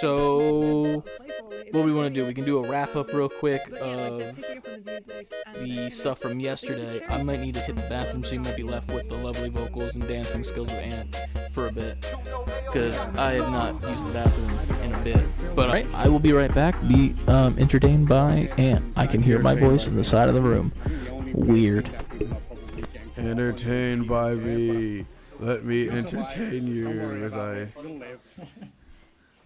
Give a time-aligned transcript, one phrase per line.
[0.00, 1.02] So,
[1.72, 2.24] what we want to do?
[2.24, 4.36] We can do a wrap up real quick of
[5.60, 7.04] the stuff from yesterday.
[7.08, 9.48] I might need to hit the bathroom, so you might be left with the lovely
[9.48, 11.16] vocals and dancing skills of Ant
[11.52, 12.00] for a bit,
[12.66, 15.54] because I have not used the bathroom in a bit.
[15.56, 16.80] But alright, I will be right back.
[16.86, 18.84] Be um, entertained by Ant.
[18.96, 20.72] I can hear my voice in the side of the room.
[21.32, 21.90] Weird.
[23.16, 25.06] Entertained by me.
[25.40, 26.88] Let me entertain you
[27.24, 27.68] as I.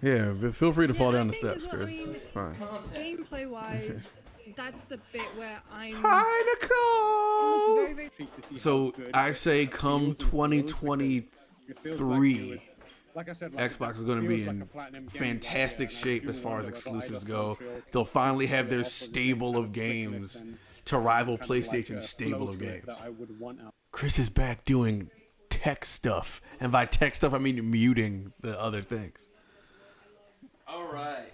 [0.02, 1.88] Yeah, but feel free to fall down the steps, Chris.
[2.34, 2.56] Fine.
[2.92, 4.00] Gameplay wise,
[4.56, 5.94] that's the bit where I'm.
[5.94, 7.76] Hi, Nicole.
[7.86, 8.10] Very, very
[8.56, 12.62] So I say, come 2023,
[13.14, 14.66] Xbox is going to be in
[15.08, 17.56] fantastic shape as far as exclusives go.
[17.92, 20.42] They'll finally have their stable of games
[20.86, 22.88] to rival PlayStation's stable of games.
[23.92, 25.10] Chris is back doing
[25.48, 29.28] tech stuff, and by tech stuff I mean muting the other things.
[30.72, 31.32] Alright.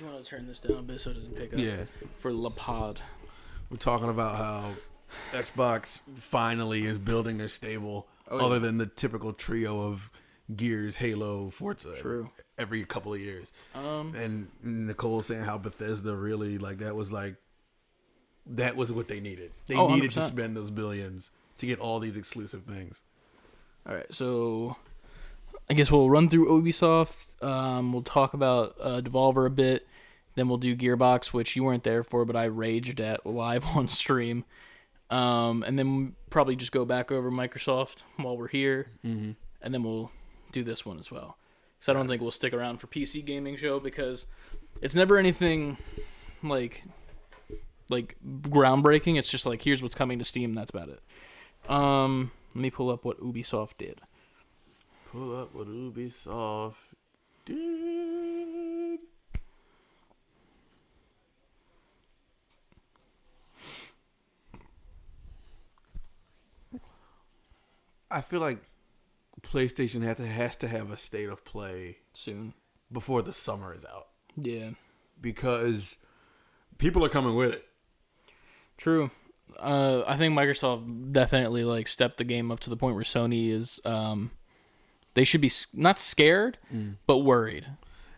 [0.00, 1.58] You want to turn this down a bit so it doesn't pick up?
[1.58, 1.84] Yeah.
[2.20, 3.00] For La Pod.
[3.70, 4.70] We're talking about how
[5.32, 10.10] Xbox finally is building their stable, Oh, other than the typical trio of
[10.54, 11.94] Gears, Halo, Forza.
[11.96, 12.30] True.
[12.58, 17.36] Every couple of years, Um, and Nicole saying how Bethesda really like that was like
[18.46, 19.52] that was what they needed.
[19.66, 20.26] They Oh, needed to 100%.
[20.28, 23.02] spend those billions to get all these exclusive things.
[23.86, 24.76] All right, so
[25.70, 27.42] I guess we'll run through Ubisoft.
[27.44, 29.86] Um, we'll talk about uh, Devolver a bit.
[30.34, 33.88] Then we'll do Gearbox, which you weren't there for, but I raged at live on
[33.88, 34.44] stream.
[35.10, 39.32] Um, and then probably just go back over Microsoft while we're here, mm-hmm.
[39.62, 40.10] and then we'll
[40.52, 41.38] do this one as well.
[41.78, 44.26] Because I don't think we'll stick around for PC gaming show because
[44.82, 45.78] it's never anything
[46.42, 46.84] like
[47.88, 49.18] like groundbreaking.
[49.18, 50.52] It's just like here's what's coming to Steam.
[50.52, 51.00] That's about it.
[51.70, 54.00] Um, let me pull up what Ubisoft did.
[55.10, 56.74] Pull up what Ubisoft
[57.46, 59.00] did.
[68.10, 68.58] I feel like
[69.42, 72.54] PlayStation has to, has to have a state of play soon.
[72.90, 74.70] before the summer is out Yeah,
[75.20, 75.96] because
[76.78, 77.64] people are coming with it.
[78.76, 79.10] true.
[79.58, 83.50] Uh, I think Microsoft definitely like stepped the game up to the point where Sony
[83.50, 83.80] is.
[83.84, 84.30] Um,
[85.18, 86.56] they should be not scared,
[87.06, 87.66] but worried.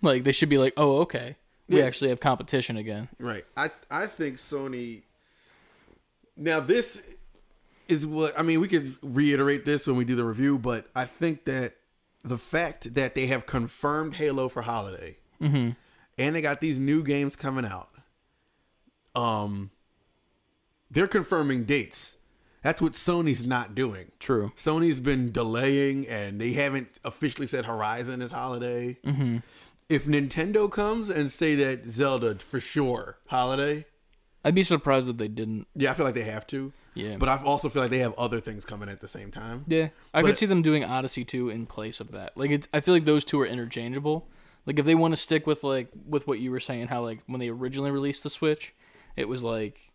[0.02, 1.36] Like they should be like, oh, okay,
[1.68, 1.84] we Yeah.
[1.86, 3.08] actually have competition again.
[3.18, 3.44] Right.
[3.56, 5.02] I I think Sony.
[6.36, 7.02] Now this
[7.88, 8.60] is what I mean.
[8.60, 11.74] We could reiterate this when we do the review, but I think that
[12.22, 15.74] the fact that they have confirmed Halo for holiday, and
[16.16, 17.88] they got these new games coming out,
[19.14, 19.70] um,
[20.90, 22.16] they're confirming dates.
[22.62, 24.12] That's what Sony's not doing.
[24.18, 24.52] True.
[24.56, 28.98] Sony's been delaying, and they haven't officially said Horizon is holiday.
[29.04, 29.38] Mm-hmm.
[29.88, 33.86] If Nintendo comes and say that Zelda for sure holiday,
[34.44, 35.66] I'd be surprised if they didn't.
[35.74, 36.72] yeah, I feel like they have to.
[36.94, 37.16] Yeah.
[37.18, 39.64] But I also feel like they have other things coming at the same time.
[39.68, 42.36] Yeah, I But- could see them doing Odyssey 2 in place of that.
[42.36, 44.28] Like, it's, I feel like those two are interchangeable.
[44.66, 47.20] Like, if they want to stick with like with what you were saying, how like
[47.26, 48.74] when they originally released the Switch,
[49.16, 49.89] it was like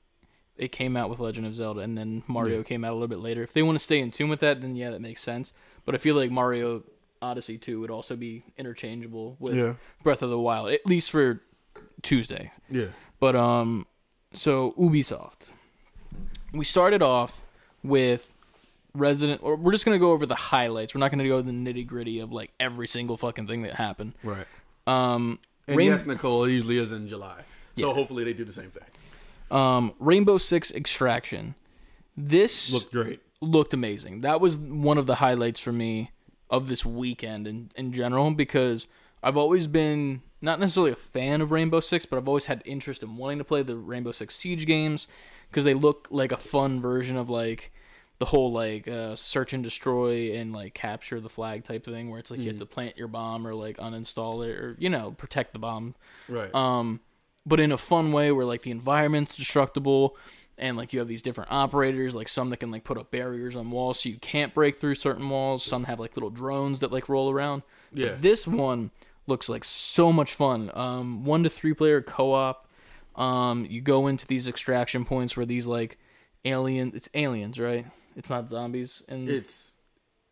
[0.57, 2.63] it came out with Legend of Zelda, and then Mario Yeah.
[2.63, 3.43] came out a little bit later.
[3.43, 5.53] If they want to stay in tune with that, then yeah, that makes sense.
[5.85, 6.83] But I feel like Mario
[7.21, 9.73] Odyssey 2 would also be interchangeable with Yeah.
[10.03, 11.41] Breath of the Wild, at least for
[12.01, 12.51] Tuesday.
[12.69, 12.88] Yeah.
[13.19, 13.88] But um,
[14.33, 15.49] so Ubisoft.
[16.53, 17.41] We started off
[17.83, 18.31] with
[18.93, 20.93] Resident, or we're just gonna go over the highlights.
[20.95, 24.13] We're not gonna go the nitty gritty of like every single fucking thing that happened.
[24.23, 24.45] Right.
[24.87, 27.41] Um, And Rain- yes, Nicole, it usually is in July.
[27.75, 27.93] So Yeah.
[27.93, 28.83] hopefully they do the same thing.
[29.51, 31.56] Um, Rainbow Six Extraction.
[32.17, 33.19] This Looked great.
[33.41, 34.22] looked amazing.
[34.22, 36.11] That was one of the highlights for me
[36.50, 38.88] of this weekend in, in general because
[39.22, 43.03] I've always been not necessarily a fan of Rainbow Six, but I've always had interest
[43.03, 45.07] in wanting to play the Rainbow Six Siege games
[45.50, 47.72] because they look like a fun version of like
[48.19, 52.19] the whole like uh, search and destroy and like capture the flag type thing where
[52.19, 55.11] it's like you have to plant your bomb or like uninstall it or you know
[55.17, 55.96] protect the bomb
[56.29, 56.53] Right.
[56.55, 57.02] um,
[57.45, 60.17] but in a fun way where like the environment's destructible
[60.57, 63.55] and like you have these different operators like some that can like put up barriers
[63.55, 66.91] on walls so you can't break through certain walls some have like little drones that
[66.91, 67.61] like roll around
[67.91, 68.15] But Yeah.
[68.19, 68.91] this one
[69.27, 72.67] looks like so much fun um one to three player co-op
[73.15, 75.97] um you go into these extraction points where these like
[76.45, 79.73] alien it's aliens right it's not zombies and it's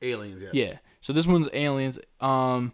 [0.01, 0.51] aliens, yes.
[0.53, 0.77] yeah.
[1.01, 1.97] So this one's aliens.
[2.19, 2.73] Um,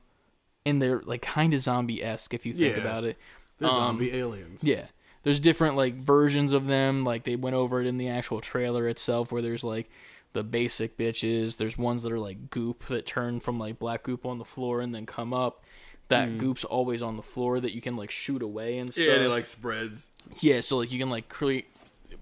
[0.65, 2.81] and they're like kind of zombie esque if you think Yeah.
[2.81, 3.17] about it.
[3.59, 4.63] They're Um, zombie aliens.
[4.63, 4.85] Yeah.
[5.23, 7.03] There's different like versions of them.
[7.03, 9.89] Like they went over it in the actual trailer itself, where there's like
[10.33, 11.57] the basic bitches.
[11.57, 14.79] There's ones that are like goop that turn from like black goop on the floor
[14.81, 15.63] and then come up.
[16.07, 19.05] that goop's always on the floor that you can like shoot away and stuff.
[19.05, 20.07] Yeah, and it like spreads.
[20.39, 21.67] Yeah, so like you can like create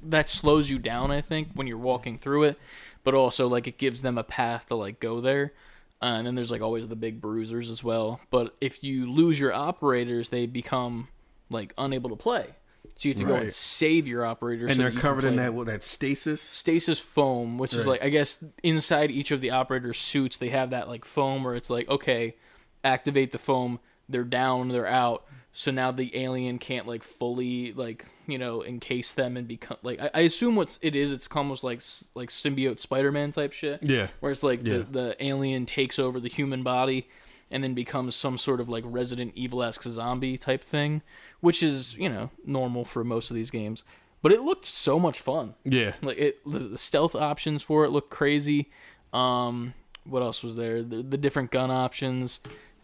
[0.03, 2.59] that slows you down, I think, when you're walking through it,
[3.05, 5.53] but also like it gives them a path to like go there.
[6.01, 8.19] Uh, and then there's like always the big bruisers as well.
[8.29, 11.07] But if you lose your operators, they become
[11.49, 12.55] like unable to play.
[12.95, 14.69] So you have to go and save your operators.
[14.69, 16.41] And so they're that you can covered in that what that stasis.
[16.41, 20.71] stasis foam, which is like I guess inside each of the operator's suits, they have
[20.71, 22.35] that like foam where it's like okay,
[22.83, 23.79] activate the foam.
[24.09, 25.25] They're down, they're out.
[25.53, 29.99] So now the alien can't like fully like you know encase them and become like
[29.99, 31.11] I, I assume what's it is.
[31.11, 31.81] It's almost like
[32.15, 33.83] like symbiote Spider-Man type shit.
[33.83, 34.07] Yeah.
[34.21, 34.79] Where it's like Yeah.
[34.79, 37.07] the the alien takes over the human body
[37.49, 41.01] and then becomes some sort of like Resident Evil esque zombie type thing,
[41.39, 43.83] which is you know normal for most of these games.
[44.21, 45.53] But it looked so much fun.
[45.63, 45.93] Yeah.
[46.01, 48.69] Like it, the, the stealth options for it look crazy.
[49.13, 49.73] Um,
[50.05, 50.81] what else was there?
[50.81, 52.39] The, the different gun options,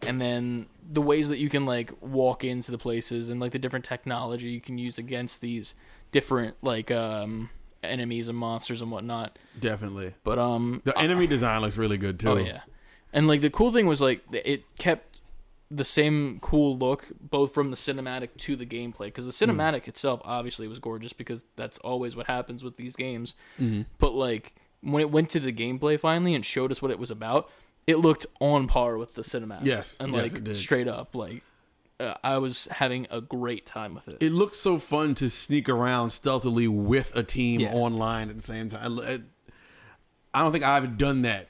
[0.06, 3.58] and then the ways that you can like walk into the places, and like the
[3.58, 5.74] different technology you can use against these
[6.12, 7.50] different like um
[7.82, 9.38] enemies and monsters and whatnot.
[9.60, 10.14] Definitely.
[10.24, 12.28] But um, The enemy design looks really good too.
[12.28, 12.60] Oh yeah,
[13.14, 15.18] and like the cool thing was like it kept
[15.70, 20.20] the same cool look both from the cinematic to the gameplay because the cinematic itself
[20.24, 23.34] obviously was gorgeous because that's always what happens with these games.
[23.98, 27.10] But like when it went to the gameplay finally and showed us what it was
[27.10, 27.48] about,
[27.86, 29.64] it looked on par with the cinematic.
[29.64, 30.56] Yes, and yes, like it did.
[30.56, 31.42] straight up like.
[32.00, 34.16] Uh, I was having a great time with it.
[34.20, 37.72] It looks so fun to sneak around stealthily with a team Yeah.
[37.72, 38.98] online at the same time.
[38.98, 39.20] I-
[40.34, 41.48] I don't think I've done that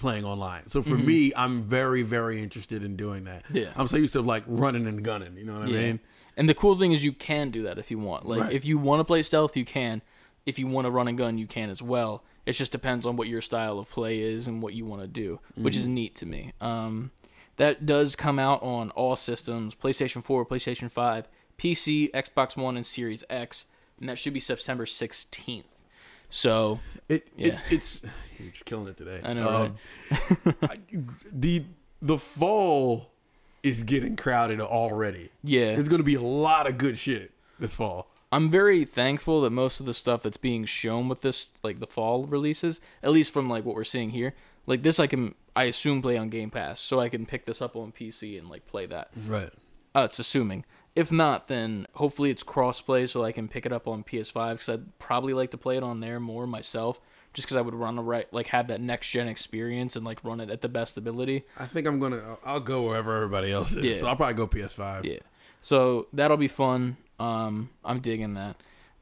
[0.00, 0.68] playing online.
[0.68, 3.44] So for me, I'm very, very interested in doing that.
[3.44, 3.56] Mm-hmm.
[3.56, 3.72] Yeah.
[3.76, 5.36] I'm so used to like running and gunning.
[5.36, 6.00] You know what I mean?
[6.36, 8.26] And the cool thing is you can do that if you want.
[8.26, 8.52] Like Right.
[8.52, 10.02] if you want to play stealth, you can.
[10.46, 12.24] If you want to run and gun, you can as well.
[12.46, 15.06] It just depends on what your style of play is and what you want to
[15.08, 15.80] do, which Mm-hmm.
[15.80, 16.52] is neat to me.
[16.60, 17.10] Um,
[17.56, 22.86] that does come out on all systems: PlayStation 4, PlayStation 5, PC, Xbox One, and
[22.86, 23.66] Series X,
[24.00, 25.64] and that should be September 16th.
[26.30, 27.48] So It, Yeah.
[27.48, 28.00] it it's
[28.38, 29.20] you're just killing it today.
[29.22, 29.76] I know,
[30.10, 30.78] Um, I-
[31.32, 31.64] the
[32.00, 33.10] the fall
[33.62, 35.28] is getting crowded already.
[35.44, 38.08] yeah, There's going to be a lot of good shit this fall.
[38.32, 41.86] I'm very thankful that most of the stuff that's being shown with this, like the
[41.86, 44.34] fall releases, at least from like what we're seeing here,
[44.66, 47.60] like this, I can I assume play on Game Pass, so I can pick this
[47.60, 49.10] up on PC and like play that.
[49.26, 49.50] Right.
[49.94, 50.64] Uh, it's assuming.
[50.96, 54.68] If not, then hopefully it's crossplay, so I can pick it up on PS5 because
[54.68, 57.00] I'd probably like to play it on there more myself,
[57.32, 60.22] just because I would run a right like have that next gen experience and like
[60.24, 61.44] run it at the best ability.
[61.58, 62.16] I think I'm gonna.
[62.18, 63.84] I'll- I'll go wherever everybody else is.
[63.84, 63.96] Yeah.
[63.98, 65.04] So I'll probably go PS5.
[65.04, 65.18] Yeah.
[65.62, 66.96] So that'll be fun.
[67.20, 68.56] Um, I'm digging that.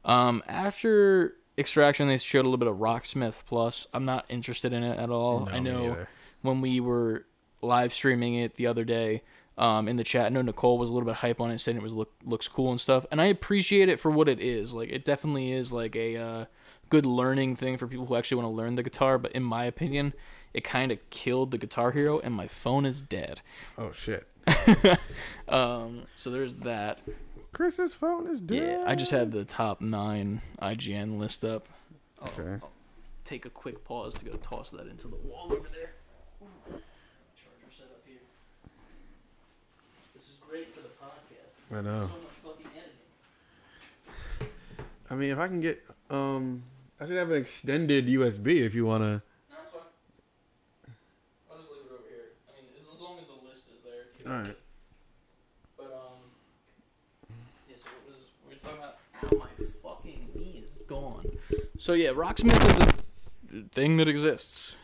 [0.05, 3.87] Um, after Extraction, they showed a little bit of Rocksmith Plus.
[3.93, 5.45] I'm not interested in it at all.
[5.45, 6.05] No, I know
[6.41, 7.25] when we were
[7.61, 9.21] live streaming it the other day
[9.59, 11.77] um, in the chat, I know Nicole was a little bit hype on it, saying
[11.77, 14.73] it was look looks cool and stuff, and I appreciate it for what it is.
[14.73, 16.45] Like it definitely is like a uh,
[16.89, 19.17] good learning thing for people who actually want to learn the guitar.
[19.17, 20.13] But in my opinion,
[20.53, 23.41] it kind of killed the Guitar Hero, and my phone is dead.
[23.77, 24.27] Oh shit.
[25.47, 26.99] Um, so there's that.
[27.51, 28.79] Chris's phone is dead.
[28.81, 31.67] Yeah, I just had the top nine IGN list up.
[32.21, 32.59] I'll, Okay.
[32.63, 32.71] I'll
[33.23, 35.93] take a quick pause to go toss that into the wall over there.
[37.35, 38.17] Charger set up here.
[40.13, 41.57] This is great for the podcast.
[41.57, 42.07] It's I know.
[42.07, 42.67] So much fucking
[44.39, 44.49] editing.
[45.09, 46.63] I mean, if I can get, um,
[46.99, 49.21] I should have an extended USB if you wanna.
[49.49, 49.81] No, it's fine.
[51.51, 52.33] I'll just leave it over here.
[52.47, 54.07] I mean, as, as long as the list is there.
[54.13, 54.57] If you All right.
[55.77, 56.19] But um,
[57.69, 57.75] yeah.
[57.77, 61.37] So it was we were talking about how my fucking knee is gone.
[61.77, 62.63] So yeah, Rocksmith
[63.51, 64.75] is a thing that exists.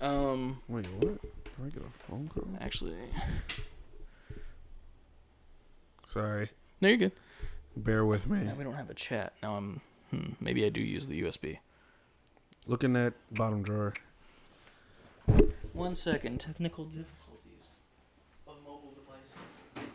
[0.00, 1.22] Um, Wait, what?
[1.22, 1.30] Do
[1.64, 2.44] I get a phone call?
[2.60, 2.94] actually,
[6.14, 6.48] Sorry.
[6.80, 7.12] no, you're good.
[7.76, 8.44] Bear with me.
[8.44, 9.32] Now we don't have a chat.
[9.42, 9.80] Now I'm.
[10.10, 11.58] Hmm, maybe I do use the USB.
[12.68, 13.94] Look in that bottom drawer.
[15.72, 16.38] One second.
[16.38, 17.66] Technical difficulties
[18.46, 19.90] of mobile devices.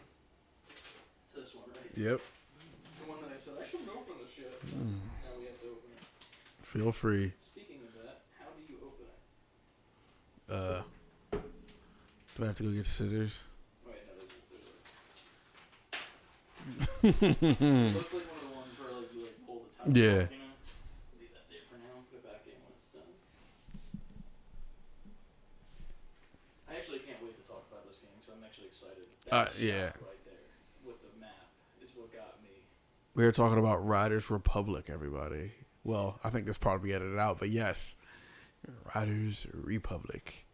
[1.23, 1.91] It's this one, right?
[1.95, 2.19] Yep.
[3.01, 4.51] The one that I said I shouldn't open this shit.
[4.75, 6.03] Now we have to open it.
[6.67, 7.31] Feel free.
[7.41, 9.05] Speaking of that, how do you open
[10.49, 10.81] it?
[11.33, 11.39] Uh.
[12.35, 13.39] Do I have to go get scissors?
[13.85, 13.95] Wait,
[16.79, 17.75] no, there's, there's a...
[17.87, 19.87] it looked like one of the ones where like you like pull the top.
[19.95, 20.27] Yeah.
[20.27, 20.51] Off, you know?
[21.15, 21.95] Leave that there for now.
[22.11, 23.11] Put it back in when it's done.
[26.67, 29.07] I actually can't wait to talk about this game because I'm actually excited.
[29.31, 29.95] That Uh, yeah.
[30.03, 30.43] Right there
[30.83, 31.47] with the map
[31.79, 32.51] is what got me.
[33.15, 35.51] We are talking about Riders Republic, everybody.
[35.83, 37.95] Well, I think this part will be edited out, but yes.
[38.93, 40.45] Riders Republic.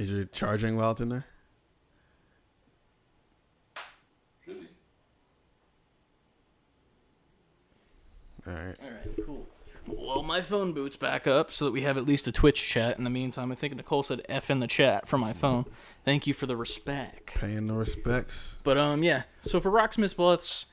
[0.00, 1.26] Is your charging while it's in there?
[8.46, 8.74] All right.
[8.82, 9.46] All right, cool.
[9.86, 12.96] Well, my phone boots back up so that we have at least a Twitch chat.
[12.96, 15.66] In the meantime, I think Nicole said F in the chat for my phone.
[16.02, 17.34] Thank you for the respect.
[17.34, 18.54] Paying the respects.
[18.64, 19.24] But um, yeah.
[19.42, 20.64] So for Rocksmith Blitz,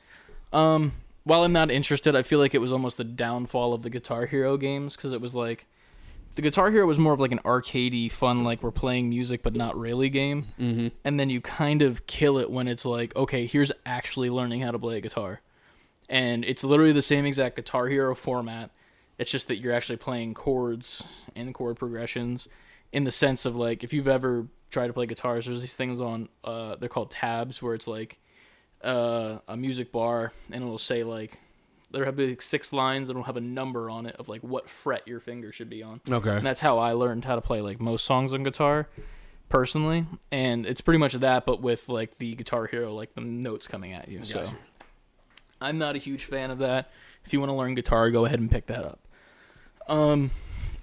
[0.53, 0.93] um,
[1.25, 4.27] while I'm not interested, I feel like it was almost the downfall of the Guitar
[4.27, 5.67] Hero games because it was like
[6.38, 9.56] the Guitar Hero was more of like an arcadey, fun, like we're playing music but
[9.56, 10.46] not really game.
[10.60, 10.89] Mm-hmm.
[11.03, 14.70] And then you kind of kill it when it's like, okay, here's actually learning how
[14.70, 15.41] to play a guitar,
[16.08, 18.70] and it's literally the same exact Guitar Hero format.
[19.17, 21.03] It's just that you're actually playing chords
[21.36, 22.48] and chord progressions
[22.91, 26.00] in the sense of like if you've ever tried to play guitars, there's these things
[26.00, 28.20] on uh they're called tabs where it's like
[28.84, 31.39] uh a music bar and it'll say like
[31.91, 35.08] there have like six lines it'll have a number on it of like what fret
[35.08, 36.01] your finger should be on.
[36.10, 36.36] Okay.
[36.38, 38.88] And that's how I learned how to play like most songs on guitar
[39.50, 40.06] personally.
[40.32, 43.94] And it's pretty much that but with like the Guitar Hero like the notes coming
[43.94, 44.24] at you.
[44.25, 44.50] So
[45.62, 46.91] I'm not a huge fan of that.
[47.25, 49.00] If you want to learn guitar, go ahead and pick that up.
[49.88, 50.32] Um,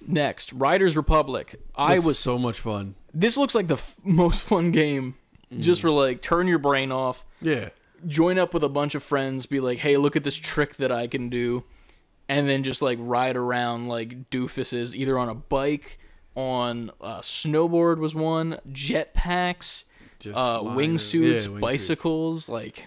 [0.06, 1.60] next, Riders Republic.
[1.74, 2.94] I Looks was so much fun.
[3.12, 5.14] this looks like the f- most fun game,
[5.58, 7.68] just for like turn your brain off, Yeah.
[8.06, 10.90] Join up with a bunch of friends, be like, hey, look at this trick that
[10.92, 11.64] I can do,
[12.28, 15.98] and then just like ride around like doofuses, either on a bike,
[16.34, 19.84] on a snowboard was one, jetpacks,
[20.32, 21.60] uh, wingsuits, Yeah, wingsuits.
[21.60, 22.86] bicycles, like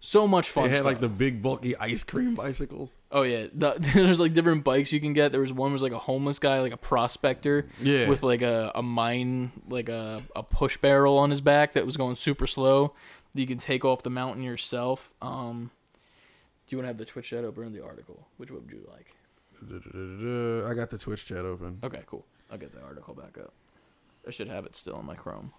[0.00, 0.64] so much fun.
[0.64, 0.86] They had stuff.
[0.86, 2.96] like the big bulky ice cream bicycles.
[3.10, 5.32] Oh yeah, the, there's like different bikes you can get.
[5.32, 8.08] There was one was like a homeless guy, like a prospector, Yeah.
[8.08, 11.96] with like a, a mine, like a, a push barrel on his back that was
[11.96, 12.92] going super slow.
[13.34, 15.12] You can take off the mountain yourself.
[15.20, 15.70] Um,
[16.66, 18.26] do you want to have the Twitch chat open or the article?
[18.36, 19.14] Which one would you like?
[20.70, 21.78] I got the Twitch chat open.
[21.82, 22.24] Okay, cool.
[22.50, 23.52] I'll get the article back up.
[24.26, 25.52] I should have it still in my Chrome,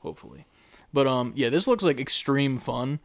[0.00, 0.46] hopefully.
[0.92, 3.00] But um, yeah, this looks like extreme fun,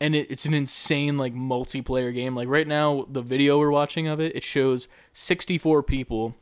[0.00, 2.34] and it, it's an insane like multiplayer game.
[2.34, 6.36] Like right now, the video we're watching of it, it shows 64 people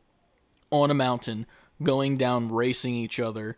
[0.70, 1.46] on a mountain
[1.82, 3.56] going down, racing each other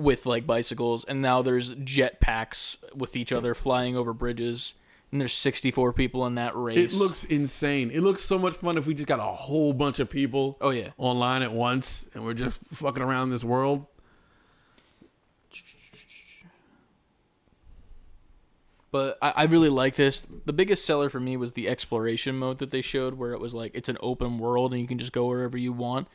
[0.00, 4.74] with like bicycles, and now there's jetpacks with each other flying over bridges.
[5.12, 6.94] And there's 64 people in that race.
[6.94, 7.90] It looks insane.
[7.90, 10.70] It looks so much fun if we just got a whole bunch of people Oh
[10.70, 10.90] yeah.
[10.98, 13.86] online at once and we're just fucking around this world.
[18.92, 20.26] But I, I really like this.
[20.46, 23.54] The biggest seller for me was the exploration mode that they showed, where it was
[23.54, 26.08] like it's an open world and you can just go wherever you want.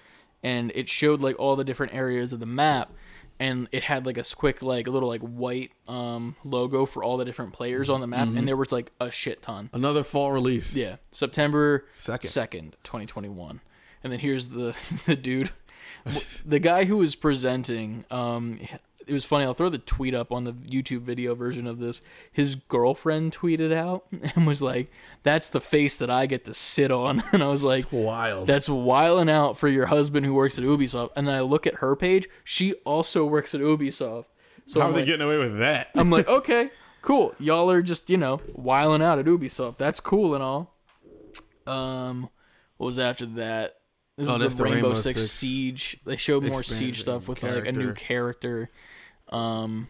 [0.44, 2.92] And it showed like all the different areas of the map,
[3.40, 7.18] and it had like a quick like a little like white um logo for all
[7.18, 9.70] the different players on the map, and there was like a shit ton.
[9.74, 10.76] Another fall release.
[10.76, 12.30] Yeah, September Second.
[12.30, 13.62] second, twenty twenty one.
[14.04, 14.76] And then here's the
[15.06, 15.52] the dude,
[16.46, 18.06] the guy who was presenting.
[18.12, 18.60] Um,
[19.08, 19.46] it was funny.
[19.46, 22.02] I'll throw the tweet up on the YouTube video version of this.
[22.32, 24.92] His girlfriend tweeted out and was like,
[25.24, 28.48] "That's the face that I get to sit on." And I was like, It's wild.
[28.48, 31.76] "That's wiling out for your husband who works at Ubisoft." And then I look at
[31.76, 32.28] her page.
[32.44, 34.26] She also works at Ubisoft.
[34.68, 35.90] So How I'm are they getting away with that?
[35.96, 36.72] I'm like, okay,
[37.02, 37.36] cool.
[37.40, 39.78] Y'all are just, you know, wiling out at Ubisoft.
[39.78, 40.74] That's cool and all.
[41.68, 42.30] Um,
[42.78, 43.76] what was after that?
[44.18, 46.00] It was Oh, that's the Rainbow Six, Six Siege.
[46.06, 48.70] They showed more Siege stuff with like a new character.
[49.30, 49.90] Um,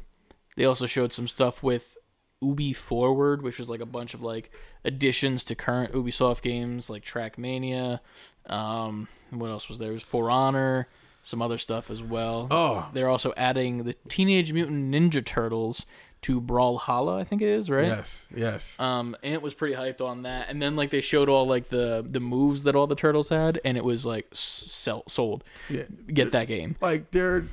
[0.55, 1.97] they also showed some stuff with
[2.41, 4.51] Ubi Forward, which was like a bunch of like
[4.83, 7.99] additions to current Ubisoft games, like Trackmania.
[8.47, 9.89] Um, what else was there?
[9.91, 10.87] It was For Honor,
[11.23, 12.47] some other stuff as well.
[12.51, 15.85] Oh, They're also adding the Teenage Mutant Ninja Turtles
[16.21, 17.85] to Brawlhalla, I think it is, right?
[17.85, 18.79] yes, yes.
[18.79, 20.49] Um, and it was pretty hyped on that.
[20.49, 23.59] And then like they showed all like the the moves that all the turtles had,
[23.63, 25.43] and it was like sell, sold.
[25.69, 25.83] yeah.
[26.11, 26.77] Get that game.
[26.81, 27.45] Like their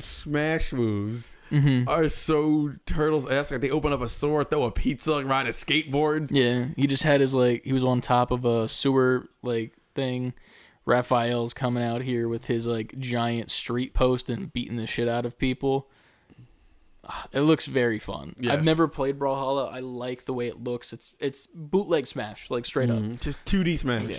[0.00, 1.88] smash moves Mm-hmm.
[1.88, 3.50] are so turtles esque.
[3.50, 6.28] Like they open up a sword, throw a pizza, ride a skateboard.
[6.30, 10.32] Yeah, he just had his like he was on top of a sewer like thing.
[10.86, 15.26] Raphael's coming out here with his like giant street post and beating the shit out
[15.26, 15.88] of people.
[17.04, 18.36] Ah, It looks very fun.
[18.48, 19.72] I've never played Brawlhalla.
[19.72, 20.92] I like the way it looks.
[20.92, 22.98] It's it's bootleg Smash, like straight up.
[23.00, 23.20] Mhm.
[23.20, 24.08] Just 2D smash.
[24.08, 24.18] Yeah.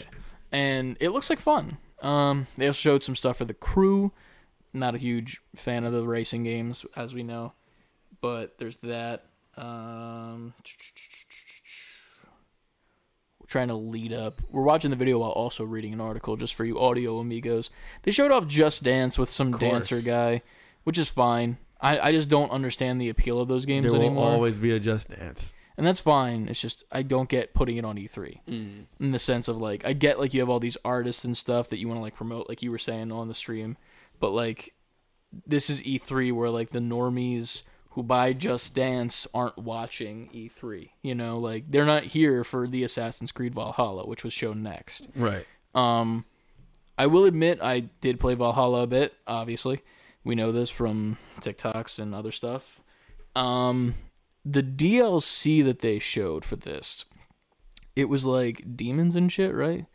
[0.52, 1.78] And it looks like fun.
[2.02, 4.12] Um, they also showed some stuff for the crew.
[4.74, 7.54] Not a huge fan of the racing games, as we know,
[8.22, 9.26] but there's that.
[9.58, 10.54] Um,
[13.40, 14.42] we're trying to lead up.
[14.50, 17.70] We're watching the video while also reading an article, just for you audio amigos.
[18.04, 20.42] They showed off Just Dance with some dancer guy,
[20.84, 21.58] which is fine.
[21.82, 24.72] I, I just don't understand the appeal of those games There will anymore always be
[24.72, 25.52] a Just Dance.
[25.78, 26.48] and that's fine.
[26.48, 28.40] It's just I don't get putting it on E3
[29.00, 31.70] in the sense of like I get like you have all these artists and stuff
[31.70, 33.78] that you want to like promote, like you were saying on the stream,
[34.22, 34.74] but like
[35.46, 40.92] this is E3 where like the normies who buy Just Dance aren't watching E3.
[41.02, 45.10] You know, like they're not here for the Assassin's Creed Valhalla, which was shown next.
[45.16, 45.46] Right.
[45.76, 46.24] Um,
[46.98, 49.14] I will admit I did play Valhalla a bit.
[49.28, 49.82] Obviously,
[50.24, 52.80] we know this from TikToks and other stuff.
[53.36, 53.96] Um,
[54.46, 57.06] the DLC that they showed for this,
[57.96, 59.86] it was like demons and shit, right?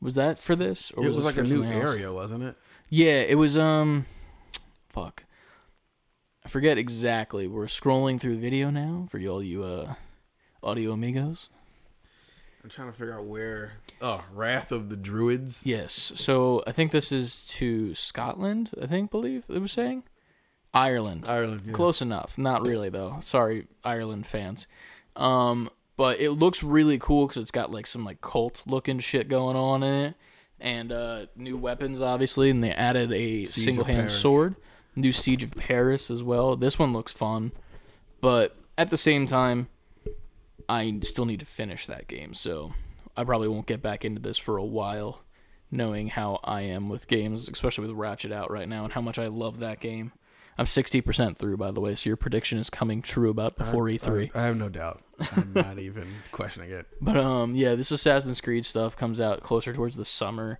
[0.00, 1.90] Was that for this, or It was this like a new else?
[1.90, 2.56] area, wasn't it?
[2.90, 4.06] Yeah, it was um
[4.88, 5.22] fuck.
[6.44, 7.46] I forget exactly.
[7.46, 9.94] We're scrolling through the video now for you all you uh
[10.62, 11.48] audio amigos.
[12.62, 13.72] I'm trying to figure out where.
[14.02, 15.60] Oh, Wrath of the Druids.
[15.64, 16.12] Yes.
[16.16, 20.02] So I think this is to Scotland, I think believe it was saying.
[20.74, 21.24] Ireland.
[21.28, 21.62] Ireland.
[21.64, 21.72] yeah.
[21.72, 22.36] Close enough.
[22.36, 23.18] Not really though.
[23.20, 24.66] Sorry Ireland fans.
[25.14, 29.28] Um but it looks really cool cuz it's got like some like cult looking shit
[29.28, 30.14] going on in it
[30.60, 34.18] and uh new weapons obviously and they added a Siege single hand Paris.
[34.20, 34.56] sword.
[34.96, 36.56] New Siege of Paris as well.
[36.56, 37.52] This one looks fun.
[38.20, 39.68] But at the same time
[40.68, 42.34] I still need to finish that game.
[42.34, 42.72] So
[43.16, 45.20] I probably won't get back into this for a while
[45.70, 49.18] knowing how I am with games, especially with Ratchet out right now and how much
[49.18, 50.12] I love that game.
[50.58, 53.98] I'm 60% through, by the way, so your prediction is coming true about before E
[53.98, 54.30] E3.
[54.34, 55.02] I, I have no doubt.
[55.32, 56.86] I'm not even questioning it.
[57.00, 60.58] But um, yeah, this Assassin's Creed stuff comes out closer towards the summer.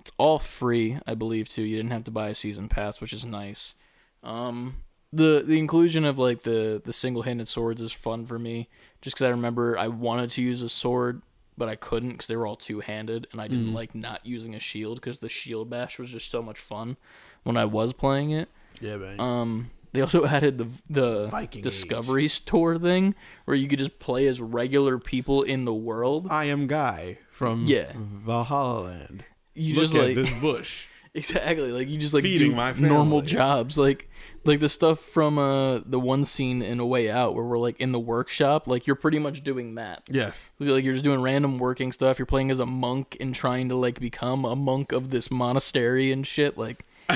[0.00, 1.62] It's all free, I believe, too.
[1.62, 3.74] You didn't have to buy a season pass, which is nice.
[4.22, 4.76] Um,
[5.12, 8.68] the the inclusion of like the the single handed swords is fun for me,
[9.00, 11.22] just because I remember I wanted to use a sword,
[11.56, 14.54] but I couldn't because they were all two handed, and I didn't like not using
[14.54, 16.96] a shield because the shield bash was just so much fun
[17.42, 18.48] when I was playing it.
[18.80, 19.18] Yeah, man.
[19.18, 23.14] Um, they also added the the Viking Discovery Tour thing
[23.44, 26.26] where you could just play as regular people in the world.
[26.30, 27.92] I am Guy from Yeah.
[27.96, 29.24] Valhalla Land.
[29.54, 30.86] You Look just like this bush.
[31.14, 34.08] exactly like you just like Feeding do my normal jobs like
[34.44, 37.80] like the stuff from uh the one scene in A Way Out where we're like
[37.80, 40.02] in the workshop like you're pretty much doing that.
[40.10, 40.52] Yes.
[40.58, 42.18] Like you're just doing random working stuff.
[42.18, 46.12] You're playing as a monk and trying to like become a monk of this monastery
[46.12, 46.56] and shit.
[46.58, 46.84] Like,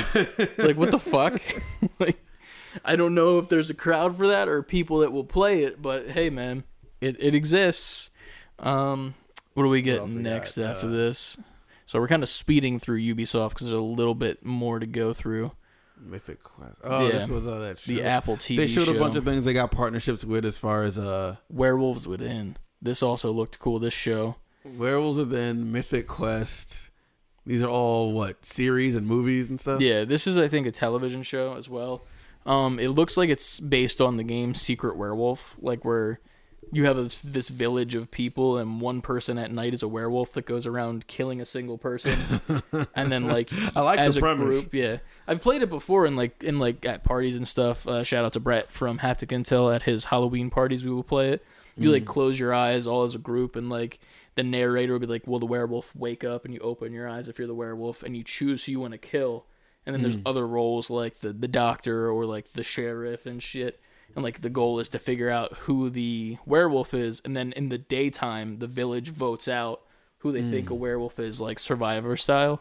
[0.56, 1.40] like what the fuck?
[2.00, 2.18] like,
[2.84, 5.80] I don't know if there's a crowd for that or people that will play it,
[5.82, 6.64] but hey, man,
[7.00, 8.10] it it exists.
[8.58, 9.14] Um,
[9.54, 10.76] what do we get we next got?
[10.76, 11.36] after Uh, this?
[11.86, 15.12] So we're kind of speeding through Ubisoft because there's a little bit more to go
[15.12, 15.52] through.
[16.00, 16.76] Mythic Quest.
[16.82, 17.12] Oh, Yeah.
[17.12, 17.92] this was uh, that show.
[17.92, 18.96] The Apple TV They showed show.
[18.96, 22.56] a bunch of things they got partnerships with as far as uh Werewolves Within.
[22.80, 23.78] This also looked cool.
[23.78, 24.36] This show.
[24.64, 26.90] Werewolves Within, Mythic Quest.
[27.44, 29.80] These are all what series and movies and stuff.
[29.80, 32.02] Yeah, this is I think a television show as well.
[32.46, 36.20] Um, it looks like it's based on the game Secret Werewolf, like where
[36.72, 40.32] you have this, this village of people and one person at night is a werewolf
[40.32, 42.18] that goes around killing a single person,
[42.94, 44.60] and then like I like as the a premise.
[44.62, 44.96] group, yeah.
[45.28, 47.86] I've played it before in like in like at parties and stuff.
[47.86, 50.82] Uh, shout out to Brett from Haptic Intel at his Halloween parties.
[50.82, 51.44] We will play it.
[51.76, 51.92] You Mm.
[51.92, 53.98] like close your eyes all as a group, and like
[54.34, 57.28] the narrator will be like, "Will the werewolf wake up?" And you open your eyes
[57.28, 59.44] if you're the werewolf, and you choose who you want to kill.
[59.84, 60.22] And then there's Mm.
[60.26, 63.80] other roles like the the doctor or like the sheriff and shit.
[64.14, 67.68] And like the goal is to figure out who the werewolf is, and then in
[67.70, 69.80] the daytime, the village votes out
[70.18, 70.72] who they think Mm.
[70.72, 72.60] a werewolf is, like Survivor style.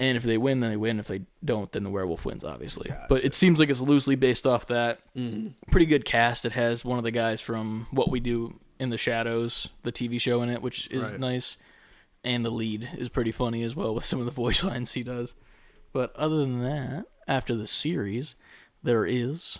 [0.00, 1.00] And if they win, then they win.
[1.00, 2.90] If they don't, then the werewolf wins, obviously.
[3.08, 5.00] But it seems like it's loosely based off that.
[5.16, 5.54] Mm.
[5.72, 6.44] Pretty good cast.
[6.44, 10.20] It has one of the guys from What We Do in the Shadows, the TV
[10.20, 11.18] show in it, which is Right.
[11.20, 11.56] nice.
[12.22, 15.02] And the lead is pretty funny as well with some of the voice lines he
[15.02, 15.34] does.
[15.92, 18.34] But other than that, after the series,
[18.82, 19.58] there is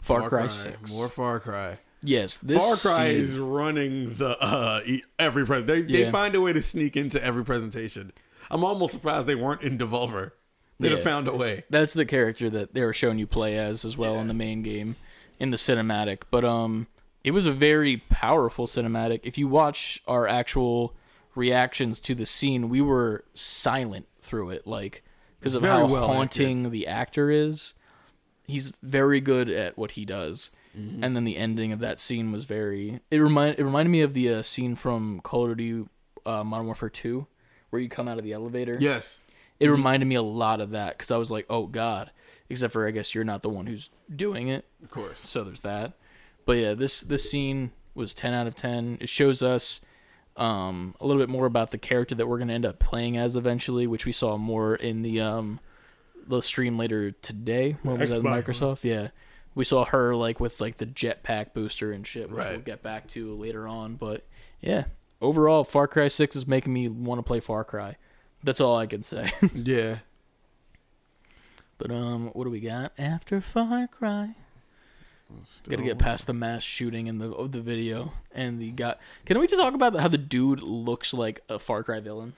[0.00, 0.92] Far, Cry, 6.
[0.92, 1.78] More Far Cry.
[2.02, 4.80] yes, this Far Cry is running the uh
[5.18, 6.10] every pres They they Yeah.
[6.12, 8.12] find a way to sneak into every presentation.
[8.50, 10.30] I'm almost surprised they weren't in Devolver.
[10.78, 11.64] They'd have found a way.
[11.70, 14.62] that's the character that they were showing you play as as well in the main
[14.62, 14.96] game
[15.40, 16.86] in the cinematic but um
[17.24, 20.94] it was a very powerful cinematic if you watch our actual
[21.34, 25.02] reactions to the scene we were silent through it like
[25.38, 27.74] because of Very how well haunting the actor is
[28.44, 31.02] he's very good at what he does Mm-hmm.
[31.02, 34.12] and then the ending of that scene was very it remind it reminded me of
[34.12, 35.88] the uh, scene from Call of Duty
[36.26, 37.26] uh, Modern Warfare 2
[37.70, 39.20] where you come out of the elevator Yes.
[39.58, 42.10] it reminded me a lot of that because I was like, oh god.
[42.50, 45.18] Except for I guess you're not the one who's doing it, Of course.
[45.18, 45.94] so there's that.
[46.44, 48.98] But yeah, this this scene was 10 out of 10.
[49.00, 49.80] It shows us
[50.36, 53.36] um, a little bit more about the character that we're gonna end up playing as
[53.36, 55.60] eventually, which we saw more in the um
[56.26, 57.76] the stream later today.
[57.82, 58.22] What was that?
[58.22, 58.44] Xbox.
[58.44, 59.08] Microsoft, yeah.
[59.54, 63.06] We saw her like with like the jetpack booster and shit, which we'll get back
[63.08, 63.94] to later on.
[63.94, 64.26] But
[64.60, 64.84] yeah,
[65.20, 67.96] overall, Far Cry Six is making me want to play Far Cry.
[68.44, 69.32] That's all I can say.
[69.54, 69.98] Yeah.
[71.78, 74.34] But um, what do we got after Far Cry?
[75.68, 78.94] Got to get past the mass shooting in the of the video and the guy.
[79.24, 82.34] Can we just talk about how the dude looks like a Far Cry villain?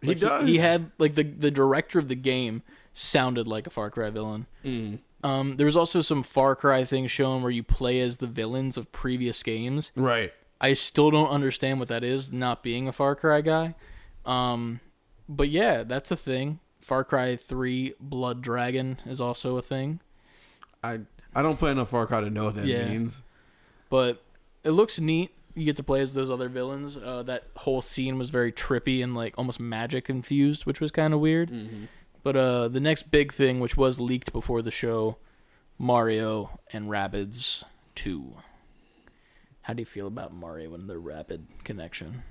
[0.00, 0.46] He does.
[0.46, 4.46] He, had like the the director of the game sounded like a Far Cry villain.
[4.64, 4.98] Mm.
[5.24, 8.76] Um, there was also some Far Cry things shown where you play as the villains
[8.76, 9.92] of previous games.
[9.94, 10.32] right.
[10.60, 13.74] I still don't understand what that is, not being a Far Cry guy.
[14.24, 14.78] Um,
[15.28, 16.60] but yeah, that's a thing.
[16.80, 19.98] Far Cry 3 Blood Dragon is also a thing.
[20.84, 21.00] I
[21.34, 22.88] I don't play enough Far Cry to know what that Yeah.
[22.88, 23.22] means.
[23.88, 24.22] But
[24.64, 25.30] it looks neat.
[25.54, 26.96] You get to play as those other villains.
[26.96, 31.12] Uh, that whole scene was very trippy and like almost magic infused, which was kind
[31.12, 31.52] of weird.
[32.22, 35.16] But uh, the next big thing, which was leaked before the show,
[35.78, 37.64] Mario and Rabbids
[37.96, 38.34] 2.
[39.62, 42.22] How do you feel about Mario and the Rapid connection?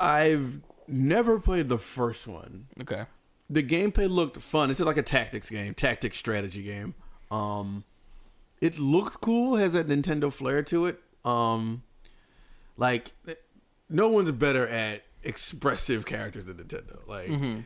[0.00, 2.66] I've never played the first one.
[2.80, 3.04] Okay.
[3.48, 4.70] The gameplay looked fun.
[4.70, 6.94] It's like a tactics game, tactics strategy game.
[7.32, 7.84] Um,
[8.60, 9.56] it looks cool.
[9.56, 11.00] Has that Nintendo flair to it.
[11.24, 11.82] Um,
[12.76, 13.12] like
[13.88, 16.98] no one's better at expressive characters than Nintendo.
[17.06, 17.60] Like, Mm-hmm.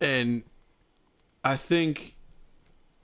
[0.00, 0.42] and
[1.44, 2.14] I think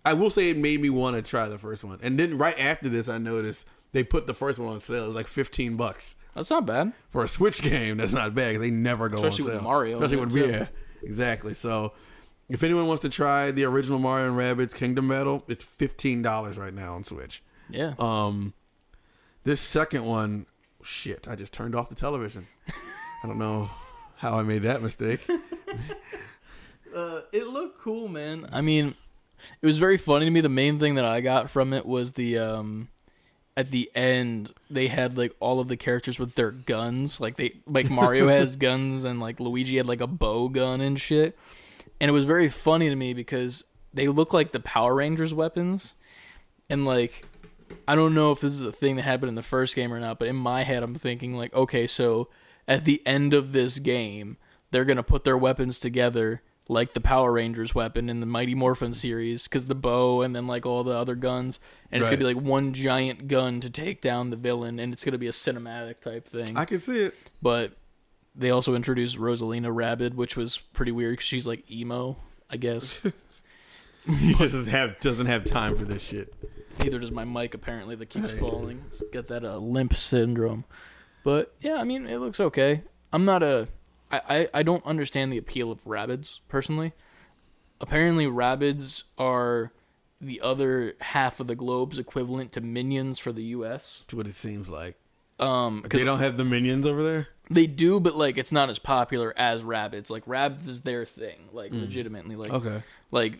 [0.04, 1.98] I will say it made me want to try the first one.
[2.02, 5.04] And then right after this, I noticed they put the first one on sale.
[5.04, 6.92] It was like fifteen bucks That's not bad.
[7.10, 7.96] for a Switch game.
[7.98, 8.60] That's not bad.
[8.60, 9.62] They never go Especially on with sale.
[9.62, 10.66] Mario, Especially with yeah,
[11.02, 11.54] exactly.
[11.54, 11.92] So.
[12.48, 16.58] If anyone wants to try the original Mario and Rabbids Kingdom Battle, it's fifteen dollars
[16.58, 17.42] right now on Switch.
[17.70, 17.94] Yeah.
[17.98, 18.52] Um,
[19.44, 20.46] this second one,
[20.82, 22.46] shit, I just turned off the television.
[22.68, 23.70] I don't know
[24.16, 25.26] how I made that mistake.
[26.94, 28.48] Uh, it looked cool, man.
[28.52, 28.94] I mean,
[29.60, 30.40] it was very funny to me.
[30.40, 32.88] The main thing that I got from it was the um,
[33.56, 37.20] at the end they had like all of the characters with their guns.
[37.20, 41.00] Like they like Mario has guns and like Luigi had like a bow gun and
[41.00, 41.36] shit.
[42.04, 43.64] And it was very funny to me because
[43.94, 45.94] they look like the Power Rangers weapons.
[46.68, 47.24] And like
[47.88, 49.98] I don't know if this is a thing that happened in the first game or
[49.98, 52.28] not, but in my head I'm thinking like, okay, so
[52.68, 54.36] at the end of this game,
[54.70, 58.92] they're gonna put their weapons together like the Power Rangers weapon in the Mighty Morphin
[58.92, 61.58] series, because the bow and then like all the other guns,
[61.90, 65.06] and it's gonna be like one giant gun to take down the villain, and it's
[65.06, 66.54] gonna be a cinematic type thing.
[66.54, 67.14] I can see it.
[67.40, 67.72] but
[68.34, 72.16] they also introduced Rosalina Rabbid, which was pretty weird because she's like emo,
[72.50, 73.00] I guess.
[74.06, 76.34] She just doesn't have doesn't have time for this shit.
[76.82, 78.84] Neither does my mic apparently that keeps falling.
[78.88, 80.64] It's got that uh, limp syndrome.
[81.22, 82.82] But yeah, I mean it looks okay.
[83.12, 83.68] I'm not a
[84.10, 86.92] I, I, I don't understand the appeal of Rabbids personally.
[87.80, 89.72] Apparently Rabbids are
[90.20, 94.02] the other half of the globe's equivalent to minions for the US.
[94.02, 94.96] That's what it seems like.
[95.38, 97.28] Um They don't have the minions over there.
[97.50, 100.10] They do but like it's not as popular as Rabbids.
[100.10, 101.80] Like Rabbids is their thing, like mm.
[101.80, 102.82] legitimately like Okay.
[103.10, 103.38] like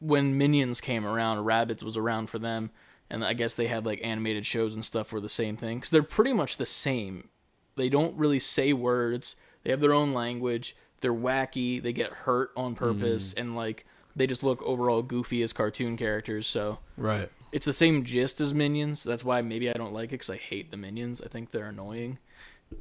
[0.00, 2.70] when Minions came around, Rabbids was around for them,
[3.10, 5.90] and I guess they had like animated shows and stuff were the same thing because
[5.90, 7.28] they're pretty much the same.
[7.76, 9.36] They don't really say words.
[9.62, 10.76] They have their own language.
[11.00, 11.82] They're wacky.
[11.82, 13.40] They get hurt on purpose, mm.
[13.40, 16.46] and like they just look overall goofy as cartoon characters.
[16.46, 17.28] So Right.
[17.50, 19.02] it's the same gist as Minions.
[19.02, 21.20] That's why maybe I don't like it because I hate the Minions.
[21.22, 22.18] I think they're annoying.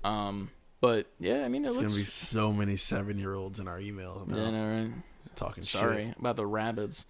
[0.04, 0.50] Um,
[0.80, 1.88] but yeah, I mean it There's looks.
[1.94, 4.92] gonna be so many seven year olds in our email now Yeah, no, right.
[5.36, 6.18] talking Sorry shit.
[6.20, 7.06] about the Rabbids.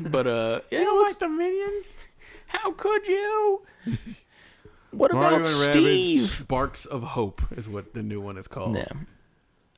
[0.10, 1.96] but uh yeah, You looks- like the minions?
[2.48, 3.62] how could you?
[4.92, 6.22] What Mario about Steve?
[6.22, 8.76] Rabbids Sparks of Hope is what the new one is called.
[8.76, 8.86] Yeah.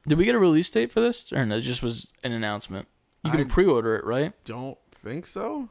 [0.07, 1.33] Did we get a release date for this?
[1.33, 2.87] Or no, it just was an announcement.
[3.25, 4.33] You can I- pre-order it, right?
[4.45, 5.71] Don't think so.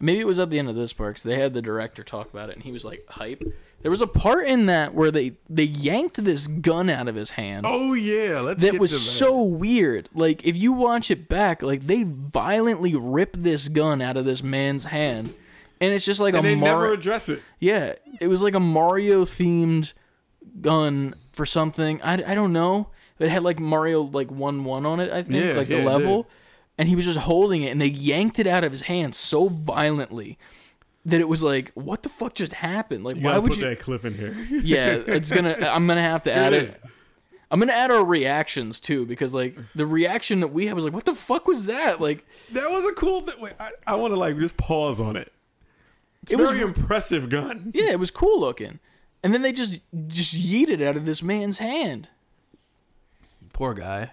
[0.00, 2.30] Maybe it was at the end of this part 'cause they had the director talk
[2.32, 3.42] about it, and he was like hype.
[3.82, 7.30] There was a part in that where they they yanked this gun out of his
[7.32, 7.66] hand.
[7.68, 10.08] Oh yeah, let's that get was to so weird.
[10.14, 14.42] Like if you watch it back, like they violently rip this gun out of this
[14.42, 15.34] man's hand,
[15.80, 17.42] and it's just like and a they Mar- never address it.
[17.60, 19.92] Yeah, it was like a Mario themed
[20.60, 22.00] gun for something.
[22.02, 22.88] I, I don't know.
[23.18, 25.12] It had like Mario like one one on it.
[25.12, 26.30] I think Yeah, like yeah, the level, did.
[26.78, 29.48] And he was just holding it, and they yanked it out of his hand so
[29.48, 30.38] violently
[31.06, 33.04] that it was like, what the fuck just happened?
[33.04, 33.64] Like, You why gotta would put you?
[33.66, 34.34] that clip in here.
[34.50, 35.56] Yeah, it's gonna.
[35.70, 36.68] I'm gonna have to add it it.
[36.70, 36.76] is.
[37.50, 40.94] I'm gonna add our reactions too because like the reaction that we had was like,
[40.94, 42.00] what the fuck was that?
[42.00, 43.20] Like That was a cool.
[43.22, 45.30] Th- wait, I, I want to like just pause on it.
[46.24, 47.70] It's It a was- very impressive gun.
[47.74, 48.80] Yeah, it was cool looking.
[49.22, 52.08] And then they just just yeeted it out of this man's hand.
[53.52, 54.12] Poor guy.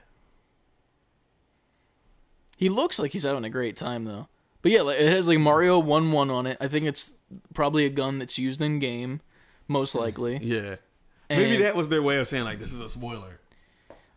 [2.62, 4.28] He looks like he's having a great time though.
[4.62, 6.58] But yeah, it has like Mario one one on it.
[6.62, 7.14] I think it's
[7.56, 9.20] probably a gun that's used in game,
[9.68, 10.38] most likely.
[10.42, 10.76] Yeah.
[11.30, 13.40] Maybe that was their way of saying like this is a spoiler.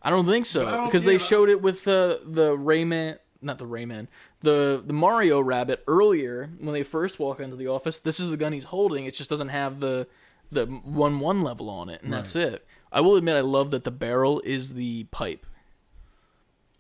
[0.03, 3.57] I don't think so don't- because yeah, they showed it with the the Rayman, not
[3.59, 4.09] the Rayman,
[4.43, 7.99] the the Mario Rabbid earlier when they first walk into the office.
[7.99, 9.07] This is the gun he's holding.
[9.07, 10.07] It just doesn't have the
[10.53, 12.67] the one one level on it, and that's it.
[12.93, 15.47] I will admit, I love that the barrel is the pipe.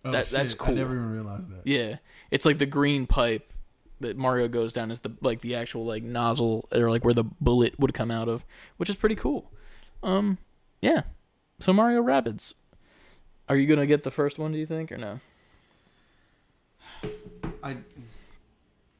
[0.04, 0.74] Oh, That- that's cool.
[0.74, 1.66] I never even realized that.
[1.66, 1.96] Yeah,
[2.30, 3.50] it's like the green pipe
[4.00, 7.24] that Mario goes down is the like the actual like nozzle or like where the
[7.24, 8.44] bullet would come out of,
[8.76, 9.50] which is pretty cool.
[10.02, 10.38] Um,
[10.82, 11.02] yeah.
[11.60, 12.52] So Mario Rabbids,
[13.48, 14.52] are you gonna get the first one?
[14.52, 15.20] Do you think or no?
[17.62, 17.76] I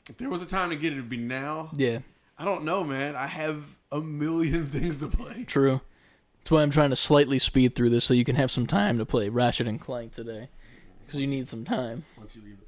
[0.09, 1.71] if there was a time to get it, it'd be now.
[1.75, 1.99] Yeah,
[2.39, 3.17] I don't know, man.
[3.17, 5.45] I have a million things to play.
[5.45, 5.81] true.
[6.39, 8.99] That's why I'm trying to slightly speed through this so you can have some time
[8.99, 10.49] to play Ratchet and Clank today,
[11.07, 12.05] because you need some time.
[12.19, 12.59] Once you leave.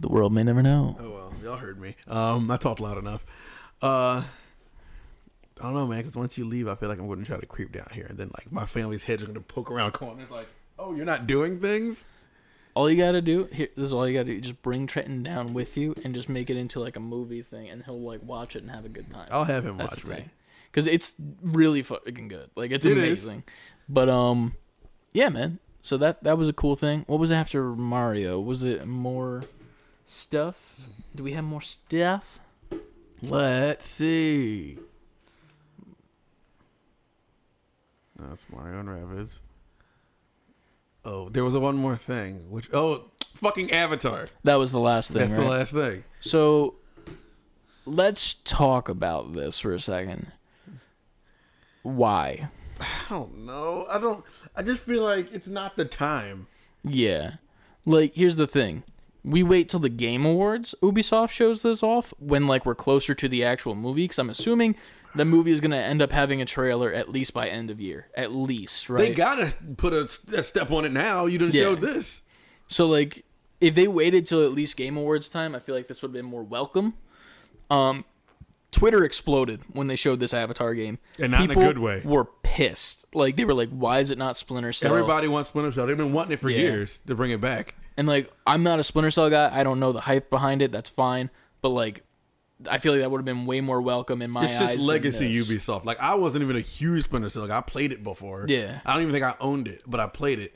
[0.00, 0.96] The world may never know.
[1.00, 1.96] Oh well, y'all heard me.
[2.06, 3.26] Um, I talked loud enough.
[3.82, 4.22] Uh,
[5.60, 5.98] I don't know, man.
[5.98, 8.06] Because once you leave, I feel like I'm going to try to creep down here,
[8.08, 10.46] and then like my family's heads are going to poke around corners, like,
[10.78, 12.04] "Oh, you're not doing things."
[12.74, 13.66] All you gotta do here.
[13.74, 14.40] This is all you gotta do.
[14.40, 17.68] Just bring Trenton down with you and just make it into like a movie thing,
[17.68, 19.26] and he'll like watch it and have a good time.
[19.32, 20.26] I'll have him That's watch me.
[20.70, 22.50] Because it's really fucking good.
[22.54, 23.24] Like it's It is.
[23.24, 23.42] amazing.
[23.88, 24.54] But um,
[25.12, 25.58] yeah, man.
[25.80, 27.04] So that that was a cool thing.
[27.06, 28.40] What was after Mario?
[28.40, 29.44] Was it more
[30.06, 30.80] stuff?
[31.14, 32.38] Do we have more stuff?
[33.22, 34.78] Let's see.
[38.18, 39.38] That's Mario and Rabbids.
[41.04, 44.28] Oh, there was a one more thing, which oh, fucking Avatar.
[44.44, 45.20] That was the last thing.
[45.20, 45.44] That's right?
[45.44, 46.04] the last thing.
[46.20, 46.74] So
[47.86, 50.32] let's talk about this for a second.
[51.82, 52.48] Why?
[52.80, 53.86] I don't know.
[53.88, 54.24] I don't.
[54.56, 56.46] I just feel like it's not the time.
[56.84, 57.34] Yeah.
[57.84, 58.82] Like, here's the thing.
[59.24, 63.28] We wait till the Game Awards, Ubisoft shows this off, when, like, we're closer to
[63.28, 64.76] the actual movie, because I'm assuming
[65.14, 67.80] the movie is going to end up having a trailer at least by end of
[67.80, 68.08] year.
[68.14, 69.08] At least, right?
[69.08, 70.02] They gotta put a,
[70.36, 71.26] a step on it now.
[71.26, 71.62] You didn't Yeah.
[71.62, 72.22] show this.
[72.68, 73.24] so, like,
[73.60, 76.12] if they waited till at least Game Awards time, I feel like this would have
[76.14, 76.94] been more welcome.
[77.70, 78.04] Um,
[78.70, 80.98] Twitter exploded when they showed this Avatar game.
[81.18, 82.02] And not in a good way.
[82.04, 83.06] Were pissed.
[83.14, 85.86] Like they were like, "Why is it not Splinter Cell?" Everybody wants Splinter Cell.
[85.86, 86.58] They've been wanting it for Yeah.
[86.58, 87.74] years to bring it back.
[87.96, 89.50] And like, I'm not a Splinter Cell guy.
[89.52, 90.70] I don't know the hype behind it.
[90.70, 91.30] That's fine.
[91.62, 92.04] But like,
[92.68, 94.58] I feel like that would have been way more welcome in my It's eyes.
[94.60, 95.48] just than legacy this.
[95.48, 95.84] Ubisoft.
[95.84, 97.42] Like I wasn't even a huge Splinter Cell.
[97.42, 98.44] Like, I played it before.
[98.48, 98.80] Yeah.
[98.84, 100.54] I don't even think I owned it, but I played it.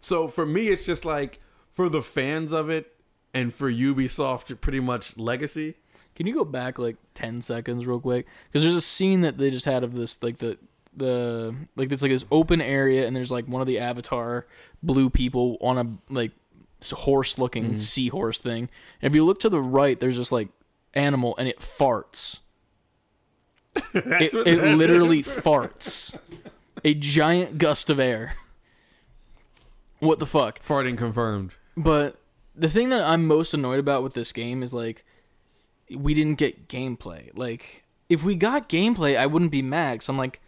[0.00, 1.40] So for me, it's just like
[1.72, 2.92] for the fans of it,
[3.32, 5.74] and for Ubisoft, pretty much legacy.
[6.16, 8.26] Can you go back like ten seconds real quick?
[8.48, 10.58] Because there's a scene that they just had of this, like the
[10.96, 14.46] the like it's like this open area, and there's like one of the Avatar
[14.82, 16.32] blue people on a like
[16.92, 17.76] horse looking Mm-hmm.
[17.76, 18.68] seahorse thing.
[19.02, 20.48] And if you look to the right, there's this like
[20.94, 22.40] animal, and it farts.
[23.94, 25.26] It it literally is.
[25.26, 26.16] farts.
[26.84, 28.36] A giant gust of air.
[30.00, 30.62] What the fuck?
[30.62, 31.52] farting confirmed.
[31.76, 32.20] But
[32.54, 35.04] the thing that I'm most annoyed about with this game is like
[35.94, 37.30] we didn't get gameplay.
[37.34, 40.00] Like if we got gameplay, I wouldn't be mad.
[40.00, 40.40] Cause I'm like,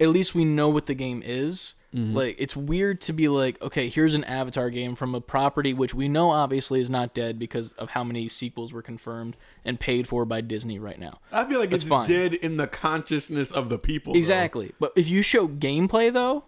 [0.00, 1.74] at least we know what the game is.
[1.94, 2.16] Mm-hmm.
[2.16, 5.92] Like it's weird to be like, okay, here's an Avatar game from a property which
[5.92, 10.08] we know obviously is not dead because of how many sequels were confirmed and paid
[10.08, 11.20] for by Disney right now.
[11.30, 12.06] I feel like That's it's fine.
[12.06, 14.14] dead in the consciousness of the people.
[14.14, 14.18] though.
[14.18, 14.72] Exactly.
[14.80, 16.44] But if you show gameplay though,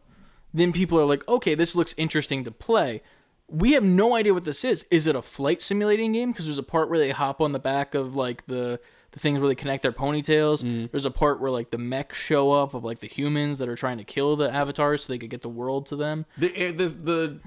[0.55, 3.03] then people are like, okay, this looks interesting to play.
[3.48, 4.87] We have no idea what this is.
[4.90, 6.33] Is it a flight simulating game?
[6.33, 8.80] Because there's a part where they hop on the back of like the
[9.12, 10.90] the things where they connect their ponytails.
[10.90, 13.76] There's a part where like the mechs show up of like the humans that are
[13.76, 16.26] trying to kill the avatars so they could get the world to them.
[16.38, 17.40] The eh, the the,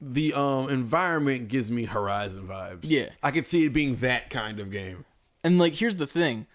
[0.00, 2.80] the um environment gives me Horizon vibes.
[2.82, 3.10] Yeah.
[3.22, 5.04] I could see it being that kind of game.
[5.42, 6.46] And like, here's the thing,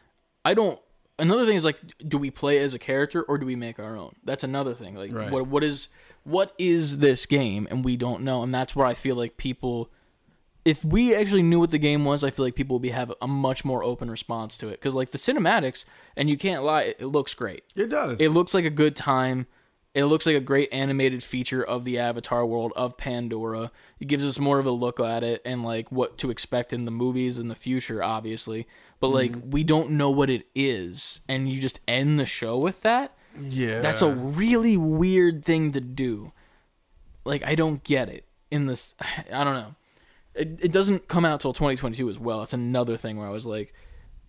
[0.43, 0.79] I don't.
[1.19, 3.97] Another thing is like, do we play as a character or do we make our
[3.97, 4.15] own?
[4.23, 4.95] That's another thing.
[4.95, 5.29] Like, Right.
[5.29, 5.89] what what is
[6.29, 7.67] what is this game?
[7.69, 8.43] And we don't know.
[8.43, 9.89] And that's where I feel like people,
[10.63, 13.13] if we actually knew what the game was, I feel like people would be have
[13.21, 14.79] a much more open response to it.
[14.79, 17.63] Because like the cinematics, and you can't lie, it, it looks great.
[17.75, 18.19] It does.
[18.19, 19.47] It looks like a good time.
[19.95, 23.71] It looks like a great animated feature of the Avatar world of Pandora.
[23.99, 26.85] It gives us more of a look at it and like what to expect in
[26.85, 28.67] the movies in the future, obviously.
[28.99, 29.49] But like mm-hmm.
[29.49, 33.15] we don't know what it is, and you just end the show with that.
[33.39, 33.79] Yeah.
[33.81, 36.31] That's a really weird thing to do.
[37.25, 38.25] Like I don't get it.
[38.51, 38.95] In this,
[39.31, 39.75] I don't know.
[40.35, 42.41] It, it doesn't come out till 2022 as well.
[42.43, 43.73] It's another thing where I was like,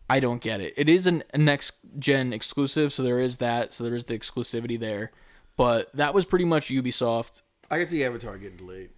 [0.09, 0.75] I don't get it.
[0.77, 3.73] It is an, a next gen exclusive, so there is that.
[3.73, 5.12] So there is the exclusivity there.
[5.57, 7.42] But that was pretty much Ubisoft.
[7.70, 8.90] I could see Avatar getting delayed.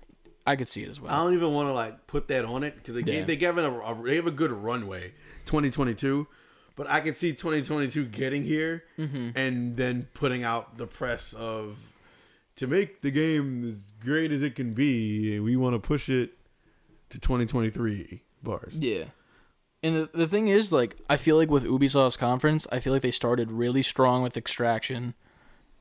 [0.47, 1.13] I could see it as well.
[1.13, 3.19] I don't even want to like put that on it because they Yeah.
[3.19, 5.13] gave they gave it a, a they have a good runway,
[5.45, 6.27] 2022.
[6.77, 9.31] But I can see 2022 getting here Mm-hmm.
[9.37, 11.77] and then putting out the press of
[12.57, 15.39] to make the game as great as it can be.
[15.41, 16.33] We want to push it
[17.11, 18.75] to 2023 bars.
[18.79, 19.05] Yeah.
[19.83, 23.03] And the, the thing is, like, I feel like with Ubisoft's conference, I feel like
[23.03, 25.15] they started really strong with Extraction,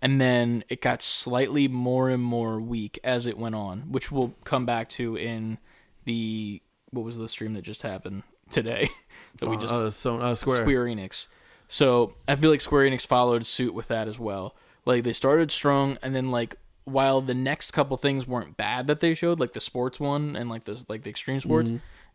[0.02, 4.34] and then it got slightly more and more weak as it went on, which we'll
[4.44, 5.60] come back to in
[6.06, 8.90] the what was the stream that just happened today
[9.38, 10.62] that we just uh, so, uh, Square.
[10.62, 11.28] Square Enix.
[11.68, 14.56] So I feel like Square Enix followed suit with that as well.
[14.86, 19.00] Like they started strong, and then like while the next couple things weren't bad that
[19.00, 21.72] they showed, like the sports one and like the like the extreme sports,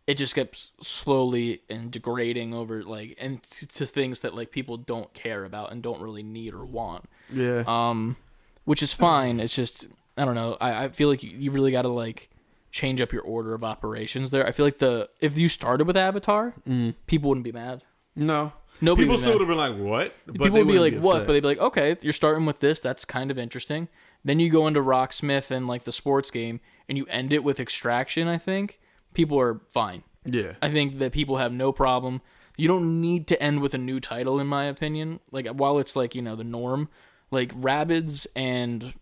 [0.07, 4.77] it just kept slowly and degrading over like and to, to things that like people
[4.77, 7.07] don't care about and don't really need or want.
[7.33, 7.64] Yeah.
[7.66, 8.16] Um,
[8.64, 9.40] which is fine.
[9.40, 10.57] It's just I don't know.
[10.61, 12.31] I, I feel like you, you really got to like
[12.76, 14.46] change up your order of operations there.
[14.46, 16.94] I feel like the if you started with Avatar, mm.
[17.06, 17.84] people wouldn't be mad.
[18.14, 18.52] no.
[18.78, 21.02] Nobody People would still would have been like, "What?" But People would be like, wouldn't
[21.02, 22.78] "What?" But they'd be like, "Okay, you're starting with this.
[22.78, 23.88] That's kind of interesting."
[24.22, 27.58] Then you go into Rocksmith and like the sports game, and you end it with
[27.58, 28.28] Extraction.
[28.28, 28.78] I think
[29.14, 30.02] people are fine.
[30.26, 30.56] yeah.
[30.60, 32.20] I think that people have no problem.
[32.58, 35.20] You don't need to end with a new title, in my opinion.
[35.32, 36.90] Like while it's like you know the norm,
[37.30, 38.92] like Rabbids and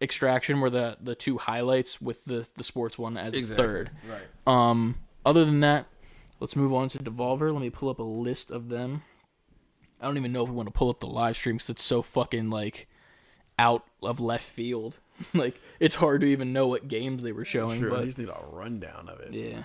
[0.00, 3.64] Extraction were the the two highlights with the the sports one as a Exactly.
[3.64, 3.90] third.
[4.08, 4.22] Right.
[4.46, 5.86] Um, other than that,
[6.40, 7.52] let's move on to Devolver.
[7.52, 9.02] Let me pull up a list of them.
[10.00, 11.82] I don't even know if we want to pull up the live stream because it's
[11.82, 12.86] so fucking like
[13.58, 14.98] out of left field.
[15.34, 17.80] like it's hard to even know what games they were showing.
[17.80, 17.90] Sure.
[17.90, 19.34] but I just need a rundown of it.
[19.34, 19.64] yeah,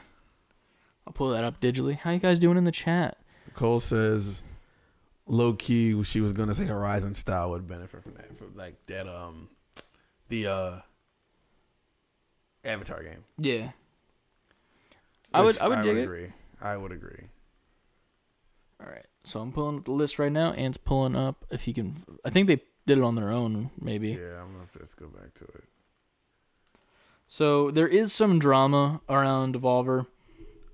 [1.05, 1.95] I'll pull that up digitally.
[1.95, 3.19] How you guys doing in the chat?
[3.53, 4.41] Cole says,
[5.27, 9.07] low key, she was gonna say Horizon style would benefit from that, from like that.
[9.07, 9.49] Um,
[10.33, 10.79] the uh,
[12.65, 13.23] Avatar game.
[13.37, 13.69] Yeah,
[15.31, 16.03] I would I would dig it.
[16.03, 16.33] agree.
[16.59, 17.27] I would agree.
[18.81, 20.53] All right, so I'm pulling up the list right now.
[20.53, 21.45] Ant's pulling up.
[21.51, 23.69] If he can, I think they did it on their own.
[23.79, 24.09] Maybe.
[24.09, 25.65] Yeah, I'm gonna let's go back to it.
[27.27, 30.07] So there is some drama around Devolver.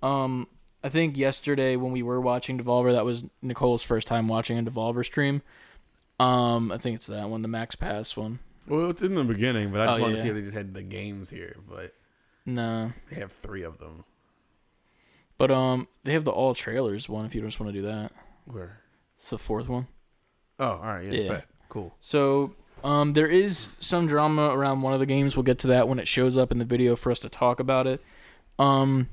[0.02, 0.48] Um,
[0.82, 4.64] I think yesterday when we were watching Devolver, that was Nicole's first time watching a
[4.64, 5.42] Devolver stream.
[6.18, 8.40] Um, I think it's that one, the Max Pass one.
[8.70, 10.22] Well, it's in the beginning, but I just Oh, wanted yeah.
[10.22, 11.94] to see if they just had the games here, but
[12.46, 14.04] Nah, they have three of them.
[15.38, 17.26] but um, they have the all trailers one.
[17.26, 18.12] If you just want to do that,
[18.46, 18.82] Where?
[19.18, 19.88] it's the fourth one.
[20.60, 21.28] Oh, all right, yeah, Yeah.
[21.30, 21.46] bet.
[21.70, 21.96] cool.
[22.00, 22.54] So
[22.84, 25.36] um, there is some drama around one of the games.
[25.36, 27.60] We'll get to that when it shows up in the video for us to talk
[27.60, 28.02] about it.
[28.58, 29.10] Um,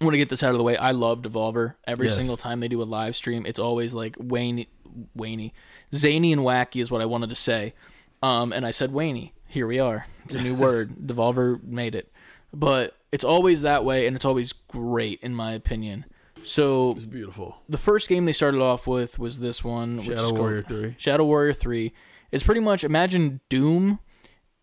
[0.00, 0.76] I want to get this out of the way.
[0.76, 1.74] I love Devolver.
[1.86, 2.16] Every Yes.
[2.16, 4.66] single time they do a live stream, it's always like Wayne,
[5.14, 5.52] Wayne,
[5.94, 7.74] zany and wacky is what I wanted to say.
[8.22, 9.30] Um, and I said Wayne.
[9.48, 10.06] Here we are.
[10.24, 10.94] It's a new word.
[11.06, 12.10] Devolver made it,
[12.52, 16.04] but it's always that way, and it's always great in my opinion.
[16.44, 17.58] So It's beautiful.
[17.68, 20.94] the first game they started off with was this one, which is Shadow Warrior Three.
[20.98, 21.92] Shadow Warrior 3.
[22.32, 23.98] It's pretty much imagine Doom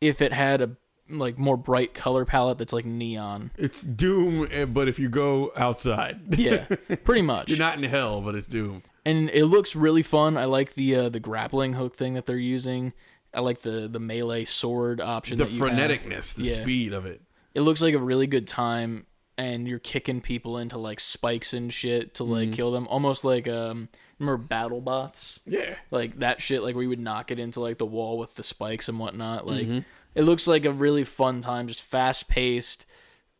[0.01, 0.71] if it had a
[1.09, 3.51] like more bright color palette that's like neon.
[3.57, 6.65] It's Doom, eh, but if you go outside, Yeah,
[7.03, 7.49] pretty much.
[7.49, 8.83] you're not in hell, but it's Doom.
[9.05, 10.35] and it looks really fun.
[10.37, 12.93] I like the uh, the grappling hook thing that they're using.
[13.33, 15.37] I like the the melee sword option.
[15.37, 15.71] The that you have.
[15.77, 16.61] freneticness, the Yeah.
[16.61, 17.21] speed of it.
[17.53, 19.05] It looks like a really good time,
[19.37, 22.31] and you're kicking people into like spikes and shit to Mm-hmm.
[22.31, 23.89] like kill them, almost like um
[24.19, 25.39] remember battle bots.
[25.45, 25.75] Yeah.
[25.91, 28.43] like that shit like where you would knock it into like the wall with the
[28.43, 29.79] spikes and whatnot like Mm-hmm.
[30.15, 32.85] it looks like a really fun time just fast paced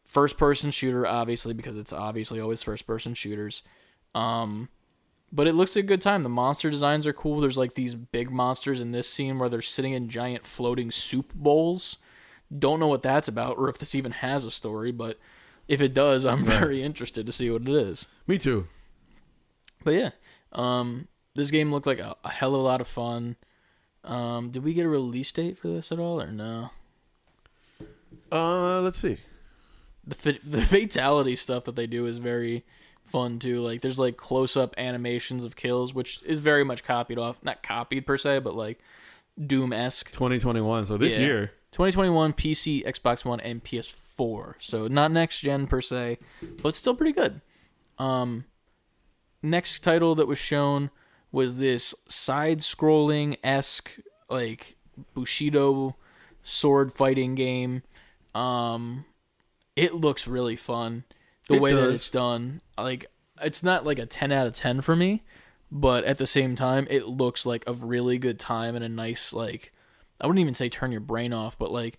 [0.05, 3.61] first person shooter obviously because it's obviously always first person shooters
[4.15, 4.69] um
[5.31, 7.95] but it looks like a good time the monster designs are cool there's like these
[7.95, 11.97] big monsters in this scene where they're sitting in giant floating soup bowls
[12.57, 15.17] don't know what that's about or if this even has a story but
[15.67, 18.67] if it does i'm very interested to see what it is Me too.
[19.83, 20.09] but yeah,
[20.53, 23.35] um, this game looked like a, a hell of a lot of fun.
[24.03, 26.71] Um, did we get a release date for this at all, or no?
[28.31, 29.17] Uh, let's see.
[30.05, 32.65] The fa- the fatality stuff that they do is very
[33.09, 33.61] fun too.
[33.61, 37.63] Like there's like close up animations of kills, which is very much copied off, not
[37.63, 38.79] copied per se, but like
[39.39, 40.11] Doom esque.
[40.11, 40.85] 2021.
[40.85, 41.19] So this Yeah.
[41.25, 44.55] year, 2021 PC, Xbox One, and PS4.
[44.59, 46.17] So not next gen per se,
[46.61, 47.41] but still pretty good.
[47.97, 48.45] Um,
[49.41, 50.89] next title that was shown
[51.31, 53.91] was this side-scrolling esque
[54.29, 54.75] like
[55.13, 55.95] Bushido
[56.43, 57.83] sword fighting game.
[58.35, 59.05] Um,
[59.75, 61.03] it looks really fun.
[61.49, 63.07] The It way that it's done, like
[63.41, 65.23] it's not like a 10 out of 10 for me,
[65.71, 69.33] but at the same time, it looks like a really good time and a nice
[69.33, 69.73] like
[70.21, 71.97] I wouldn't even say turn your brain off, but like,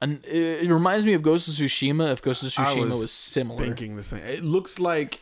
[0.00, 2.12] and it, reminds me of Ghost of Tsushima.
[2.12, 4.22] If Ghost of Tsushima was was, similar, thinking the same.
[4.22, 5.20] It looks like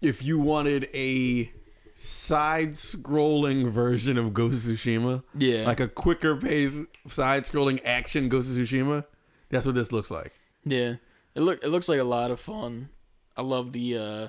[0.00, 1.52] if you wanted a
[1.94, 5.22] side-scrolling version of Ghost of Tsushima.
[5.36, 5.66] Yeah.
[5.66, 9.04] like a quicker pace side-scrolling action Ghost of Tsushima.
[9.50, 10.32] That's what this looks like.
[10.64, 10.94] Yeah,
[11.38, 12.88] it look it looks like a lot of fun.
[13.36, 14.28] I love the uh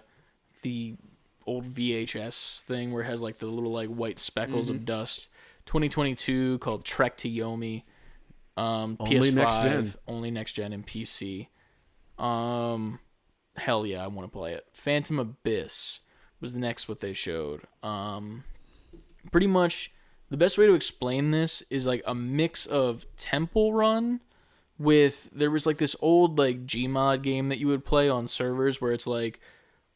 [0.62, 0.96] the
[1.46, 4.76] old VHS thing where it has like the little like white speckles Mm-hmm.
[4.76, 5.28] of dust.
[5.66, 7.84] 2022 called Trek to Yomi.
[8.58, 9.94] Um, Only PS5 next gen.
[10.08, 11.48] only next gen and PC.
[12.18, 13.00] Um,
[13.56, 14.66] hell yeah, I want to play it.
[14.74, 16.02] Phantom Abyss
[16.42, 17.62] was the next what they showed.
[17.84, 18.44] Um,
[19.32, 19.92] pretty much
[20.30, 24.20] the best way to explain this is like a mix of Temple Run
[24.80, 28.80] with there was like this old like Gmod game that you would play on servers
[28.80, 29.40] where it's like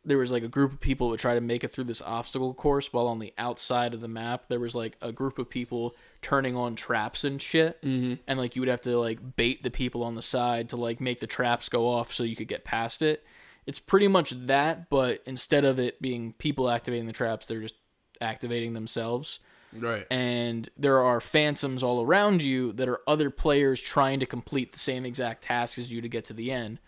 [0.05, 2.53] there was like a group of people would try to make it through this obstacle
[2.53, 5.95] course while on the outside of the map there was like a group of people
[6.21, 7.81] turning on traps and shit.
[7.81, 8.15] Mm-hmm.
[8.27, 10.99] and like you would have to like bait the people on the side to like
[10.99, 13.23] make the traps go off so you could get past it.
[13.65, 17.75] It's pretty much that but instead of it being people activating the traps they're just
[18.19, 19.39] activating themselves
[19.77, 20.05] Right.
[20.11, 24.79] and there are phantoms all around you that are other players trying to complete the
[24.79, 26.79] same exact task as you to get to the end.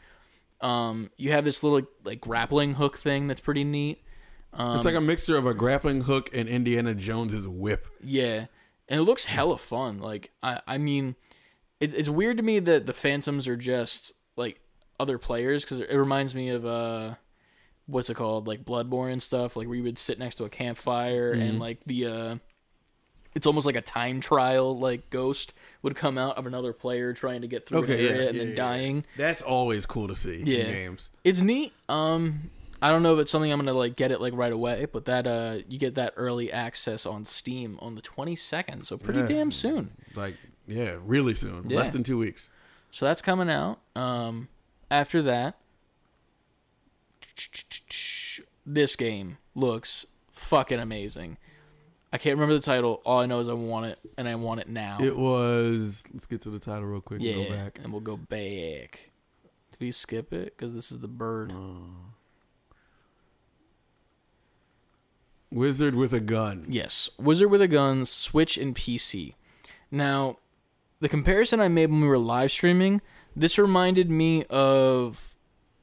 [0.62, 4.02] Um, you have this little like grappling hook thing that's pretty neat.
[4.54, 7.88] Um, it's like a mixture of a grappling hook and Indiana Jones's whip.
[8.02, 8.46] Yeah,
[8.88, 10.00] and it looks hella fun.
[10.00, 11.16] Like I, I mean,
[11.82, 14.60] it, it's weird to me that the phantoms are just like
[15.00, 17.16] other players because it reminds me of uh,
[17.86, 20.50] what's it called, like Bloodborne and stuff, like where you would sit next to a
[20.50, 21.42] campfire Mm-hmm.
[21.42, 22.36] and like the uh,
[23.36, 27.42] it's almost like a time trial, like ghost would come out of another player trying
[27.42, 28.56] to get through an Okay, yeah, and yeah, then yeah.
[28.56, 29.06] dying.
[29.18, 30.60] That's always cool to see Yeah.
[30.64, 31.12] in games.
[31.24, 31.74] It's neat.
[31.90, 32.50] Um,
[32.82, 35.06] I don't know if it's something I'm gonna like get it like right away, but
[35.06, 39.52] that uh, you get that early access on Steam on the 22nd, so pretty damn
[39.52, 39.92] soon.
[40.16, 40.36] Like,
[40.68, 41.68] yeah, really soon.
[41.70, 42.50] Less than two weeks.
[42.92, 43.80] So that's coming out.
[43.96, 44.48] Um,
[44.90, 45.58] after that,
[48.66, 51.38] this game looks fucking amazing.
[52.16, 53.02] I can't remember the title.
[53.06, 55.00] All I know is I want it, and I want it now.
[55.02, 56.06] It was.
[56.14, 57.20] Let's get to the title real quick.
[57.22, 57.80] yeah, And go back.
[57.84, 59.12] and we'll go back.
[59.72, 60.56] Did we skip it?
[60.58, 61.52] Because this is the bird.
[65.52, 66.66] Wizard with a gun.
[66.70, 69.34] Yes, Wizard with a Gun, Switch, and PC.
[69.92, 70.38] Now,
[71.02, 73.02] the comparison I made when we were live streaming,
[73.36, 75.34] this reminded me of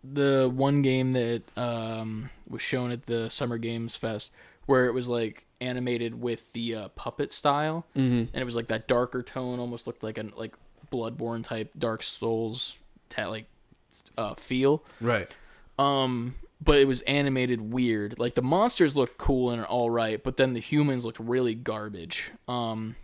[0.03, 4.31] the one game that um, was shown at the Summer Games Fest,
[4.65, 8.35] where it was like animated with the uh, puppet style, Mm-hmm.
[8.35, 10.55] and it was like that darker tone, almost looked like a like
[10.91, 12.77] Bloodborne type Dark Souls
[13.09, 13.47] ta- like
[14.19, 14.83] uh, feel.
[15.01, 15.35] Right.
[15.79, 16.35] um
[16.65, 18.21] but it was animated weird.
[18.21, 22.31] Like the monsters looked cool and all right but then the humans looked really garbage.
[22.47, 22.95] Um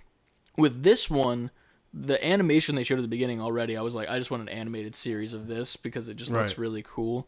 [0.56, 1.50] with this one
[1.94, 4.48] the animation they showed at the beginning already i was like i just want an
[4.50, 7.26] animated series of this because it just looks really cool.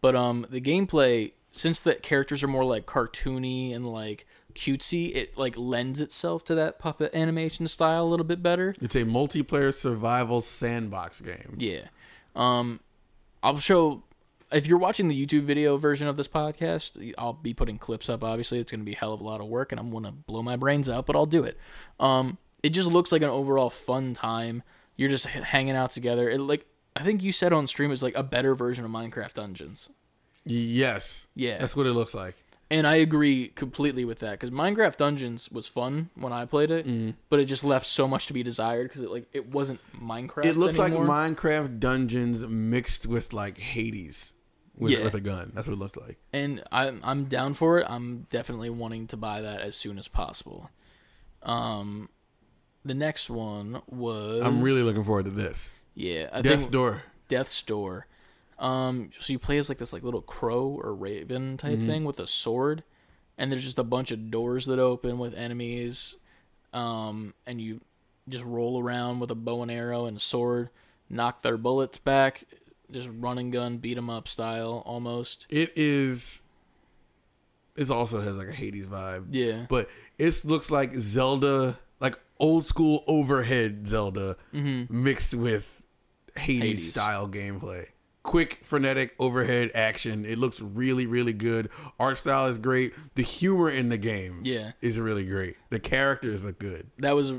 [0.00, 4.26] But um the gameplay since the characters are more like cartoony and like
[4.56, 8.96] cutesy it like lends itself to that puppet animation style a little bit better It's
[8.96, 11.54] a multiplayer survival sandbox game.
[11.58, 11.88] yeah.
[12.34, 12.80] Um,
[13.42, 14.02] I'll show
[14.52, 17.14] if you're watching the YouTube video version of this podcast.
[17.18, 18.22] I'll be putting clips up.
[18.22, 20.04] Obviously, it's going to be a hell of a lot of work, and I'm going
[20.04, 21.56] to blow my brains out, but I'll do it.
[21.98, 24.62] Um, it just looks like an overall fun time.
[24.96, 26.28] You're just h- hanging out together.
[26.30, 29.34] It like I think you said on stream it's like a better version of Minecraft
[29.34, 29.88] Dungeons.
[30.44, 31.26] Yes.
[31.34, 31.58] Yeah.
[31.58, 32.34] That's what it looks like.
[32.68, 36.84] And I agree completely with that because Minecraft Dungeons was fun when I played it,
[36.86, 37.10] Mm-hmm.
[37.30, 40.46] but it just left so much to be desired because it like it wasn't Minecraft.
[40.46, 41.04] It looks anymore.
[41.04, 44.34] like Minecraft Dungeons mixed with like Hades
[44.76, 45.04] with, Yeah.
[45.04, 45.52] with a gun.
[45.54, 46.18] That's what it looked like.
[46.32, 47.86] and I'm I'm down for it.
[47.88, 50.68] I'm definitely wanting to buy that as soon as possible.
[51.44, 52.08] Um,
[52.84, 55.70] the next one was I'm really looking forward to this.
[55.94, 56.28] yeah.
[56.32, 57.02] I Death's Door.
[57.28, 58.06] Death's Door.
[58.58, 61.86] Um, so you play as like this like little crow or raven type Mm-hmm.
[61.86, 62.84] thing with a sword,
[63.36, 66.16] and there's just a bunch of doors that open with enemies.
[66.72, 67.80] Um, and you
[68.28, 70.70] just roll around with a bow and arrow and sword,
[71.08, 72.44] knock their bullets back,
[72.90, 75.46] just run and gun, beat 'em up style almost.
[75.50, 76.40] It is.
[77.76, 79.26] It also has like a Hades vibe.
[79.30, 79.66] Yeah.
[79.68, 79.88] But
[80.18, 85.82] it looks like Zelda, like old school overhead Zelda mixed with
[86.36, 86.62] Hades, Mm-hmm.
[86.66, 86.90] Hades.
[86.90, 87.86] style gameplay.
[88.26, 90.24] Quick, frenetic overhead action.
[90.26, 91.70] It looks really, really good.
[91.98, 92.92] Art style is great.
[93.14, 94.72] The humor in the game Yeah.
[94.82, 95.56] is really great.
[95.70, 96.88] The characters look good.
[96.98, 97.32] that was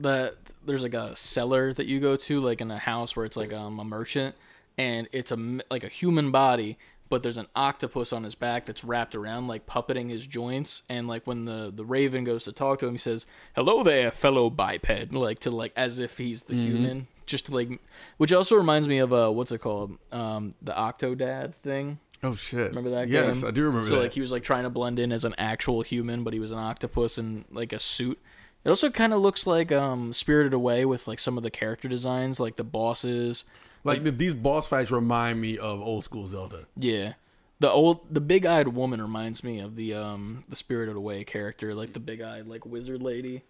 [0.00, 0.34] that
[0.64, 3.52] there's like a cellar that you go to like in a house where it's like
[3.52, 4.34] um, a merchant
[4.78, 6.78] and it's a like a human body
[7.08, 11.06] but there's an octopus on his back that's wrapped around like puppeting his joints and
[11.08, 14.48] like when the the raven goes to talk to him he says hello there fellow
[14.50, 17.80] biped like to like as if he's the human just to like
[18.16, 22.70] which also reminds me of uh what's it called um the octodad thing Oh shit!
[22.70, 23.48] Remember that Yes, game?
[23.48, 24.00] I do remember so that.
[24.04, 26.50] like he was like trying to blend in as an actual human, but he was
[26.50, 28.18] an octopus in like a suit.
[28.64, 31.88] It also kind of looks like um Spirited Away with like some of the character
[31.88, 33.44] designs, like the bosses.
[33.84, 36.66] like the, these boss fights remind me of old school Zelda.
[36.74, 37.12] Yeah.
[37.60, 41.92] The old the big-eyed woman reminds me of the um the Spirited Away character, like
[41.92, 43.42] the big-eyed like wizard lady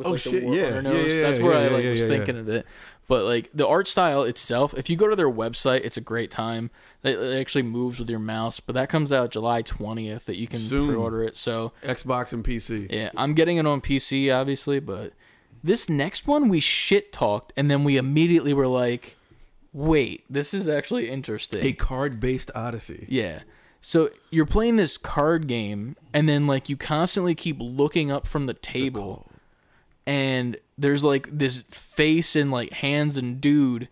[0.00, 0.80] with Oh, like shit, the warp yeah.
[0.80, 2.66] Yeah, yeah, That's where I like was thinking of it.
[3.06, 6.30] But like the art style itself, if you go to their website, it's a great
[6.30, 6.70] time.
[7.02, 10.46] It, it actually moves with your mouse, but that comes out July 20th that you
[10.46, 10.88] can Soon.
[10.88, 11.36] pre-order it.
[11.36, 12.90] So, Xbox and PC.
[12.90, 15.12] yeah, I'm getting it on PC obviously, but
[15.62, 19.16] this next one we shit talked and then we immediately were like,
[19.72, 23.06] "Wait, this is actually interesting." A card based Odyssey.
[23.08, 23.40] Yeah.
[23.80, 28.46] So you're playing this card game, and then like you constantly keep looking up from
[28.46, 29.29] the table,
[30.10, 33.86] and there's like this face and like hands and dude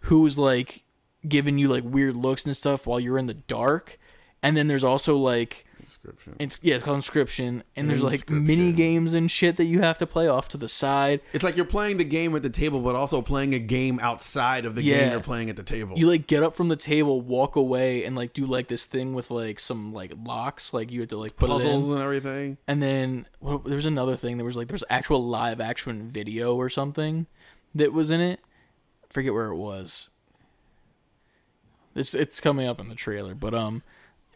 [0.00, 0.82] who's like
[1.26, 3.98] giving you like weird looks and stuff while you're in the dark,
[4.42, 5.64] and then there's also like
[6.06, 6.36] Description.
[6.38, 8.44] it's yeah it's called inscription, and there's like Inscription.
[8.46, 11.20] mini games and shit that you have to play off to the side.
[11.32, 14.64] It's like you're playing the game at the table, but also playing a game outside
[14.64, 14.98] of the Yeah.
[15.00, 15.98] game you're playing at the table.
[15.98, 19.14] You like get up from the table, walk away, and like do like this thing
[19.14, 21.58] with like some like locks, like you had to like put it in.
[21.60, 22.58] Puzzles and everything.
[22.68, 24.36] And then well, there was another thing.
[24.36, 27.26] There was like there's actual live action video or something
[27.74, 28.40] that was in it.
[29.08, 30.10] I forget where it was.
[31.94, 33.82] It's it's coming up in the trailer, but um,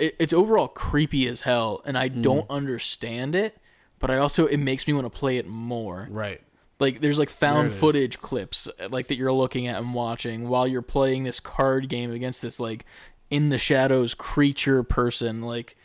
[0.01, 2.23] it, it's overall creepy as hell, and I Mm-hmm.
[2.23, 3.57] don't understand it.
[3.99, 6.09] But I also it makes me want to play it more.
[6.11, 6.41] Right.
[6.79, 7.77] Like there's like found is.
[7.79, 11.91] footage clips uh, like that you're looking at and watching while you're playing this card
[11.91, 12.87] game against this like
[13.31, 15.43] in the shadows creature person.
[15.43, 15.77] Like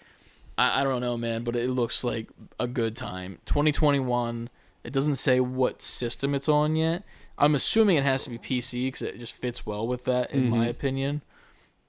[0.57, 3.39] I, I don't know, man, but it looks like a good time.
[3.45, 4.49] 2021.
[4.85, 7.03] It doesn't say what system it's on yet.
[7.37, 10.43] I'm assuming it has to be PC because it just fits well with that, in
[10.43, 10.57] Mm-hmm.
[10.57, 11.21] my opinion.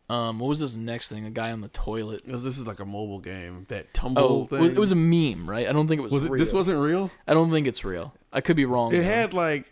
[0.08, 1.24] Um, what was this next thing?
[1.26, 2.24] A guy on the toilet.
[2.24, 3.66] Because this is like a mobile game.
[3.68, 4.64] That tumble Oh, thing.
[4.66, 5.66] it was a meme, right?
[5.68, 6.12] I don't think it was.
[6.12, 6.30] Was it?
[6.30, 6.38] real.
[6.38, 7.10] This wasn't real.
[7.26, 8.14] I don't think it's real.
[8.32, 8.94] I could be wrong.
[8.94, 9.02] It though.
[9.04, 9.66] had like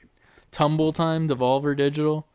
[0.51, 2.27] Tumble Time, Devolver Digital.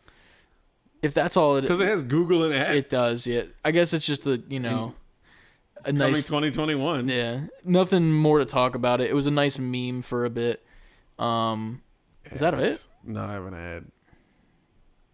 [1.01, 3.43] If that's all it because it has Google and it, it does, yeah.
[3.63, 4.95] I guess it's just a you know
[5.85, 7.07] a nice 2021.
[7.07, 7.41] yeah.
[7.63, 9.09] Nothing more to talk about it.
[9.09, 10.61] It was a nice meme for a bit.
[11.17, 11.81] Um,
[12.31, 12.85] is that it?
[13.03, 13.85] No, I haven't had.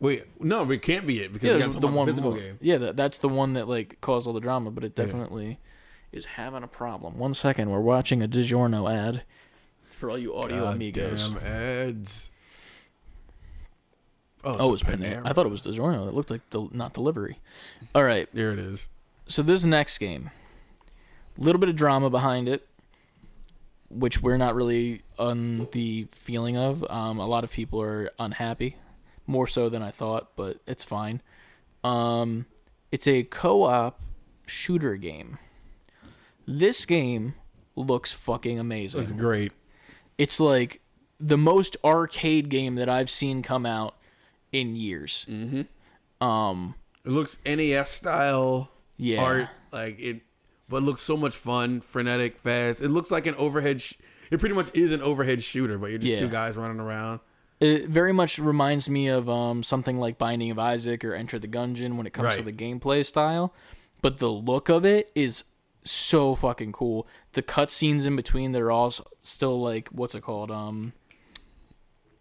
[0.06, 2.58] Wait, no, it can't be it because Yeah, we got the the one physical game.
[2.62, 5.06] Yeah, that, that's the one that like caused all the drama, but it Yeah.
[5.06, 5.60] definitely
[6.12, 7.18] is having a problem.
[7.18, 9.24] One second, we're watching a DiGiorno ad
[10.00, 11.30] for all you audio God amigos.
[11.30, 12.30] damn ads.
[14.44, 15.22] Oh, Oh, it's it's Panera.
[15.24, 15.28] Panera.
[15.30, 16.08] I thought it was DiGiorno.
[16.08, 17.40] It looked like the not delivery.
[17.96, 18.30] All right.
[18.34, 18.90] There it is.
[19.28, 20.30] so this next game,
[21.38, 22.68] a little bit of drama behind it,
[23.90, 26.84] which we're not really on the feeling of.
[26.92, 28.78] Um, a lot of people are unhappy,
[29.28, 31.22] more so than I thought, but it's fine.
[31.84, 32.46] Um,
[32.92, 34.00] it's a co-op
[34.46, 35.38] shooter game.
[36.48, 37.34] This game
[37.76, 39.00] looks fucking amazing.
[39.02, 39.52] That's great.
[40.18, 40.82] It's like
[41.20, 43.96] the most arcade game that I've seen come out
[44.52, 45.26] in years.
[45.30, 46.24] Mm-hmm.
[46.26, 49.22] Um, It looks NES style yeah.
[49.24, 50.22] art, like it,
[50.70, 52.82] but it looks so much fun, frenetic, fast.
[52.82, 53.82] It looks like an overhead.
[53.82, 53.94] Sh-
[54.32, 56.20] it pretty much is an overhead shooter, but you're just Yeah.
[56.20, 57.20] two guys running around.
[57.66, 61.48] It very much reminds me of um, something like Binding of Isaac or Enter the
[61.48, 63.54] Gungeon when it comes to the gameplay style.
[64.02, 65.46] But the look of it is
[65.84, 67.08] so fucking cool.
[67.34, 70.52] The cutscenes in between, they're all still like what's it called?
[70.52, 70.94] Um,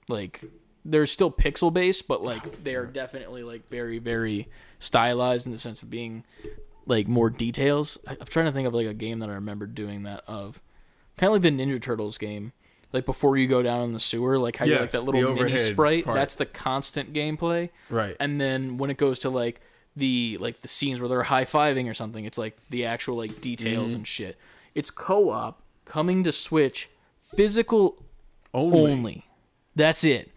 [0.08, 0.42] like
[0.84, 5.58] they're still pixel based, but like they are definitely like very very stylized in the
[5.58, 6.24] sense of being
[6.86, 7.98] like more details.
[8.06, 10.60] I, I'm trying to think of like a game that I remember doing that of,
[11.16, 12.52] kind of like the Ninja Turtles game.
[12.94, 15.58] Like before you go down in the sewer, like how you like that little mini
[15.58, 16.04] sprite.
[16.06, 16.14] part.
[16.14, 17.68] That's the constant gameplay.
[17.90, 18.16] Right.
[18.20, 19.60] And then when it goes to like
[19.96, 23.40] the like the scenes where they're high fiving or something, it's like the actual like
[23.40, 23.96] details Mm-hmm.
[23.96, 24.38] and shit.
[24.74, 26.88] It's co-op coming to Switch,
[27.22, 28.02] physical
[28.54, 28.92] Only.
[28.92, 29.26] only.
[29.76, 30.30] That's it.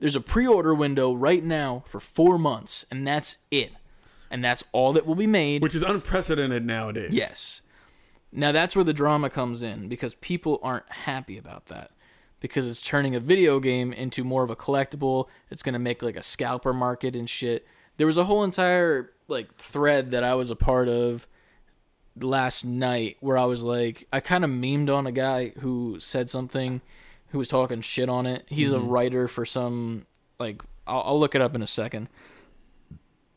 [0.00, 3.70] There's a pre-order window right now for four months, and that's it.
[4.30, 5.62] And that's all that will be made.
[5.62, 7.12] which is unprecedented nowadays.
[7.14, 7.60] Yes.
[8.34, 11.92] Now that's where the drama comes in because people aren't happy about that.
[12.40, 15.28] Because it's turning a video game into more of a collectible.
[15.50, 17.66] It's going to make like a scalper market and shit.
[17.96, 21.26] There was a whole entire like thread that I was a part of
[22.20, 26.28] last night where I was like I kind of memed on a guy who said
[26.28, 26.80] something
[27.28, 28.44] who was talking shit on it.
[28.48, 28.88] He's a mm-hmm.
[28.88, 30.06] writer for some
[30.38, 32.08] like I'll, I'll look it up in a second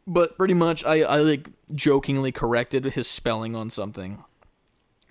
[0.07, 4.23] but pretty much I, I like jokingly corrected his spelling on something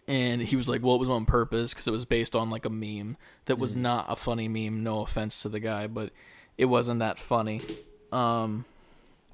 [0.08, 2.64] and he was like well it was on purpose because it was based on like
[2.64, 6.10] a meme that was not a funny meme no offense to the guy but
[6.56, 7.60] it wasn't that funny.
[8.12, 8.64] Um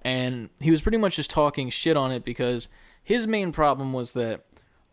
[0.05, 2.69] and he was pretty much just talking shit on it because
[3.05, 4.45] his main problem was that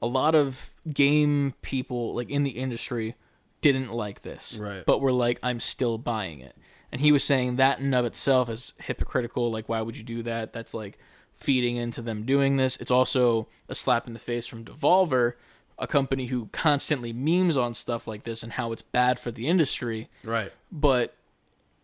[0.01, 3.15] a lot of game people like in the industry
[3.61, 4.83] didn't like this Right.
[4.85, 6.55] but were like i'm still buying it.
[6.91, 10.03] And he was saying that in and of itself is hypocritical like why would you
[10.03, 10.53] do that?
[10.53, 10.97] That's like
[11.37, 12.77] feeding into them doing this.
[12.77, 15.33] It's also a slap in the face from devolver
[15.79, 19.47] a company who constantly memes on stuff like this and how it's bad for the
[19.47, 20.51] industry Right.
[20.71, 21.15] but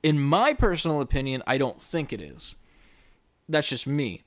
[0.04, 2.58] in my personal opinion, I don't think it is.
[3.50, 4.22] That's just me.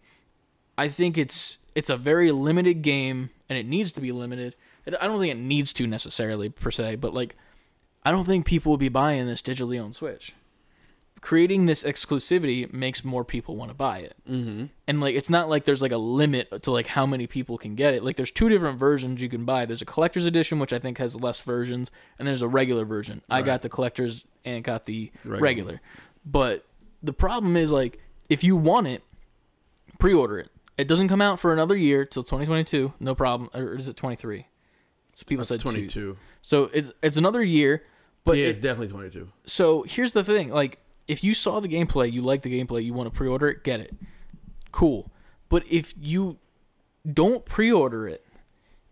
[0.76, 4.56] I think it's it's a very limited game and it needs to be limited.
[5.00, 7.36] I don't think it needs to necessarily per se, but like
[8.04, 10.32] I don't think people will be buying this digitally on Switch.
[11.20, 14.14] Creating this exclusivity makes more people want to buy it.
[14.28, 14.66] Mm-hmm.
[14.86, 17.74] And like it's not like there's like a limit to like how many people can
[17.74, 18.04] get it.
[18.04, 19.66] Like there's two different versions you can buy.
[19.66, 23.22] There's a collector's edition which I think has less versions, and there's a regular version.
[23.28, 25.40] I got the collector's and got the Regular.
[25.42, 25.80] regular.
[26.24, 26.64] But
[27.02, 27.98] the problem is like
[28.28, 29.02] if you want it,
[29.98, 30.50] pre-order it.
[30.76, 32.92] It doesn't come out for another year till 2022.
[33.00, 33.50] No problem.
[33.52, 34.46] Or is it 23?
[35.16, 35.70] So people said two.
[35.70, 36.16] 22.
[36.42, 37.82] So it's it's another year.
[38.24, 39.28] But yeah, it- it's definitely 22.
[39.46, 40.78] so here's the thing like
[41.08, 43.80] if you saw the gameplay you like the gameplay you want to pre-order it get
[43.80, 43.94] it
[44.72, 45.10] cool
[45.48, 46.38] but if you
[47.10, 48.24] don't pre-order it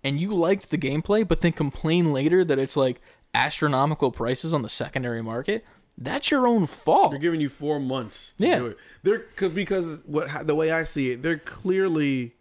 [0.02, 3.00] and you liked the gameplay but then complain later that it's like
[3.34, 5.64] astronomical prices on the secondary market
[5.98, 8.58] that's your own fault They're giving you four months to Yeah.
[8.58, 8.76] do it.
[9.02, 12.34] They're cause, because what the way I see it, they're clearly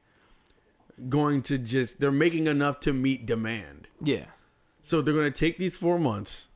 [1.10, 3.88] going to just they're making enough to meet demand.
[4.02, 4.26] yeah
[4.82, 6.48] So they're going to take these four months.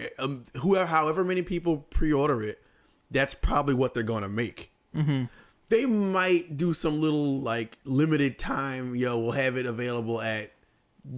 [0.00, 2.62] Eh, Um, whoever, however many people pre-order it,
[3.10, 4.70] that's probably what they're going to make.
[4.96, 5.24] Mm-hmm.
[5.68, 8.94] They might do some little like limited time.
[8.96, 10.52] Yo, we'll have it available at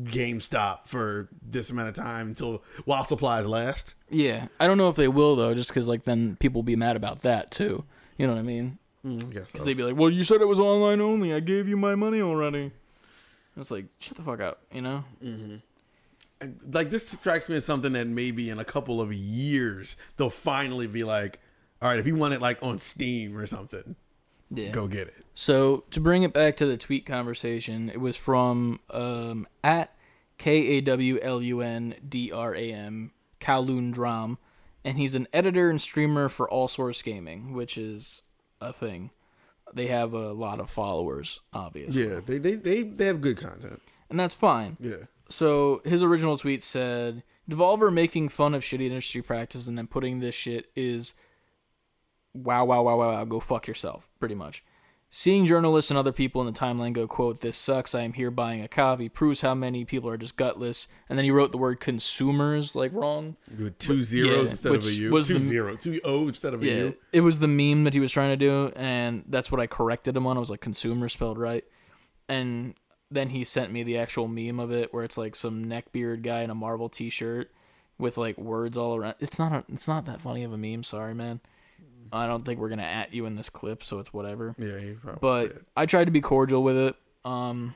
[0.04, 3.94] GameStop for this amount of time until while supplies last.
[4.08, 6.76] yeah i don't know if they will though just because like then people will be
[6.76, 7.82] mad about that too
[8.16, 9.26] you know what i mean Mm, so.
[9.26, 11.96] because they'd be like well you said it was online only i gave you my
[11.96, 12.70] money already
[13.56, 15.02] it's like shut the fuck up you know
[16.70, 20.86] like this strikes me as something that maybe in a couple of years they'll finally
[20.86, 21.40] be like,
[21.80, 23.96] all right, if you want it like on Steam or something,
[24.50, 25.24] yeah go get it.
[25.34, 29.94] So to bring it back to the tweet conversation, it was from um, at
[30.38, 34.38] K A W L U N D R A M Kowloon Drum,
[34.84, 38.22] and he's an editor and streamer for All Source Gaming, which is
[38.60, 39.10] a thing.
[39.74, 43.80] They have a lot of followers, obviously, Yeah, they they they, they have good content.
[44.10, 44.76] and that's fine.
[44.78, 49.86] Yeah, So his original tweet said, "Devolver making fun of shitty industry practice and then
[49.86, 51.14] putting this shit is
[52.34, 54.64] wow, wow, wow, wow, wow, go fuck yourself, pretty much.
[55.14, 58.30] Seeing journalists and other people in the timeline go, quote, this sucks, I am here
[58.30, 60.88] buying a copy, proves how many people are just gutless.
[61.06, 63.36] And then he wrote the word consumers, like, wrong.
[63.58, 66.54] with two zeros yeah, instead of a U, was two the- zero, two O instead
[66.54, 66.94] of a Yeah, U.
[67.12, 70.16] it was the meme that he was trying to do, and that's what I corrected
[70.16, 70.38] him on.
[70.38, 71.64] I was like, consumer spelled right.
[72.26, 72.74] And
[73.12, 76.42] then he sent me the actual meme of it, where it's like some neckbeard guy
[76.42, 77.50] in a Marvel T-shirt
[77.98, 79.14] with like words all around.
[79.20, 80.82] It's not a, it's not that funny of a meme.
[80.84, 81.40] Sorry, man.
[82.12, 84.54] I don't think we're gonna at you in this clip, so it's whatever.
[84.58, 85.62] Yeah, But.
[85.76, 86.94] I tried to be cordial with it.
[87.24, 87.74] Um,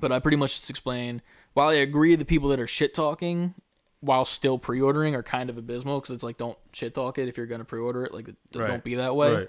[0.00, 1.22] but I pretty much just explained.
[1.52, 3.54] While I agree the people that are shit talking
[4.00, 7.36] while still pre-ordering are kind of abysmal because it's like don't shit talk it if
[7.36, 8.12] you're gonna pre-order it.
[8.12, 8.66] Like Right.
[8.66, 9.48] don't be that way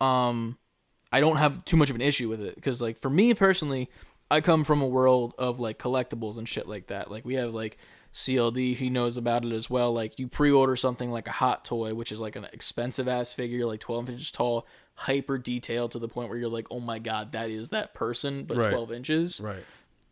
[0.00, 0.28] right.
[0.28, 0.58] um
[1.10, 3.90] I don't have too much of an issue with it because like for me personally,
[4.32, 7.10] I come from a world of like collectibles and shit like that.
[7.10, 7.76] Like we have like
[8.14, 9.92] CLD, he knows about it as well.
[9.92, 13.66] Like you pre-order something like a hot toy, which is like an expensive ass figure,
[13.66, 17.32] like 12 inches tall, hyper detailed to the point where you're like, oh my god,
[17.32, 18.70] that is that person, but Right.
[18.70, 19.64] 12 inches Right.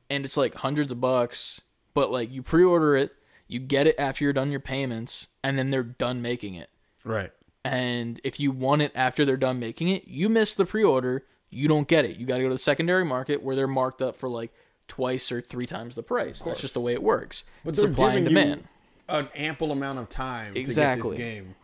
[0.09, 1.61] and it's like hundreds of bucks.
[1.95, 3.12] But like you pre-order it,
[3.49, 6.71] you get it after you're done your payments, and then they're done making it.
[7.05, 7.31] Right.
[7.64, 11.25] And if you want it after they're done making it, you miss the pre-order.
[11.51, 12.17] You don't get it.
[12.17, 14.53] You got to go to the secondary market where they're marked up for like
[14.89, 16.41] twice or three times the price.
[16.41, 17.45] That's just the way it works.
[17.65, 18.65] But Supply and demand.
[19.09, 21.03] an ample amount of time Exactly.
[21.03, 21.55] to get this game.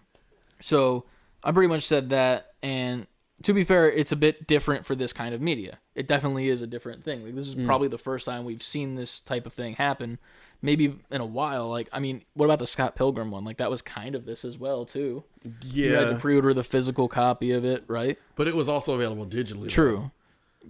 [0.61, 1.05] So
[1.43, 2.55] I pretty much said that.
[2.62, 3.07] And
[3.43, 5.78] to be fair, it's a bit different for this kind of media.
[5.95, 7.24] It definitely is a different thing.
[7.24, 7.66] Like this is mm.
[7.66, 10.18] probably the first time we've seen this type of thing happen.
[10.66, 11.70] Maybe in a while.
[11.70, 13.44] Like I mean, what about the Scott Pilgrim one?
[13.44, 15.22] Like that was kind of this as well too.
[15.64, 18.18] You had to Yeah, pre-order the physical copy of it, right?
[18.34, 19.62] but it was also available digitally.
[19.64, 19.68] though.
[19.68, 20.10] True.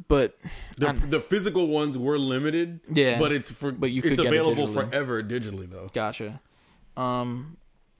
[0.09, 0.37] But
[0.77, 2.81] The, the physical ones were limited.
[2.93, 4.91] Yeah, but it's for but you could it's get it available digitally.
[4.91, 5.89] forever digitally though.
[5.95, 6.41] Gotcha.
[6.99, 7.57] Um,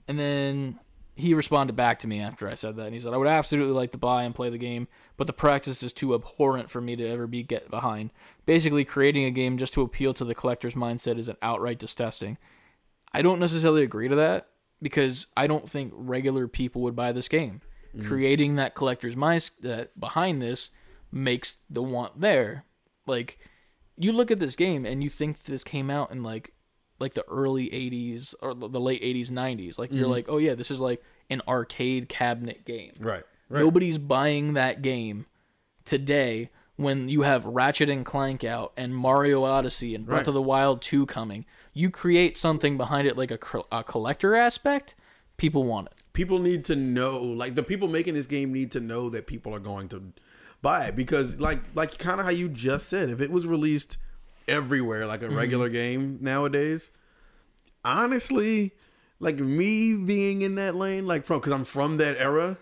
[0.07, 0.79] and then
[1.17, 3.73] he responded back to me after I said that, and he said, "I would absolutely
[3.73, 4.87] like to buy and play the game,
[5.17, 8.11] but the practice is too abhorrent for me to ever be get behind.
[8.45, 12.37] Basically, creating a game just to appeal to the collector's mindset is an outright disgusting.
[13.13, 14.49] I don't necessarily agree to that
[14.79, 17.61] because I don't think regular people would buy this game.
[17.95, 18.07] Mm-hmm.
[18.07, 20.69] Creating that collector's mindset uh, behind this
[21.11, 22.63] makes the want there."
[23.07, 23.39] Like,
[23.97, 26.53] you look at this game and you think this came out in like
[26.99, 29.99] like the early 80s or the late 80s 90s like Mm-hmm.
[29.99, 33.23] you're like oh yeah this is like an arcade cabinet game Right.
[33.49, 33.59] Right.
[33.63, 35.25] nobody's buying that game
[35.85, 40.27] today when you have ratchet and clank out and mario odyssey and breath Right.
[40.27, 43.39] of the wild 2 coming you create something behind it like a,
[43.71, 44.95] a collector aspect
[45.37, 48.79] people want it people need to know like the people making this game need to
[48.79, 50.01] know that people are going to
[50.61, 53.97] buy it because like like kind of how you just said if it was released
[54.47, 56.91] everywhere like a regular game nowadays
[57.83, 58.73] honestly
[59.19, 62.57] like me being in that lane like from because i'm from that era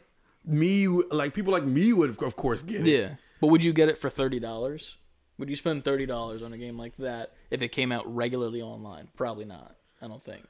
[0.45, 3.15] me like people like me would of course get it Yeah.
[3.41, 4.97] But would you get it for thirty dollars?
[5.37, 8.61] Would you spend thirty dollars on a game like that if it came out regularly
[8.61, 9.09] online?
[9.17, 9.75] Probably not.
[10.01, 10.45] I don't think.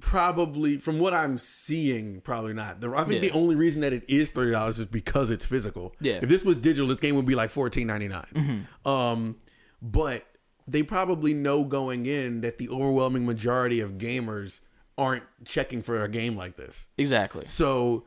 [0.00, 3.30] probably from what i'm seeing probably not the, i think Yeah.
[3.30, 6.14] the only reason that it is $30 is because it's physical Yeah.
[6.14, 6.24] Mm-hmm.
[6.24, 9.34] if this was digital this game would be like $14.99 um
[9.82, 10.24] but
[10.68, 14.60] they probably know going in that the overwhelming majority of gamers
[14.96, 17.46] aren't checking for a game like this Exactly.
[17.46, 18.04] so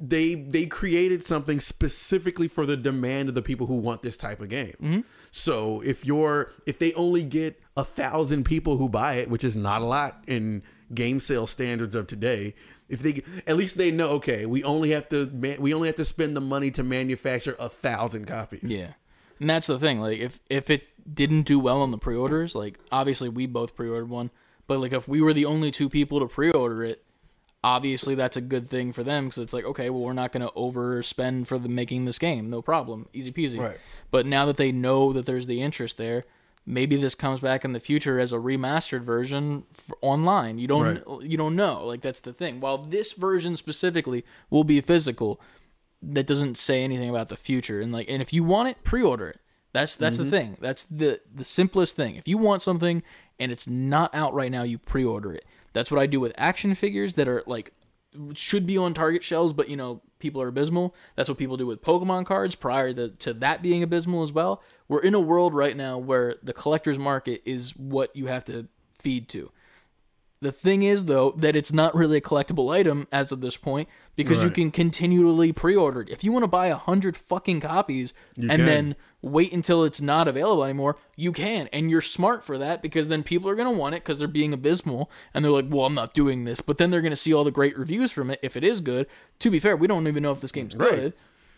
[0.00, 4.40] they they created something specifically for the demand of the people who want this type
[4.40, 4.74] of game.
[4.80, 5.00] Mm-hmm.
[5.32, 9.56] So if you're if they only get a thousand people who buy it, which is
[9.56, 10.62] not a lot in
[10.94, 12.54] game sale standards of today,
[12.88, 15.26] if they at least they know okay, we only have to
[15.58, 18.70] we only have to spend the money to manufacture a thousand copies.
[18.70, 18.92] Yeah.
[19.40, 20.00] And that's the thing.
[20.00, 24.08] Like if if it didn't do well on the pre-orders, like obviously we both pre-ordered
[24.08, 24.30] one,
[24.66, 27.04] but like if we were the only two people to pre-order it,
[27.64, 30.46] obviously that's a good thing for them because it's like okay, well we're not going
[30.46, 33.58] to overspend for the making this game, no problem, easy peasy.
[33.58, 33.78] Right.
[34.10, 36.24] But now that they know that there's the interest there,
[36.68, 39.64] maybe this comes back in the future as a remastered version
[40.02, 40.58] online.
[40.58, 41.84] You don't you don't know.
[41.86, 42.60] Like that's the thing.
[42.60, 45.40] While this version specifically will be physical,
[46.02, 47.80] that doesn't say anything about the future.
[47.80, 49.40] And like and if you want it, pre-order it.
[49.72, 50.30] That's that's the mm-hmm.
[50.30, 50.56] thing.
[50.60, 52.16] That's the the simplest thing.
[52.16, 53.02] If you want something
[53.38, 55.44] and it's not out right now, you pre-order it.
[55.72, 57.72] That's what I do with action figures that are like
[58.34, 60.94] should be on Target shelves, but you know people are abysmal.
[61.16, 64.62] That's what people do with Pokemon cards prior to, to that being abysmal as well.
[64.88, 68.68] We're in a world right now where the collector's market is what you have to
[68.98, 69.50] feed to.
[70.40, 73.88] The thing is, though, that it's not really a collectible item as of this point
[74.14, 76.10] because you can continually pre-order it.
[76.10, 78.66] If you want to buy a hundred fucking copies and can.
[78.66, 83.08] then wait until it's not available anymore, you can, and you're smart for that because
[83.08, 85.94] then people are gonna want it because they're being abysmal and they're like, "Well, I'm
[85.94, 88.56] not doing this," but then they're gonna see all the great reviews from it if
[88.56, 89.06] it is good.
[89.40, 90.94] To be fair, we don't even know if this game's Right.
[90.94, 91.12] good.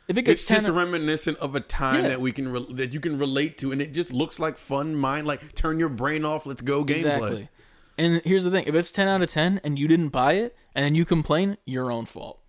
[0.08, 2.08] If it gets It's ten, just reminiscent of a time Yeah.
[2.08, 4.96] that we can re- that you can relate to, and it just looks like fun
[4.96, 5.26] mind.
[5.26, 6.96] Like turn your brain off, let's go gameplay.
[6.96, 7.48] Exactly.
[7.98, 10.56] And here's the thing: if it's ten out of ten and you didn't buy it,
[10.74, 12.40] and then you complain, your own fault,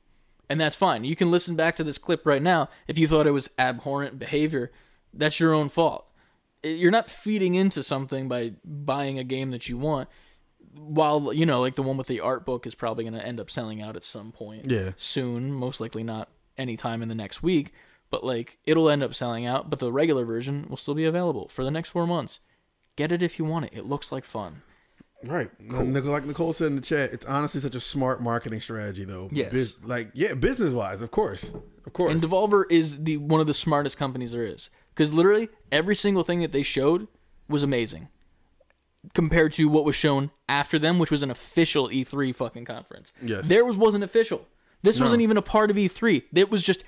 [0.49, 1.03] and that's fine.
[1.03, 4.17] You can listen back to this clip right now if you thought it was abhorrent
[4.17, 4.71] behavior.
[5.13, 6.05] That's your own fault.
[6.63, 10.09] You're not feeding into something by buying a game that you want.
[10.75, 13.39] While you know, like the one with the art book is probably going to end
[13.39, 14.69] up selling out at some point.
[14.69, 14.91] Yeah.
[14.95, 17.73] Soon, most likely not anytime in the next week,
[18.09, 19.69] but like it'll end up selling out.
[19.69, 22.39] But the regular version will still be available for the next four months.
[22.95, 23.73] Get it if you want it.
[23.73, 24.61] It looks like fun.
[25.23, 25.49] Right.
[25.59, 29.29] Nic- Like Nicole said in the chat, it's honestly such a smart marketing strategy, though.
[29.31, 29.75] Yes.
[29.83, 31.51] Like, yeah, business wise, of course.
[31.85, 32.11] Of course.
[32.11, 36.23] And Devolver is the one of the smartest companies there is because literally every single
[36.23, 37.07] thing that they showed
[37.47, 38.07] was amazing
[39.13, 43.11] compared to what was shown after them, which was an official E3 fucking conference.
[43.21, 43.47] Yes.
[43.47, 44.45] theirs was wasn't official.
[44.83, 46.23] This wasn't even a part of E3.
[46.33, 46.83] It was just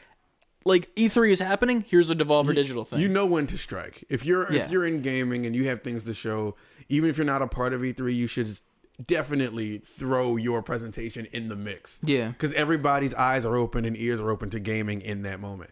[0.66, 1.84] like E3 is happening.
[1.88, 3.00] Here's a Devolver Digital thing.
[3.02, 4.04] you know when to strike.
[4.10, 4.64] If you're Yeah.
[4.64, 6.56] if you're in gaming and you have things to show,
[6.90, 8.60] even if you're not a part of E3, you should
[9.06, 12.00] definitely throw your presentation in the mix.
[12.04, 12.30] Yeah.
[12.30, 15.72] Because everybody's eyes are open and ears are open to gaming in that moment.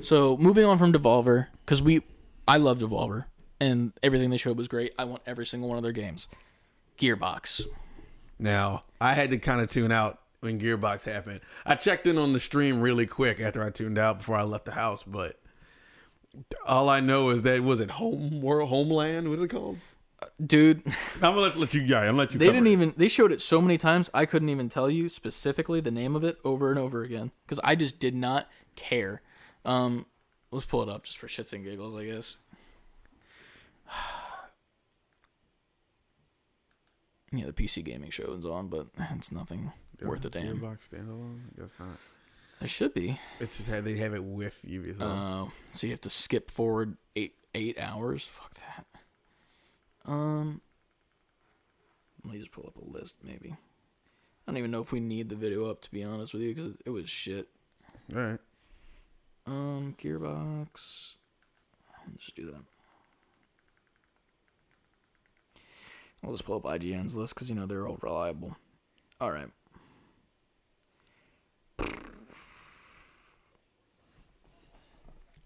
[0.00, 2.02] So moving on from Devolver, because we,
[2.48, 3.26] I love Devolver,
[3.60, 4.92] and everything they showed was great.
[4.98, 6.28] I want every single one of their games.
[6.98, 7.64] Gearbox.
[8.38, 11.40] Now, I had to kind of tune out when Gearbox happened.
[11.64, 14.64] I checked in on the stream really quick after I tuned out before I left
[14.64, 15.40] the house, but
[16.66, 19.28] all I know is that was it Homeworld Homeland?
[19.28, 19.78] What's it called?
[20.44, 20.82] Dude,
[21.16, 22.38] I'm gonna let, let you yeah, I'm gonna let you.
[22.38, 22.70] they didn't it.
[22.72, 22.94] even.
[22.96, 24.08] They showed it so many times.
[24.14, 27.60] I couldn't even tell you specifically the name of it over and over again because
[27.62, 29.22] I just did not care.
[29.64, 30.06] Um,
[30.50, 32.38] let's pull it up just for shits and giggles, I guess.
[37.36, 40.60] Yeah, the PC gaming show is on, but it's nothing worth a damn.
[40.60, 41.40] Gearbox standalone?
[41.58, 41.98] I guess not.
[42.64, 43.20] It should be.
[43.40, 45.02] It's just had they have it with Ubisoft.
[45.02, 48.24] Uh, so you have to skip forward eight eight hours.
[48.24, 48.86] Fuck that.
[50.10, 50.62] Um,
[52.24, 53.16] let me just pull up a list.
[53.22, 56.40] Maybe I don't even know if we need the video up to be honest with
[56.40, 57.48] you because it was shit.
[58.16, 58.40] All right.
[59.46, 61.16] Um, Gearbox.
[62.10, 62.62] Let's do that.
[66.24, 68.56] I'll just pull up IGN's list because you know they're all reliable.
[69.20, 69.50] All right.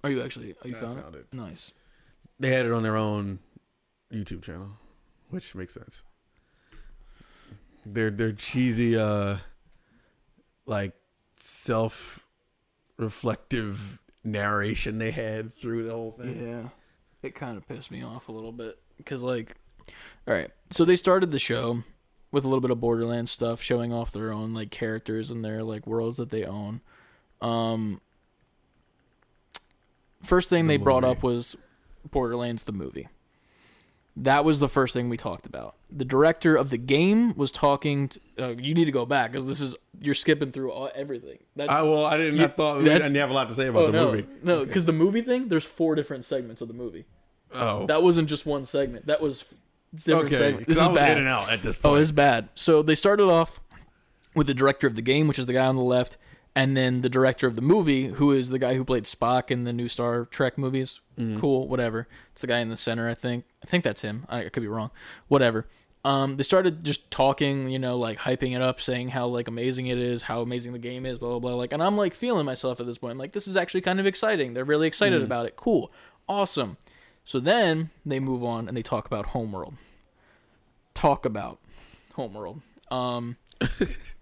[0.05, 0.55] Are you actually?
[0.63, 1.27] Are you I found, found it?
[1.33, 1.37] it.
[1.37, 1.73] Nice.
[2.39, 3.41] They had it on their own
[4.13, 4.71] YouTube channel,
[5.31, 6.03] which makes sense.
[7.85, 9.39] Their their cheesy uh
[10.67, 10.93] like
[11.39, 12.27] self
[12.97, 16.47] reflective narration they had through the whole thing.
[16.47, 16.69] Yeah,
[17.23, 19.57] it kind of pissed me off a little bit because, like,
[20.27, 21.83] all right, so they started the show
[22.31, 25.63] with a little bit of Borderlands stuff, showing off their own like characters and their
[25.63, 26.83] like worlds that they own.
[27.41, 28.01] Um,
[30.23, 31.57] first thing The they brought up was
[32.11, 33.09] Borderlands the movie.
[34.17, 35.77] That was the first thing we talked about.
[35.91, 38.09] The director of the game was talking.
[38.09, 41.39] To, uh, you need to go back because this is you're skipping through all, everything.
[41.55, 42.37] That's I well, I didn't.
[42.39, 44.27] You- I thought we didn't have a lot to say about oh the no, movie.
[44.43, 45.49] no, because the movie thing.
[45.49, 47.05] There's four different segments of the movie.
[47.53, 49.07] Oh, That wasn't just one segment.
[49.07, 49.45] That was
[49.95, 50.37] different okay.
[50.37, 50.67] segments.
[50.67, 51.13] This is was bad.
[51.13, 52.49] in and out at this Oh, it's bad.
[52.57, 53.61] So they started off
[54.35, 56.19] with the director of the game, which is the guy on the left,
[56.55, 59.65] and then the director of the movie, who is the guy who played Spock in
[59.65, 61.01] the new Star Trek movies.
[61.41, 62.07] Cool, whatever.
[62.33, 63.45] It's the guy in the center, I think.
[63.63, 64.25] I think that's him.
[64.29, 64.91] I, I could be wrong.
[65.29, 65.67] Whatever.
[66.05, 69.89] Um, they started just talking, you know, like hyping it up, saying how like amazing
[69.89, 71.55] it is, how amazing the game is, blah blah blah.
[71.55, 73.13] Like, and I'm like feeling myself at this point.
[73.13, 74.55] I'm like, this is actually kind of exciting.
[74.55, 75.57] They're really excited about it.
[75.57, 75.93] Cool,
[76.29, 76.77] awesome.
[77.25, 79.75] So then they move on and they talk about Homeworld.
[80.95, 81.59] Talk about
[82.15, 82.63] Homeworld.
[82.91, 83.37] Um,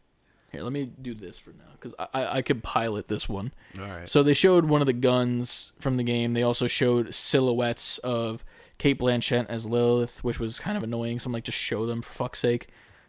[0.56, 3.52] here, let me do this for now because I, I I could pilot this one.
[3.78, 4.08] All right.
[4.08, 6.32] So they showed one of the guns from the game.
[6.34, 8.44] They also showed silhouettes of
[8.78, 11.18] Cate Blanchett as Lilith, which was kind of annoying.
[11.18, 12.68] So I'm like, just show them for fuck's sake.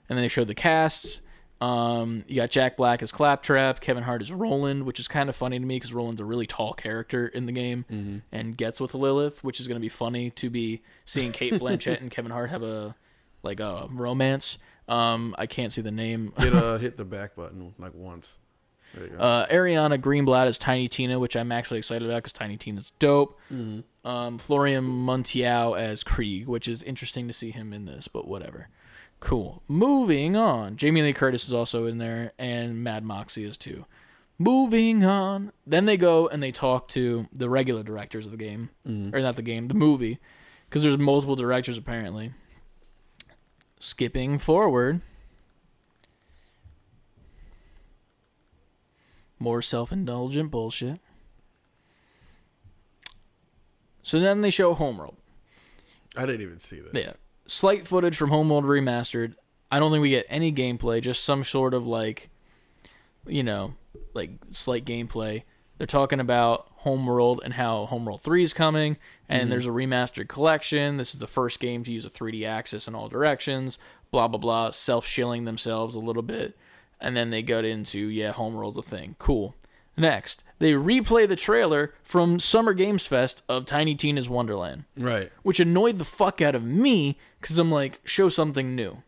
[0.10, 1.22] And then they showed the cast.
[1.60, 5.36] Um, you got Jack Black as Claptrap, Kevin Hart as Roland, which is kind of
[5.36, 8.94] funny to me because Roland's a really tall character in the game and gets with
[8.94, 12.52] Lilith, which is going to be funny to be seeing Cate Blanchett and Kevin Hart
[12.52, 12.96] have a
[13.42, 14.60] like a romance.
[14.88, 16.34] Um, I can't see the name.
[16.38, 18.38] hit uh hit the back button like once.
[18.94, 19.18] There you go.
[19.18, 23.38] Uh, Ariana Greenblatt as Tiny Tina, which I'm actually excited about because Tiny Tina's dope.
[24.06, 28.70] Um, Florian Montiel as Krieg, which is interesting to see him in this, but whatever.
[29.20, 29.62] Cool.
[29.68, 30.78] Moving on.
[30.78, 33.86] Jamie Lee Curtis is also in there, and Mad Moxxi is too.
[34.40, 35.52] Moving on.
[35.66, 39.36] Then they go and they talk to the regular directors of the game, or not
[39.36, 40.20] the game, the movie,
[40.70, 42.34] because there's multiple directors apparently.
[43.80, 45.02] Skipping forward.
[49.40, 51.00] More self indulgent bullshit.
[54.02, 55.18] So then they show Homeworld.
[56.16, 57.06] I didn't even see this.
[57.06, 57.14] Yeah.
[57.46, 59.36] Slight footage from Homeworld Remastered.
[59.70, 62.30] I don't think we get any gameplay, just some sort of like,
[63.28, 63.76] you know,
[64.14, 65.44] like slight gameplay.
[65.78, 68.96] They're talking about Homeworld and how Homeworld 3 is coming,
[69.28, 69.50] and mm-hmm.
[69.50, 70.96] there's a remastered collection.
[70.96, 73.78] This is the first game to use a 3D axis in all directions,
[74.10, 76.56] blah, blah, blah, self shilling themselves a little bit.
[77.02, 79.18] And then they got into, yeah, Homeworld's a thing.
[79.20, 79.54] Cool.
[79.98, 85.30] Next, they replay the trailer from Summer Games Fest of Tiny Tina's Wonderland Right.
[85.44, 89.04] which annoyed the fuck out of me because I'm like, show something new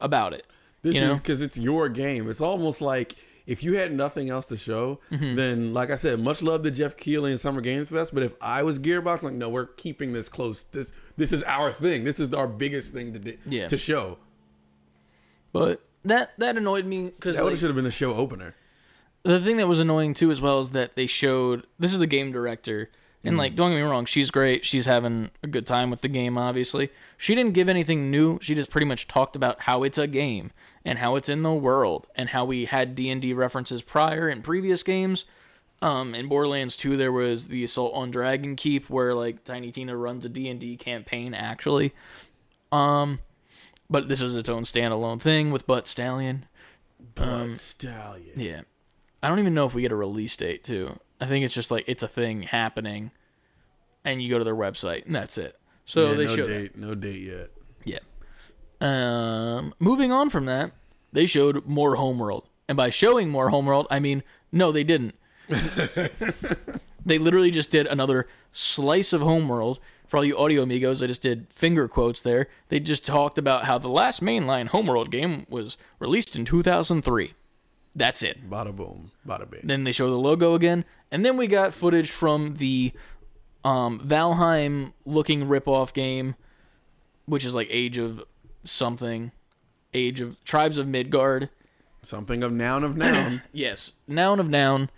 [0.00, 0.46] about it.
[0.80, 1.16] This You is know?
[1.16, 2.30] because it's your game.
[2.30, 5.34] It's almost like if you had nothing else to show, Mm-hmm.
[5.34, 8.14] then like I said, much love to Geoff Keighley and Summer Games Fest.
[8.14, 10.62] But if I was Gearbox, like no, we're keeping this close.
[10.64, 12.04] This this is our thing.
[12.04, 13.68] This is our biggest thing to do, Yeah.
[13.68, 14.18] to show.
[15.52, 18.54] But that that annoyed me because That would should have been the show opener.
[19.24, 22.06] the thing that was annoying too, as well, is that they showed this is the
[22.06, 22.90] game director,
[23.24, 24.64] and like, don't get me wrong, she's great.
[24.64, 26.36] She's having a good time with the game.
[26.38, 28.38] Obviously, she didn't give anything new.
[28.42, 30.50] She just pretty much talked about how it's a game
[30.84, 34.28] and how it's in the world and how we had D and D references prior
[34.28, 35.24] in previous games.
[35.80, 39.96] Um, in Borderlands 2, there was the assault on Dragon Keep, where like Tiny Tina
[39.96, 41.92] runs a D and D campaign actually.
[42.70, 43.18] Um,
[43.90, 46.46] but this is its own standalone thing with Butt Stallion.
[47.14, 48.40] Butt Stallion.
[48.40, 48.60] Yeah.
[49.22, 50.98] I don't even know if we get a release date too.
[51.20, 53.10] I think it's just like it's a thing happening
[54.04, 55.58] and you go to their website and that's it.
[55.84, 56.76] So Yeah, they no showed date.
[56.76, 57.50] No date yet.
[58.82, 60.72] Um moving on from that,
[61.12, 62.48] they showed more Homeworld.
[62.68, 65.14] And by showing more Homeworld, I mean no, they didn't.
[67.04, 69.80] they literally just did another slice of Homeworld.
[70.06, 72.48] For all you audio amigos, I just did finger quotes there.
[72.68, 77.32] They just talked about how the last mainline Homeworld game was released in 2003.
[77.94, 78.48] That's it.
[78.48, 79.10] Bada boom.
[79.26, 79.62] Bada bing.
[79.64, 82.92] Then they show the logo again, and then we got footage from the
[83.64, 86.34] um, Valheim looking ripoff game,
[87.26, 88.22] which is like Age of
[88.64, 89.32] something,
[89.94, 91.48] Age of Tribes of Midgard.
[92.02, 93.42] Something of noun of noun.
[93.52, 94.90] Yes, noun of noun.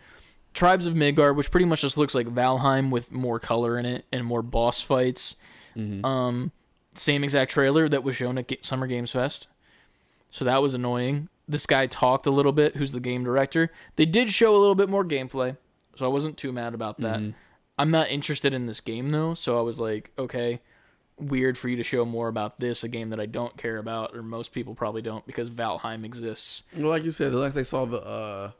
[0.54, 4.04] Tribes of Midgard, which pretty much just looks like Valheim with more color in it
[4.12, 5.36] and more boss fights.
[5.76, 6.52] Um,
[6.94, 9.48] same exact trailer that was shown at Summer Games Fest.
[10.30, 11.28] So that was annoying.
[11.48, 13.70] This guy talked a little bit, who's the game director.
[13.96, 15.56] They did show a little bit more gameplay,
[15.96, 17.20] so I wasn't too mad about that.
[17.76, 20.60] I'm not interested in this game though, so I was like, okay,
[21.18, 24.14] weird for you to show more about this, a game that I don't care about,
[24.16, 26.64] or most people probably don't, because Valheim exists.
[26.76, 28.50] Well, like you said, like they saw the uh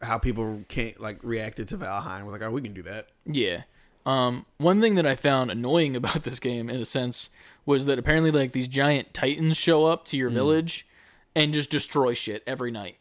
[0.00, 3.08] how people can't like reacted to Valheim was like, oh, we can do that.
[3.26, 3.62] Yeah.
[4.06, 7.30] Um, one thing that I found annoying about this game, in a sense,
[7.66, 10.86] was that apparently like these giant titans show up to your village
[11.34, 12.96] and just destroy shit every night,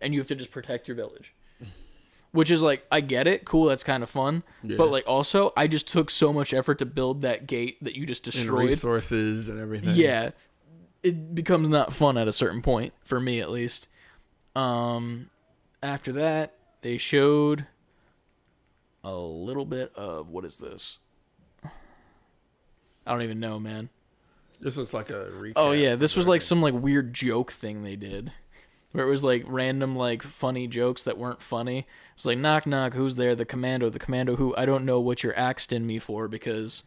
[0.00, 1.32] and you have to just protect your village.
[2.32, 4.76] Which is like, I get it, cool, that's kind of fun, Yeah.
[4.78, 8.06] but like also, I just took so much effort to build that gate that you
[8.06, 8.68] just And destroyed.
[8.70, 9.94] resources and everything.
[9.96, 10.30] Yeah,
[11.02, 13.86] it becomes not fun at a certain point for me, at least.
[14.56, 15.28] Um,
[15.82, 17.66] after that, they showed
[19.04, 20.98] a little bit of what is this?
[21.64, 23.88] I don't even know, man.
[24.60, 25.52] This looks like a recap.
[25.56, 28.32] Oh yeah, this was like some like weird joke thing they did,
[28.92, 31.78] where it was like random like funny jokes that weren't funny.
[31.80, 31.86] It
[32.16, 33.34] was like knock knock, who's there?
[33.34, 36.82] The commando, the commando who I don't know what you're Axton me for because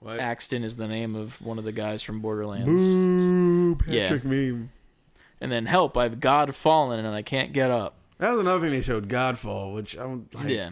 [0.00, 0.18] What?
[0.18, 2.66] Axton is the name of one of the guys from Borderlands.
[2.66, 4.02] Boo, Yeah.
[4.08, 4.70] Patrick meme.
[5.42, 7.94] And then help, I've God fallen and I can't get up.
[8.18, 10.48] That was another thing they showed, Godfall, which I don't like.
[10.48, 10.70] yeah.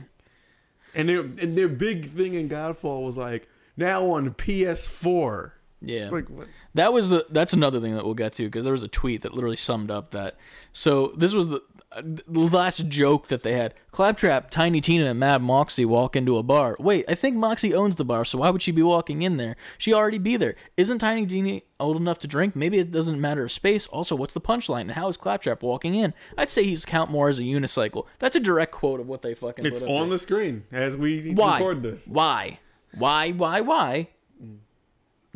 [0.94, 5.52] And their and their big thing in Godfall was like now on PS4.
[5.80, 6.08] Yeah.
[6.10, 6.48] Like what?
[6.74, 9.22] That was the that's another thing that we'll get to because there was a tweet
[9.22, 10.36] that literally summed up that.
[10.72, 11.62] So this was the,
[11.92, 13.74] uh, the last joke that they had.
[13.92, 16.76] Claptrap, Tiny Tina, and Mad Moxxi walk into a bar.
[16.78, 19.56] Wait, I think Moxxi owns the bar, so why would she be walking in there?
[19.78, 20.56] She already be there.
[20.76, 22.54] Isn't Tiny Tina old enough to drink?
[22.54, 23.86] Maybe it doesn't matter of space.
[23.86, 24.82] Also, what's the punchline?
[24.82, 26.12] And how is Claptrap walking in?
[26.36, 28.06] I'd say he's count more as a unicycle.
[28.18, 29.64] That's a direct quote of what they fucking.
[29.64, 30.16] It's put up on there.
[30.16, 31.54] the screen as we Why?
[31.54, 32.06] record this.
[32.06, 32.58] Why?
[32.94, 33.30] Why?
[33.30, 33.60] Why?
[33.60, 34.08] Why?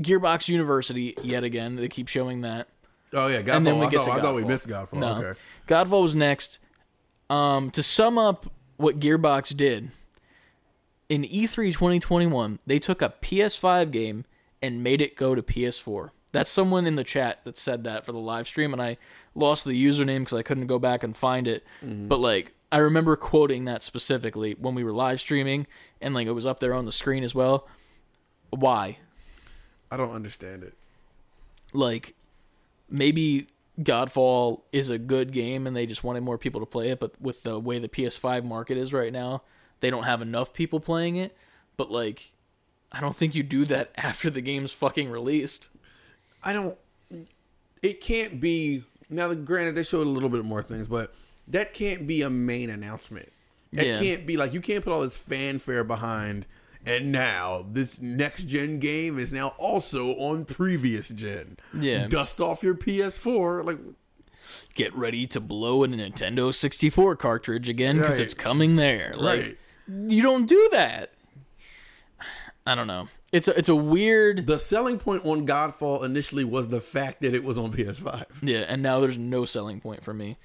[0.01, 1.77] Gearbox University yet again.
[1.77, 2.69] They keep showing that.
[3.13, 3.57] Oh yeah, Godfall.
[3.57, 4.95] And then we I, thought, to I thought we missed Godfall.
[4.95, 5.15] No.
[5.17, 5.41] Okay.
[5.69, 6.59] Godfall was next.
[7.29, 9.91] Um, to sum up what Gearbox did
[11.09, 14.25] in E E3 2021, they took a PS5 game
[14.63, 16.11] and made it go to PS4.
[16.33, 18.97] That's someone in the chat that said that for the live stream, and I
[19.35, 21.65] lost the username because I couldn't go back and find it.
[22.09, 25.67] But like, I remember quoting that specifically when we were live streaming,
[26.01, 27.69] and like it was up there on the screen as well.
[28.49, 28.97] Why?
[29.93, 30.73] I don't understand it.
[31.75, 32.15] like
[32.91, 33.47] maybe
[33.81, 37.13] Godfall is a good game and they just wanted more people to play it, but
[37.21, 39.43] with the way the PS5 market is right now,
[39.81, 41.37] they don't have enough people playing it.
[41.77, 42.33] But like
[42.91, 45.69] I don't think you do that after the game's fucking released.
[46.43, 46.77] I don't.
[47.83, 48.85] It can't be.
[49.09, 51.15] Now, granted, they showed a little bit more things, but
[51.49, 53.31] that can't be a main announcement.
[53.73, 54.01] It Yeah.
[54.01, 56.47] can't be like you can't put all this fanfare behind.
[56.85, 61.57] And now this next gen game is now also on previous gen.
[61.79, 62.07] Yeah.
[62.09, 63.65] Dust off your PS4.
[63.65, 63.79] Like
[64.75, 68.21] Get ready to blow a Nintendo 64 cartridge again because Right.
[68.23, 69.15] it's coming there.
[69.17, 69.59] Like Right.
[70.09, 71.13] you don't do that.
[72.67, 73.09] I don't know.
[73.33, 77.35] It's a, it's a weird the selling point on Godfall initially was the fact that
[77.35, 78.27] it was on PS5.
[78.43, 80.37] Yeah, and now there's no selling point for me.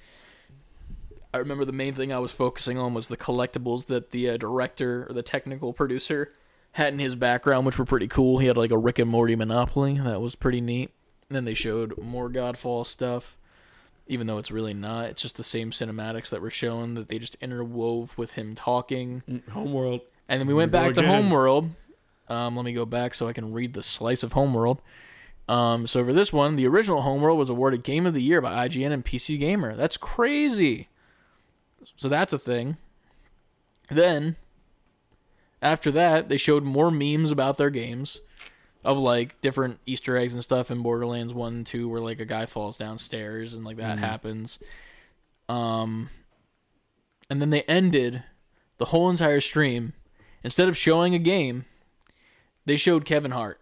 [1.32, 4.36] I remember the main thing I was focusing on was the collectibles that the uh,
[4.36, 6.32] director or the technical producer
[6.72, 8.38] had in his background, which were pretty cool.
[8.38, 10.90] He had like a Rick and Morty Monopoly that was pretty neat.
[11.28, 13.36] And then they showed more Godfall stuff,
[14.06, 15.06] even though it's really not.
[15.06, 19.22] It's just the same cinematics that were shown that they just interwove with him talking.
[19.50, 20.00] Homeworld.
[20.28, 21.06] And then we went back to.
[21.06, 21.70] Homeworld.
[22.28, 24.80] Um, let me go back so I can read the slice of Homeworld.
[25.48, 28.68] Um, so for this one, the original Homeworld was awarded Game of the Year by
[28.68, 29.74] IGN and PC Gamer.
[29.74, 30.88] That's crazy.
[31.96, 32.76] So that's a thing.
[33.90, 34.36] Then,
[35.62, 38.20] after that, they showed more memes about their games
[38.84, 42.24] of like different Easter eggs and stuff in Borderlands 1 and 2 where like a
[42.24, 44.58] guy falls downstairs and like that happens.
[45.48, 46.10] Um
[47.28, 48.22] and then they ended
[48.78, 49.92] the whole entire stream
[50.44, 51.64] instead of showing a game,
[52.64, 53.60] they showed Kevin Hart.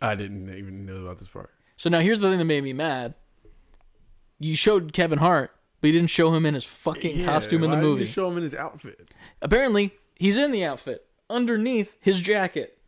[0.00, 1.50] I didn't even know about this part.
[1.76, 3.14] So now here's the thing that made me mad.
[4.38, 5.50] You showed Kevin Hart,
[5.80, 8.04] but you didn't show him in his fucking Yeah, costume in the movie.
[8.04, 9.10] Show him in his outfit.
[9.42, 12.78] Apparently, he's in the outfit underneath his jacket.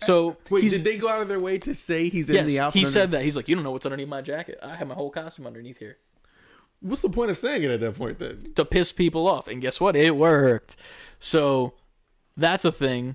[0.00, 2.80] So Wait, did they go out of their way to say he's in the outfit?
[2.80, 3.22] he said that.
[3.22, 4.58] He's like, you don't know what's underneath my jacket.
[4.62, 5.98] I have my whole costume underneath here
[6.80, 8.52] What's the point of saying it at that point then?
[8.56, 9.46] to piss people off.
[9.46, 9.94] And guess what?
[9.94, 10.74] It worked.
[11.20, 11.74] So
[12.36, 13.14] that's a thing.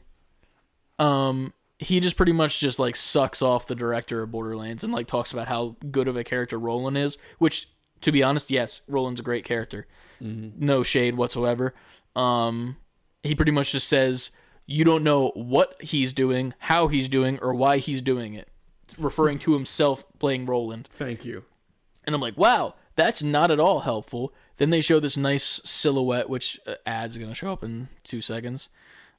[0.97, 5.07] Um, he just pretty much just like sucks off the director of Borderlands and like
[5.07, 7.69] talks about how good of a character Roland is, which
[8.01, 9.87] To be honest, yes, Roland's a great character.
[10.19, 11.73] No shade whatsoever.
[12.15, 12.77] Um,
[13.23, 14.31] he pretty much just says
[14.65, 18.49] you don't know what he's doing, how he's doing, or why he's doing it,
[18.97, 20.89] referring to himself playing Roland.
[20.91, 21.45] Thank you.
[22.03, 24.33] And I'm like, wow, that's not at all helpful.
[24.57, 28.21] Then they show this nice silhouette, which uh, ads going to show up in two
[28.21, 28.69] seconds.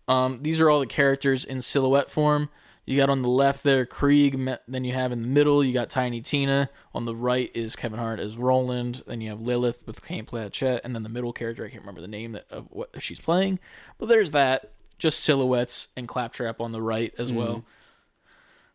[0.09, 2.49] Um, these are all the characters in silhouette form.
[2.89, 5.91] You got on the left there Krieg, then you have in the middle, you got
[5.91, 6.71] Tiny Tina.
[6.95, 9.03] On the right is Kevin Hart as Roland.
[9.07, 10.81] Then you have Lilith with Cate Blanchett.
[10.83, 13.59] And then the middle character, I can't remember the name of what she's playing.
[13.99, 14.73] But there's that.
[14.99, 17.65] Just silhouettes and Claptrap on the right as well.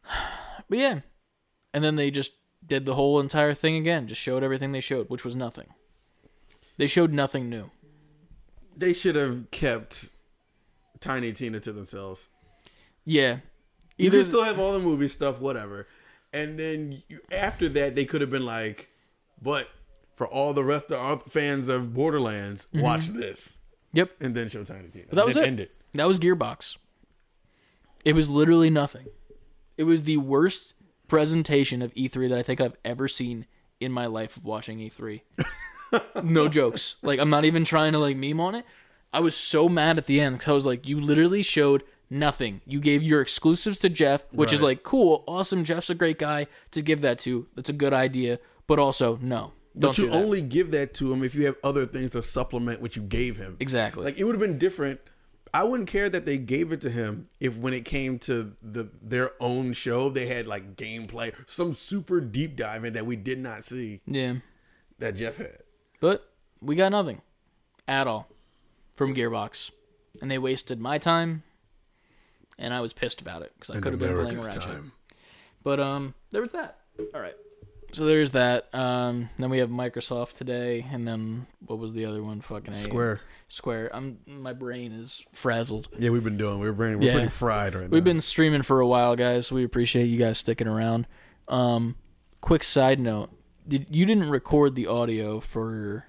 [0.70, 1.00] But yeah.
[1.74, 2.32] And then they just
[2.66, 4.08] did the whole entire thing again.
[4.08, 5.68] Just showed everything they showed, which was nothing.
[6.78, 7.72] They showed nothing new.
[8.76, 10.12] They should have kept
[11.04, 12.28] Tiny Tina to themselves.
[13.06, 13.38] Yeah.
[13.98, 15.88] You Either can still have all the movie stuff, whatever.
[16.32, 18.90] And then you, after that, they could have been like,
[19.42, 19.68] but
[20.16, 23.60] for all the rest of our fans of Borderlands, watch this.
[23.92, 24.12] Yep.
[24.20, 25.06] And then show Tiny Tina.
[25.06, 25.16] Mm-hmm.
[25.16, 25.46] that was it.
[25.46, 25.76] End it.
[25.94, 26.78] That was Gearbox.
[28.04, 29.08] It was literally nothing.
[29.78, 30.74] It was the worst
[31.08, 33.46] presentation of E3 that I think I've ever seen
[33.80, 35.22] in my life of watching E3.
[36.24, 36.96] no jokes.
[37.02, 38.66] Like I'm not even trying to like meme on it.
[39.14, 42.62] I was so mad at the end because I was like, you literally showed nothing.
[42.66, 45.64] You gave your exclusives to Geoff, which is like cool, awesome.
[45.64, 47.48] Geoff's a great guy to give that to.
[47.56, 48.40] That's a good idea.
[48.66, 51.86] But also, no, don't But you only give that to him if you have other
[51.86, 53.58] things to supplement what you gave him.
[53.60, 54.06] exactly.
[54.06, 55.00] Like it would have been different.
[55.56, 58.90] I wouldn't care that they gave it to him if when it came to the
[59.04, 63.38] their own show they had like gameplay, some super deep dive in that we did
[63.38, 64.36] not see yeah.
[64.98, 65.60] that Geoff had.
[66.00, 66.28] But
[66.60, 67.22] we got nothing
[67.88, 68.30] at all
[68.96, 69.72] from Gearbox.
[70.22, 71.44] And they wasted my time.
[72.60, 74.84] And I was pissed about it because I could have been playing Ratchet.
[75.64, 76.78] But um, there was that.
[77.14, 77.36] All right.
[77.94, 78.74] So there's that.
[78.74, 82.42] Um, then we have Microsoft today, and then what was the other one?
[82.42, 82.78] Fucking A.
[82.78, 83.22] Square.
[83.50, 83.96] Square.
[83.96, 85.90] I'm my brain is frazzled.
[86.00, 86.60] Yeah, we've been doing.
[86.60, 87.00] We're brain.
[87.00, 87.14] we're Yeah.
[87.14, 87.90] pretty fried right now.
[87.90, 89.52] We've been streaming for a while, guys.
[89.52, 91.06] We appreciate you guys sticking around.
[91.48, 91.96] Um,
[92.42, 93.30] quick side note:
[93.68, 96.08] Did you didn't record the audio for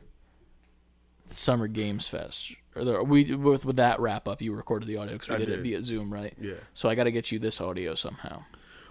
[1.30, 2.54] Summer Games Fest?
[2.76, 5.38] Or the, we with with that wrap up, you recorded the audio because we I
[5.38, 5.62] did, it did.
[5.62, 6.34] via Zoom, right?
[6.40, 6.54] Yeah.
[6.74, 8.42] So I got to get you this audio somehow.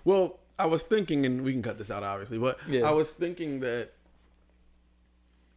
[0.06, 2.88] Well, I was thinking, and we can cut this out, obviously, but Yeah.
[2.88, 3.92] I was thinking that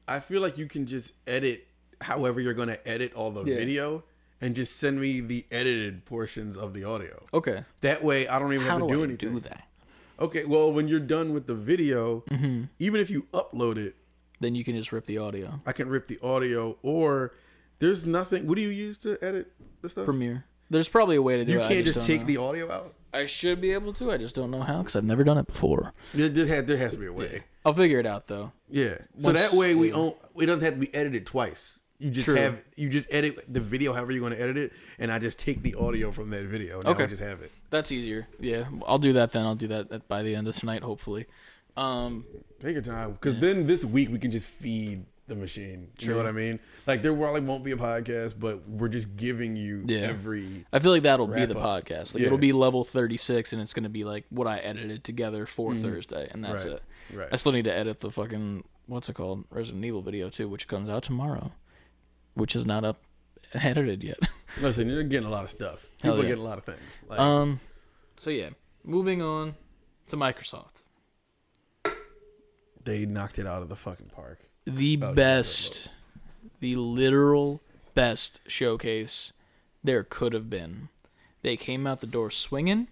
[0.09, 1.67] I feel like you can just edit
[2.01, 3.57] however you're going to edit all the Yeah.
[3.57, 4.05] video
[4.41, 7.25] and just send me the edited portions of the audio.
[7.33, 7.65] Okay.
[7.81, 9.33] That way, I don't even How have to do, do I anything.
[9.35, 9.63] do that?
[10.19, 12.65] Okay, well, when you're done with the video, Mm-hmm.
[12.79, 13.97] even if you upload it,
[14.41, 15.61] Then you can just rip the audio.
[15.67, 17.33] I can rip the audio, or
[17.79, 18.47] there's nothing.
[18.47, 19.53] What do you use to edit
[19.83, 20.05] the stuff?
[20.05, 20.45] Premiere.
[20.71, 21.65] There's probably a way to do you it.
[21.65, 22.27] I can't just, don't take know.
[22.27, 22.95] the audio out.
[23.15, 24.11] I should be able to.
[24.11, 25.93] I just don't know how because I've never done it before.
[26.13, 27.45] There, there, has, there has to be a way.
[27.65, 28.53] I'll figure it out though.
[28.69, 28.99] Yeah.
[29.19, 29.95] So that way we yeah.
[29.95, 30.15] own.
[30.41, 31.79] It doesn't have to be edited twice.
[31.99, 32.35] You just True.
[32.35, 35.39] have you just edit the video however you want to edit it, and I just
[35.39, 36.81] take the audio from that video.
[36.81, 37.05] And Okay.
[37.05, 37.51] I just have it.
[37.71, 38.29] That's easier.
[38.39, 39.47] Yeah, I'll do that then.
[39.47, 41.27] I'll do that by the end of tonight, hopefully.
[41.75, 42.27] Um,
[42.61, 45.89] Take your time, because then this week we can just feed the machine.
[45.99, 46.61] You know what I mean?
[46.87, 49.99] Like there probably won't be a podcast, but we're just giving you Yeah.
[50.01, 50.65] every.
[50.73, 51.85] I feel like that'll be the up.
[51.85, 52.15] podcast.
[52.15, 52.27] Like Yeah.
[52.27, 55.75] it'll be level 36 and it's going to be like what I edited together for
[55.75, 56.75] Thursday and that's Right.
[56.75, 56.83] it.
[57.15, 57.29] Right.
[57.33, 59.45] I still need to edit the fucking what's it called?
[59.51, 61.53] Resident Evil video too, which comes out tomorrow.
[62.35, 63.03] Which is not up
[63.53, 64.19] edited yet.
[64.61, 65.87] Listen, you're getting a lot of stuff.
[66.03, 67.05] People are getting a lot of things.
[67.09, 67.59] Like, um
[68.17, 68.51] so yeah,
[68.85, 69.57] moving on
[70.07, 70.83] to Microsoft.
[72.85, 74.39] they knocked it out of the fucking park.
[74.67, 75.91] The Oh, yeah, best,
[76.61, 77.63] the literal
[77.95, 79.33] best showcase
[79.83, 80.89] there could have been.
[81.43, 82.89] They came out the door swinging.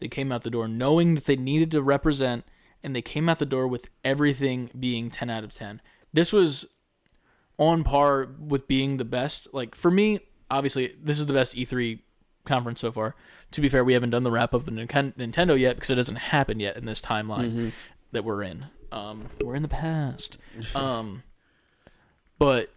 [0.00, 2.44] They came out the door knowing that they needed to represent,
[2.82, 5.80] and they came out the door with everything being 10 out of 10.
[6.12, 6.66] This was
[7.58, 9.48] on par with being the best.
[9.52, 10.20] Like, for me,
[10.50, 12.00] obviously, this is the best E3
[12.44, 13.14] conference so far.
[13.52, 15.94] To be fair, we haven't done the wrap up of Nin- Nintendo yet because it
[15.94, 17.68] doesn't happen yet in this timeline mm-hmm.
[18.12, 18.66] that we're in.
[18.94, 20.38] Um, we're in the past.
[20.74, 21.22] Um,
[22.38, 22.70] but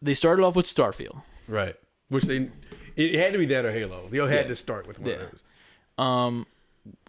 [0.00, 1.22] they started off with Starfield.
[1.48, 1.74] Right.
[2.08, 2.48] Which they,
[2.96, 4.08] it had to be that or Halo.
[4.08, 4.48] They all had Yeah.
[4.48, 5.16] to start with one Yeah.
[5.16, 5.44] of those.
[5.98, 6.46] Um,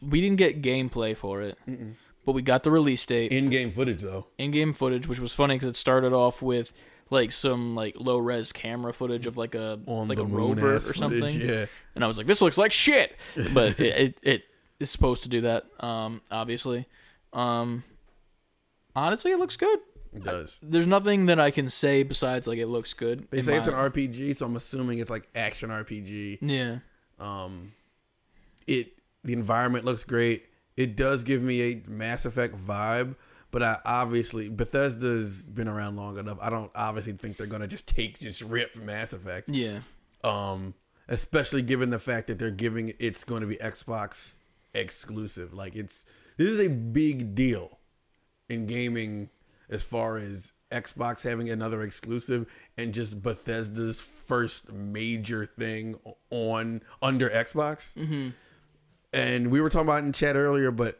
[0.01, 1.57] we didn't get gameplay for it,
[2.25, 4.27] but we got the release date, In-game footage though.
[4.37, 6.73] in-game footage, which was funny because it started off with
[7.09, 10.79] like some like low res camera footage of like a On like a rover or
[10.79, 11.21] something.
[11.21, 11.65] footage, Yeah.
[11.95, 13.15] and I was like, "This looks like shit,"
[13.53, 14.43] but it, it it
[14.79, 15.65] is supposed to do that.
[15.83, 16.85] Um, obviously,
[17.33, 17.83] um,
[18.95, 19.79] honestly, it looks good.
[20.15, 20.59] It does.
[20.61, 23.27] There's nothing that I can say besides like it looks good.
[23.31, 26.39] They in say it's an RPG, so I'm assuming it's like action RPG.
[26.41, 26.77] yeah.
[27.19, 27.73] Um,
[28.67, 28.93] it
[29.23, 30.45] the environment looks great.
[30.77, 33.15] It does give me a Mass Effect vibe,
[33.51, 36.37] But I obviously Bethesda's been around long enough.
[36.41, 39.49] I don't obviously think they're gonna just take just rip Mass Effect.
[39.49, 39.79] Yeah.
[40.23, 40.73] Um,
[41.07, 44.37] especially given the fact that they're giving it's going to be Xbox
[44.73, 45.53] exclusive.
[45.53, 46.05] Like it's
[46.37, 47.79] this is a big deal
[48.49, 49.29] in gaming
[49.69, 52.47] as far as Xbox having another exclusive
[52.77, 55.95] and just Bethesda's first major thing
[56.29, 57.93] on under Xbox.
[57.95, 58.29] Mm-hmm.
[59.13, 60.99] And we were talking about in chat earlier, but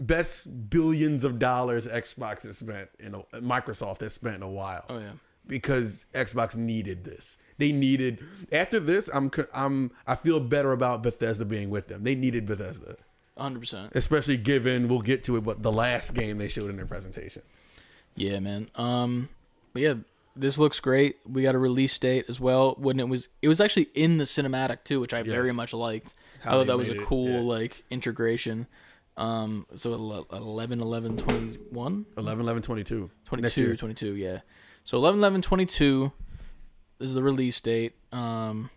[0.00, 4.84] best billions of dollars Xbox has spent in a, Microsoft has spent in a while
[4.88, 5.12] Oh yeah.
[5.46, 7.38] because Xbox needed this.
[7.58, 8.18] They needed
[8.50, 9.08] after this.
[9.12, 12.02] I'm I'm I feel better about Bethesda being with them.
[12.04, 12.96] They needed Bethesda,
[13.38, 13.94] 100%.
[13.94, 15.40] especially given we'll get to it.
[15.42, 17.42] But the last game they showed in their presentation.
[18.14, 18.70] Yeah, man.
[18.74, 19.28] Um,
[19.72, 19.94] but yeah,
[20.36, 21.16] this looks great.
[21.26, 22.74] We got a release date as well.
[22.78, 26.14] When it was, it was actually in the cinematic too, which I very much liked.
[26.40, 27.40] How I thought that was a made it, cool yeah.
[27.40, 28.66] like integration.
[29.16, 32.06] Um, so ele- 11, 11, 21?
[32.16, 33.10] 11, 11, 22.
[33.26, 34.40] 22, 22, yeah.
[34.84, 36.12] So 11, 11, 22
[36.98, 37.92] is the release date.
[38.10, 38.70] Um,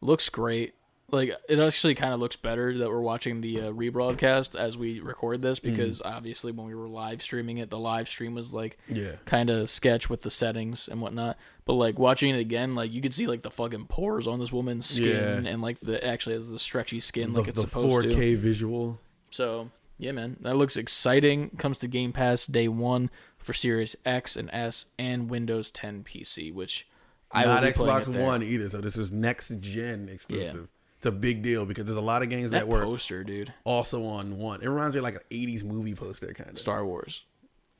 [0.00, 0.73] looks great.
[1.10, 5.00] Like it actually kind of looks better that we're watching the uh, rebroadcast as we
[5.00, 5.70] record this Mm-hmm.
[5.76, 9.16] because obviously when we were live streaming it, the live stream was like Yeah.
[9.24, 11.36] kind of sketch with the settings and whatnot.
[11.66, 14.50] But like watching it again, like you could see like the fucking pores on this
[14.50, 15.50] woman's skin Yeah.
[15.50, 18.36] and like the actually has the stretchy skin like it's the supposed 4K to.
[18.38, 18.98] visual.
[19.30, 21.50] So yeah, man, that looks exciting.
[21.58, 26.52] Comes to Game Pass day one for Series X and S and Windows 10 PC,
[26.52, 26.88] which
[27.30, 28.20] I Not will be playing Xbox.
[28.22, 28.68] One either.
[28.68, 30.68] So this is next gen exclusive.
[31.04, 33.52] It's a big deal because there's a lot of games that, That were poster, dude,
[33.64, 34.62] also on one.
[34.62, 36.58] It reminds me of like an '80s movie poster kind of.
[36.58, 37.24] Star Wars.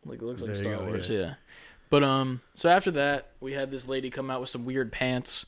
[0.05, 1.19] Like it looks like There Star go, Wars, yeah.
[1.19, 1.35] yeah.
[1.95, 5.47] But um, so after that, we had this lady come out with some weird pants.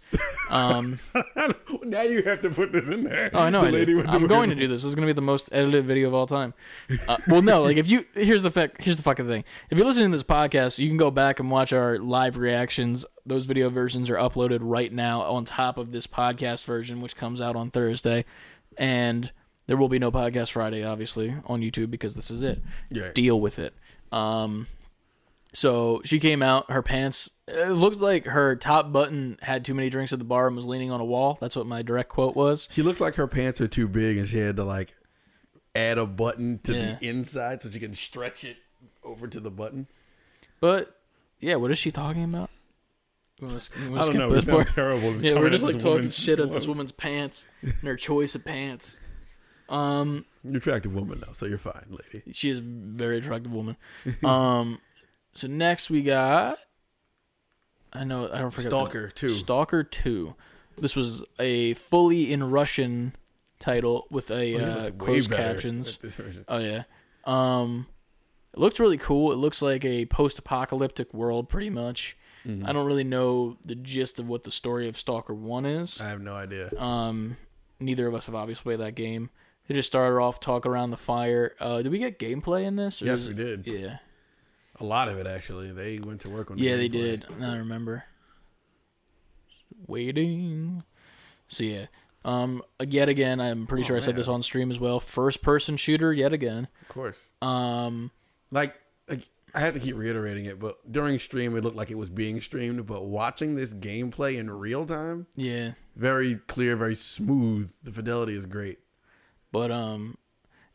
[0.49, 1.01] Um,
[1.83, 3.33] now you have to put this in there.
[3.35, 3.63] Oh, I know.
[3.63, 3.97] The I lady do.
[3.97, 4.83] with I'm going to do this.
[4.83, 6.55] This is going to be the most edited video of all time.
[7.09, 8.81] Uh, well, no, like if you here's the fact.
[8.81, 9.43] Here's the fucking thing.
[9.71, 13.05] If you're listening to this podcast, you can go back and watch our live reactions.
[13.27, 17.41] Those video versions are uploaded right now on top of this podcast version, which comes
[17.41, 18.25] out on Thursday,
[18.79, 19.33] and
[19.67, 22.63] there will be no podcast Friday, obviously, on YouTube because this is it.
[22.89, 23.11] Yeah.
[23.13, 23.75] Deal with it.
[24.13, 24.69] Um,
[25.57, 26.71] so she came out.
[26.71, 27.31] Her pants.
[27.49, 30.67] It looked like her top button had too many drinks at the bar and was
[30.67, 31.39] leaning on a wall.
[31.41, 32.69] That's what my direct quote was.
[32.71, 34.95] She looked like her pants are too big, and she had to like
[35.75, 36.97] add a button to Yeah.
[37.01, 38.57] the inside so she can stretch it
[39.03, 39.87] over to the button.
[40.61, 40.95] But
[41.41, 42.51] yeah, what is she talking about?
[43.41, 44.31] You wanna s- you wanna I don't know.
[44.33, 44.67] this part?
[44.69, 45.15] terrible.
[45.23, 48.99] Yeah, we're just like talking shit at this woman's pants and her choice of pants.
[49.69, 52.33] Um, You're an attractive woman though, so you're fine, lady.
[52.33, 53.77] she is a very attractive woman.
[54.25, 54.79] Um,
[55.37, 56.59] so next we got,
[57.93, 59.29] I know I don't forget the- Stalker two.
[59.29, 60.35] Stalker Two.
[60.79, 63.15] This was a fully in Russian
[63.59, 65.97] title with a Oh, uh, closed captions.
[65.97, 66.45] at this version.
[66.49, 66.83] Oh yeah.
[67.25, 67.87] Um
[68.53, 69.33] it looked really cool.
[69.33, 72.17] It looks like a post-apocalyptic world pretty much.
[72.47, 72.67] Mm-hmm.
[72.67, 76.01] I don't really know the gist of what the story of Stalker 1 is.
[76.01, 76.71] I have no idea.
[76.79, 77.39] Um
[77.81, 79.31] neither of us have obviously played that game.
[79.69, 81.55] They just started off talk around the fire.
[81.59, 83.01] Uh did we get gameplay in this?
[83.01, 83.67] or Yes, we did.
[83.67, 83.99] Yeah.
[84.81, 85.73] A lot of it actually.
[85.73, 86.57] They went to work on.
[86.59, 87.27] the Yeah, they did.
[87.39, 88.05] Now I remember.
[89.87, 90.83] Waiting.
[91.49, 91.87] So yeah.
[92.25, 95.01] Um yet again, I'm pretty Oh, sure I said this on stream as well.
[95.01, 96.69] First person shooter yet again.
[96.83, 97.33] Of course.
[97.41, 98.11] Um
[98.51, 98.75] Like,
[99.09, 102.11] like I have to keep reiterating it, but during stream it looked like it was
[102.11, 105.73] being streamed, but watching this gameplay in real time, yeah.
[105.95, 107.73] very clear, very smooth.
[107.83, 108.79] The fidelity is great.
[109.53, 110.19] but um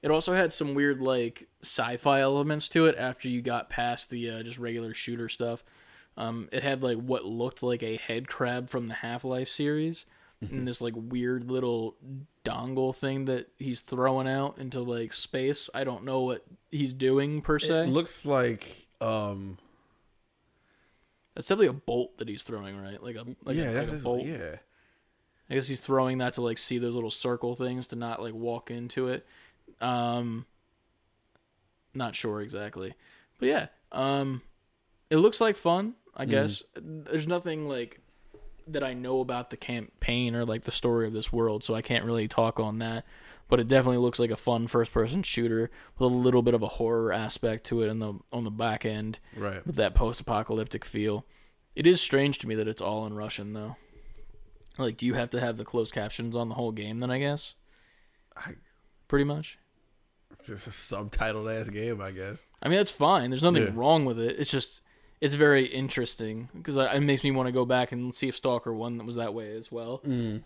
[0.01, 4.29] it also had some weird like sci-fi elements to it after you got past the
[4.29, 5.63] uh, just regular shooter stuff.
[6.17, 10.05] Um it had like what looked like a head crab from the half-life series
[10.41, 11.95] and this like weird little
[12.43, 15.69] dongle thing that he's throwing out into like space.
[15.73, 17.83] I don't know what he's doing per se.
[17.83, 19.57] It looks like um
[21.35, 23.01] that's definitely a bolt that he's throwing right?
[23.01, 24.25] Like a like yeah, a, that like a is bolt.
[24.25, 24.55] yeah.
[25.49, 28.33] I guess he's throwing that to like see those little circle things to not like
[28.33, 29.25] walk into it.
[29.81, 30.45] Um
[31.93, 32.93] not sure exactly.
[33.39, 34.41] But yeah, um
[35.09, 36.63] it looks like fun, I guess.
[36.75, 37.99] There's nothing like
[38.67, 41.81] that I know about the campaign or like the story of this world, so I
[41.81, 43.05] can't really talk on that.
[43.49, 46.61] But it definitely looks like a fun first person shooter with a little bit of
[46.63, 49.65] a horror aspect to it on the on the back end Right.
[49.65, 51.25] with that post-apocalyptic feel.
[51.75, 53.75] It is strange to me that it's all in Russian though.
[54.77, 56.99] Like, do you have to have the closed captions on the whole game?
[56.99, 57.55] Then I guess,
[58.37, 58.53] I,
[59.09, 59.57] pretty much.
[60.33, 62.45] It's just a subtitled ass game, I guess.
[62.61, 63.29] I mean, that's fine.
[63.29, 63.71] There's nothing Yeah.
[63.73, 64.39] wrong with it.
[64.39, 64.81] It's just
[65.19, 68.73] it's very interesting because it makes me want to go back and see if Stalker
[68.73, 70.01] One was that way as well.
[70.05, 70.41] Mm.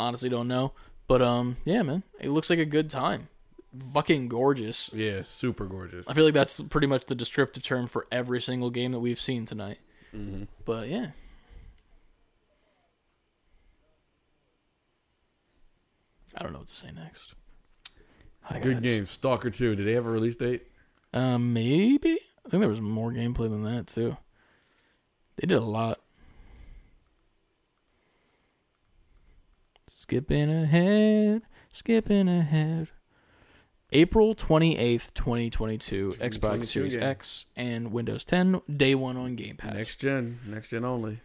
[0.00, 0.72] Honestly, don't know,
[1.06, 3.28] but um, yeah, man, it looks like a good time.
[3.92, 4.90] fucking gorgeous.
[4.94, 6.08] Yeah, super gorgeous.
[6.08, 9.20] I feel like that's pretty much the descriptive term for every single game that we've
[9.20, 9.78] seen tonight.
[10.14, 10.44] Mm-hmm.
[10.64, 11.08] But yeah.
[16.36, 17.34] I don't know what to say next.
[18.48, 18.82] Hi, Good guys.
[18.82, 19.06] game.
[19.06, 19.76] Stalker 2.
[19.76, 20.66] Did they have a release date?
[21.12, 22.18] Um, maybe.
[22.46, 24.16] I think there was more gameplay than that too.
[25.36, 26.00] They did a lot.
[29.86, 31.42] Skipping ahead,
[31.72, 32.88] skipping ahead.
[33.92, 36.14] April twenty eighth, twenty twenty two.
[36.18, 36.96] Xbox Series.
[36.96, 39.74] X and Windows ten, day one on Game Pass.
[39.74, 40.40] Next gen.
[40.46, 41.20] Next gen only.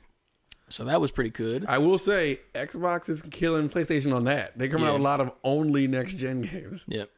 [0.73, 1.65] So that was pretty good.
[1.67, 4.57] I will say, Xbox is killing PlayStation on that.
[4.57, 4.91] They come out Yeah.
[4.93, 6.85] with a lot of only next gen games.
[6.87, 7.11] Yep.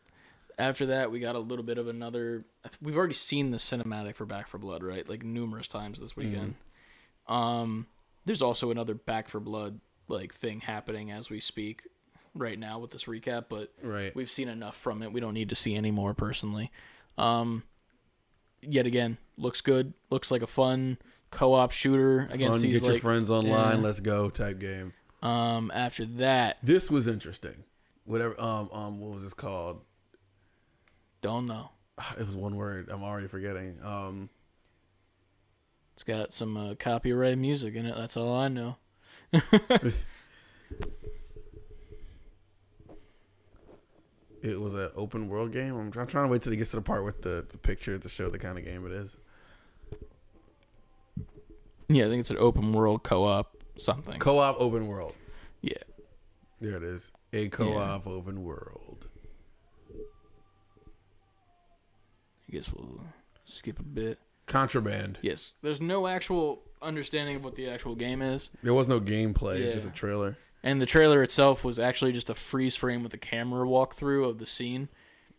[0.59, 2.43] After that, we got a little bit of another.
[2.81, 5.07] We've already seen the cinematic for Back 4 Blood, right?
[5.07, 6.55] Like numerous times this weekend.
[7.27, 7.87] Um,
[8.25, 9.79] there's also another Back 4 Blood
[10.09, 11.83] like thing happening as we speak
[12.33, 14.13] right now with this recap, but Right.
[14.13, 15.13] we've seen enough from it.
[15.13, 16.71] We don't need to see any more personally.
[17.17, 17.63] Um,
[18.61, 19.93] yet again, looks good.
[20.09, 20.97] Looks like a fun
[21.35, 23.01] co-op shooter against Fun, these get your like.
[23.01, 23.83] friends online, yeah.
[23.83, 24.93] let's go type game.
[25.21, 27.63] Um, after that, This was interesting.
[28.05, 29.81] Whatever um um what was this called?
[31.21, 31.69] don't know.
[32.19, 32.89] It was one word.
[32.91, 33.79] I'm already forgetting.
[33.83, 34.29] Um
[35.95, 37.95] It's got some uh, copyright music in it.
[37.95, 38.77] That's all I know.
[44.43, 45.73] it was an open world game.
[45.75, 47.97] I'm, I'm trying to wait till it gets to the part with the, the picture
[47.97, 49.15] to show the kind of game it is.
[51.87, 54.19] Yeah, I think it's an open world co-op something.
[54.19, 55.13] Co-op open world.
[55.61, 55.73] yeah.
[56.61, 57.11] There it is.
[57.33, 59.07] A co-op open world.
[62.47, 63.01] I guess we'll
[63.45, 64.19] skip a bit.
[64.47, 65.17] Contraband.
[65.21, 69.65] Yes, there's no actual understanding of what the actual game is, There was no gameplay,
[69.65, 69.71] Yeah.
[69.71, 70.37] just a trailer.
[70.63, 74.37] and the trailer itself was actually just a freeze frame with a camera walkthrough of
[74.37, 74.89] the scene.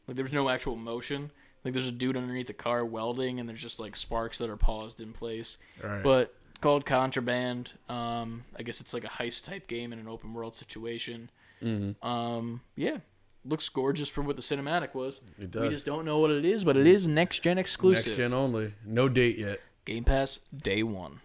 [0.06, 1.31] Like there was no actual motion.
[1.64, 4.56] Like there's a dude underneath the car welding, and there's just like sparks that are
[4.56, 5.59] paused in place.
[5.82, 6.02] Right.
[6.02, 7.73] But called Contraband.
[7.89, 11.31] Um, I guess it's like a heist type game in an open world situation.
[11.62, 12.03] Mhm.
[12.05, 12.99] Um, yeah,
[13.45, 15.20] looks gorgeous for what the cinematic was.
[15.39, 15.62] It does.
[15.62, 18.07] We just don't know what it is, but it is next gen exclusive.
[18.07, 18.74] Next gen only.
[18.85, 19.61] No date yet.
[19.85, 21.20] Game Pass day one.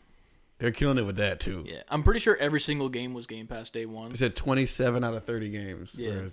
[0.59, 1.65] They're killing it with that too.
[1.67, 4.11] Yeah, I'm pretty sure every single game was Game Pass day one.
[4.11, 5.95] They said 27 out of 30 games.
[5.97, 6.27] Yeah.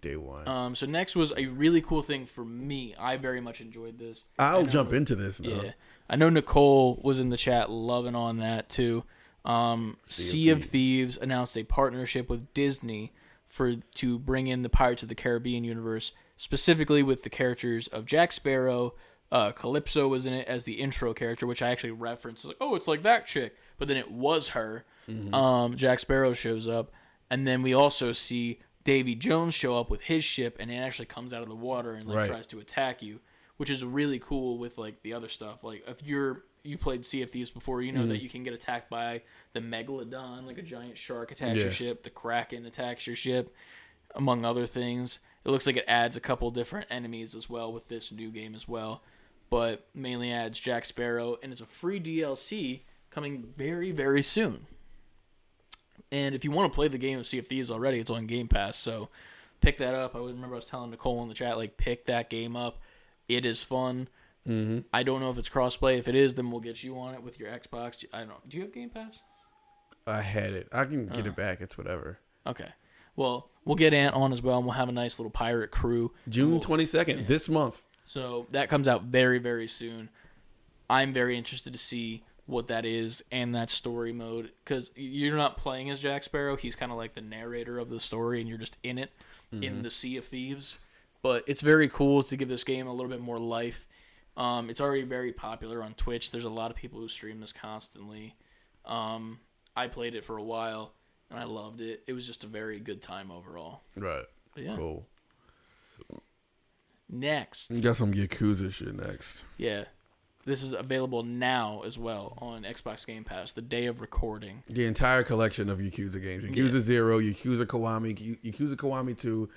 [0.00, 0.46] Day one.
[0.46, 2.94] Um, so next was a really cool thing for me.
[2.98, 4.24] I very much enjoyed this.
[4.38, 5.62] I'll know- jump into this now.
[5.62, 5.72] Yeah,
[6.08, 9.04] I know Nicole was in the chat loving on that too.
[9.44, 13.12] Um, sea of Thieves announced a partnership with Disney
[13.48, 18.06] for to bring in the Pirates of the Caribbean universe, specifically with the characters of
[18.06, 18.94] Jack Sparrow.
[19.32, 22.44] Uh, Calypso was in it as the intro character, which I actually referenced.
[22.44, 24.84] Like, oh, it's like that chick, but then it was her.
[25.32, 26.90] Um, Jack Sparrow shows up,
[27.30, 31.06] and then we also see Davy Jones show up with his ship, and it actually
[31.06, 32.28] comes out of the water and like Right.
[32.30, 33.20] tries to attack you,
[33.56, 35.64] which is really cool with like the other stuff.
[35.64, 38.08] Like if you're you played Sea of Thieves before, you know Mm-hmm.
[38.10, 39.22] that you can get attacked by
[39.52, 41.62] the megalodon, like a giant shark attacks Yeah.
[41.64, 42.02] your ship.
[42.02, 43.54] The kraken attacks your ship,
[44.14, 45.20] among other things.
[45.44, 48.54] It looks like it adds a couple different enemies as well with this new game
[48.56, 49.02] as well,
[49.48, 52.80] but mainly adds Jack Sparrow, and it's a free DLC
[53.10, 54.66] coming very very soon.
[56.12, 58.26] And if you want to play the game of Sea of Thieves already, it's on
[58.26, 58.76] Game Pass.
[58.78, 59.08] So
[59.60, 60.14] pick that up.
[60.14, 62.78] I remember I was telling Nicole in the chat, like, pick that game up.
[63.28, 64.08] It is fun.
[64.48, 64.80] Mm-hmm.
[64.92, 65.98] I don't know if it's crossplay.
[65.98, 68.04] If it is, then we'll get you on it with your Xbox.
[68.12, 68.36] I don't know.
[68.48, 69.18] Do you have Game Pass?
[70.06, 70.68] I had it.
[70.70, 71.14] I can Uh.
[71.14, 71.60] get it back.
[71.60, 72.18] It's whatever.
[72.46, 72.68] Okay.
[73.16, 76.12] Well, we'll get Ant on as well, and we'll have a nice little pirate crew.
[76.28, 77.82] June We'll- 22nd, this month.
[78.04, 80.10] So that comes out very, very soon.
[80.88, 85.56] I'm very interested to see what that is and that story mode because you're not
[85.56, 86.54] playing as Jack Sparrow.
[86.54, 89.10] He's kind of like the narrator of the story, and you're just in it
[89.50, 90.78] in the Sea of Thieves.
[91.22, 93.86] But it's very cool to give this game a little bit more life.
[94.36, 96.30] Um, it's already very popular on Twitch.
[96.30, 98.34] There's a lot of people who stream this constantly.
[98.84, 99.38] Um,
[99.74, 100.92] I played it for a while
[101.30, 102.02] and I loved it.
[102.06, 103.80] It was just a very good time overall.
[103.96, 104.24] Right.
[104.54, 104.76] But yeah.
[104.76, 105.06] Cool.
[107.08, 109.44] Next, You got some Yakuza shit next.
[109.58, 109.84] yeah,
[110.44, 113.52] this is available now as well on Xbox Game Pass.
[113.52, 114.64] The day of recording.
[114.66, 116.44] The entire collection of Yakuza games.
[116.44, 119.48] Yakuza 0, Yakuza Kiwami, Yakuza Kiwami 2,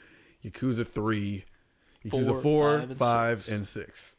[0.43, 1.45] Yakuza 3,
[2.05, 4.15] Yakuza Four, 4, five, 5, and and, six.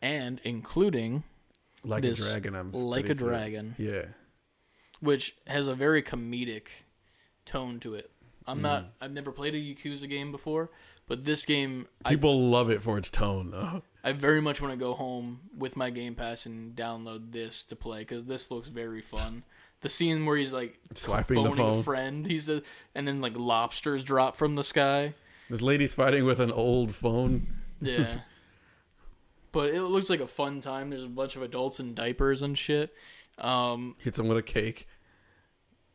[0.00, 1.24] and including
[1.84, 3.14] Like a dragon, I'm Like a.
[3.14, 4.06] Dragon, Yeah.
[5.00, 6.66] which has a very comedic
[7.44, 8.10] tone to it.
[8.46, 8.62] I'm Mm.
[8.62, 8.92] not.
[9.00, 10.70] I've never played a Yakuza game before,
[11.08, 13.82] but this game, I, People love it for its tone, though.
[14.04, 17.76] I very much want to go home with my Game Pass and download this to
[17.76, 19.42] play because this looks very fun.
[19.82, 21.78] The scene where he's like Swiping the phoning phone.
[21.80, 22.62] a friend, he's a,
[22.94, 25.14] and then like lobsters drop from the sky.
[25.50, 27.48] This lady's fighting with an old phone.
[27.80, 28.20] Yeah.
[29.52, 30.90] but it looks like a fun time.
[30.90, 32.94] There's a bunch of adults in diapers and shit.
[33.38, 34.86] Um, Hits him with a cake.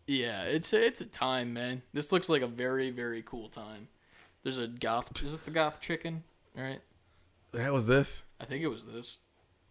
[0.06, 1.82] yeah, it's a, it's a time, man.
[1.94, 3.88] This looks like a very very cool time.
[4.44, 5.22] There's a goth.
[5.24, 6.24] Is it the goth chicken?
[6.58, 6.82] All right.
[7.54, 8.24] That was this.
[8.40, 9.20] I think it was this.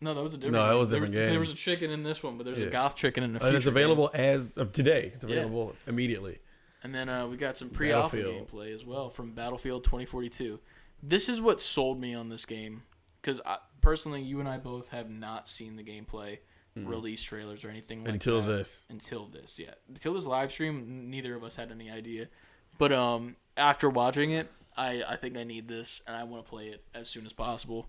[0.01, 0.53] No, that was a different.
[0.55, 1.31] No, that was a different There game.
[1.33, 2.67] There was a chicken in this one, but there's Yeah.
[2.67, 3.83] a goth chicken in the And it's future game.
[3.85, 5.13] available as of today.
[5.15, 5.37] It's Yeah.
[5.37, 6.39] available immediately.
[6.83, 10.61] And then uh, we got some pre-alpha gameplay as well from Battlefield 2042.
[11.03, 12.83] This is what sold me on this game
[13.23, 13.41] because
[13.81, 16.39] personally, you and I both have not seen the gameplay,
[16.77, 18.15] release trailers or anything like Mm.
[18.15, 18.49] Until that.
[18.49, 18.87] this.
[18.91, 19.75] Until this, yeah.
[19.89, 22.29] Until this live stream, neither of us had any idea.
[22.77, 26.51] But um, after watching it, I I think I need this and I want to
[26.51, 27.89] play it as soon as possible.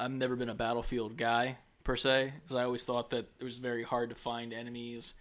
[0.00, 3.58] I've never been a Battlefield guy per se, because I always thought that it was
[3.58, 5.14] very hard to find enemies,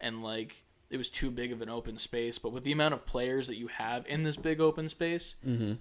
[0.00, 2.38] and like it was too big of an open space.
[2.38, 5.36] But with the amount of players that you have in this big open space,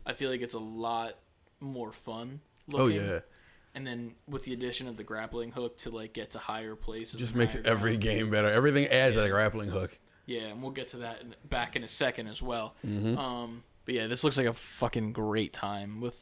[0.05, 1.15] I feel like it's a lot
[1.59, 2.41] more fun.
[2.73, 3.19] Oh yeah.
[3.73, 7.19] And then with the addition of the grappling hook to like get to higher places,
[7.19, 8.01] Just makes every ground.
[8.01, 8.49] game better.
[8.49, 9.97] Everything adds that grappling hook.
[10.25, 12.75] Yeah, and we'll get to that in, back in a second as well.
[12.85, 13.17] Mm-hmm.
[13.17, 16.19] Um, but yeah, this looks like a fucking great time with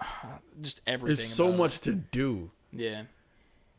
[0.62, 1.16] just everything.
[1.16, 2.50] There's so much to do.
[2.72, 3.04] Yeah,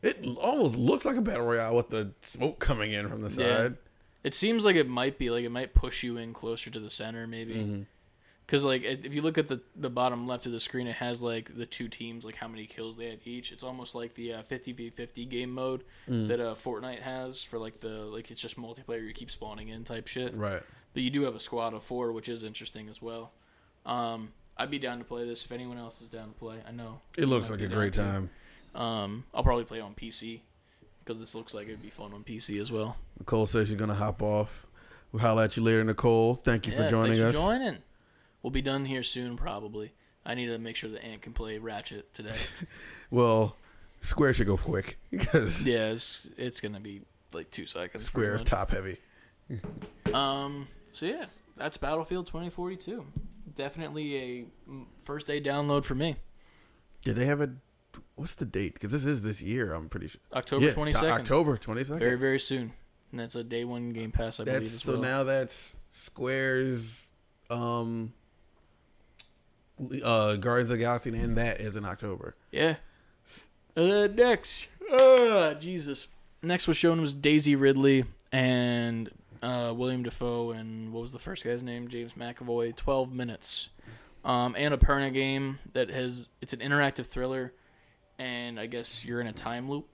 [0.02, 3.56] It almost looks like a battle royale with the smoke coming in from the Yeah.
[3.56, 3.76] side.
[4.24, 6.90] it seems like it might be like it might push you in closer to the
[6.90, 7.54] center maybe.
[7.54, 7.82] Mm-hmm.
[8.46, 11.20] Because like if you look at the the bottom left of the screen, it has
[11.22, 13.50] like the two teams, like how many kills they have each.
[13.52, 16.28] It's almost like the uh, 50 v 50 game mode Mm.
[16.28, 19.04] that uh, Fortnite has for like the like it's just multiplayer.
[19.06, 20.34] You keep spawning in type shit.
[20.36, 20.62] Right.
[20.94, 23.32] But you do have a squad of four, which is interesting as well.
[23.84, 26.56] Um, I'd be down to play this if anyone else is down to play.
[26.66, 27.00] I know.
[27.16, 28.00] It looks I'd like a great to.
[28.00, 28.30] time.
[28.74, 30.40] Um, I'll probably play on PC
[31.04, 32.96] because this looks like it'd be fun on PC as well.
[33.18, 34.66] Nicole says she's gonna hop off.
[35.12, 36.34] We'll holler at you later, Nicole.
[36.34, 37.32] Thank you Yeah, for joining thanks us.
[37.34, 37.76] For joining.
[38.42, 39.92] We'll be done here soon, probably.
[40.24, 42.32] I need to make sure the ant can play Ratchet today.
[43.10, 43.54] Well,
[44.00, 47.02] Square should go quick because yeah, it's, it's gonna be
[47.32, 48.04] like two seconds.
[48.04, 48.98] Square is top heavy.
[50.12, 50.68] Um.
[50.92, 51.26] So yeah,
[51.56, 53.04] that's Battlefield 2042.
[53.56, 56.16] Definitely a mm, first day download for me.
[57.04, 57.50] Did they have a?
[58.14, 58.74] What's the date?
[58.74, 59.72] Because this is this year.
[59.72, 60.20] I'm pretty sure.
[60.34, 61.10] October yeah, twenty to- second.
[61.12, 62.00] October twenty second.
[62.00, 62.72] Very very soon,
[63.10, 65.02] and that's a day one Game Pass, I believe That's as so well.
[65.02, 67.12] now that's Square's
[67.48, 68.12] um
[70.02, 72.36] uh Guardians of Galaxy and that is in October.
[72.50, 72.76] yeah.
[73.76, 76.08] Uh, next, uh, Jesus.
[76.42, 79.10] Next was shown was Daisy Ridley and
[79.42, 81.88] uh, William Dafoe and what was the first guy's name?
[81.88, 82.74] James McAvoy.
[82.76, 83.70] Twelve minutes.
[84.24, 87.52] Um, Annapurna game that has it's an interactive thriller,
[88.18, 89.88] and I guess you're in a time loop,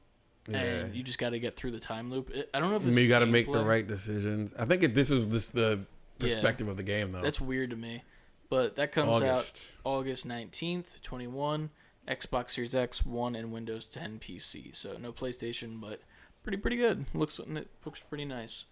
[0.48, 0.56] Yeah.
[0.58, 2.32] and you just got to get through the time loop.
[2.54, 4.54] I don't know if you got to make the right decisions.
[4.58, 5.80] I think it, this is this the
[6.18, 6.28] Yeah.
[6.28, 7.20] perspective of the game though.
[7.22, 8.04] That's weird to me,
[8.48, 9.72] but that comes out August.
[9.84, 11.68] August 19th, 21,
[12.08, 14.74] Xbox Series X, One, and Windows 10 PC.
[14.74, 16.00] So no PlayStation, but
[16.42, 17.04] pretty pretty good.
[17.12, 18.64] Looks it looks pretty nice.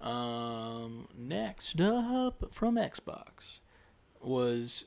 [0.00, 3.60] Um, next up from Xbox
[4.20, 4.84] was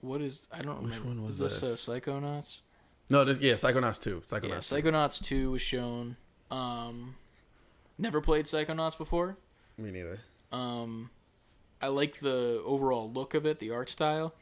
[0.00, 1.08] what is I don't Which remember.
[1.08, 1.60] one was is this?
[1.60, 1.88] this?
[1.88, 2.60] Uh, Psychonauts.
[3.08, 4.22] No, this, yeah, Psychonauts 2.
[4.32, 4.76] Yeah, Psychonauts 2.
[4.82, 6.16] Psychonauts 2 was shown.
[6.50, 7.14] Um,
[7.98, 9.36] never played Psychonauts before.
[9.78, 10.20] Me neither.
[10.50, 11.10] Um,
[11.80, 14.34] I like the overall look of it, the art style.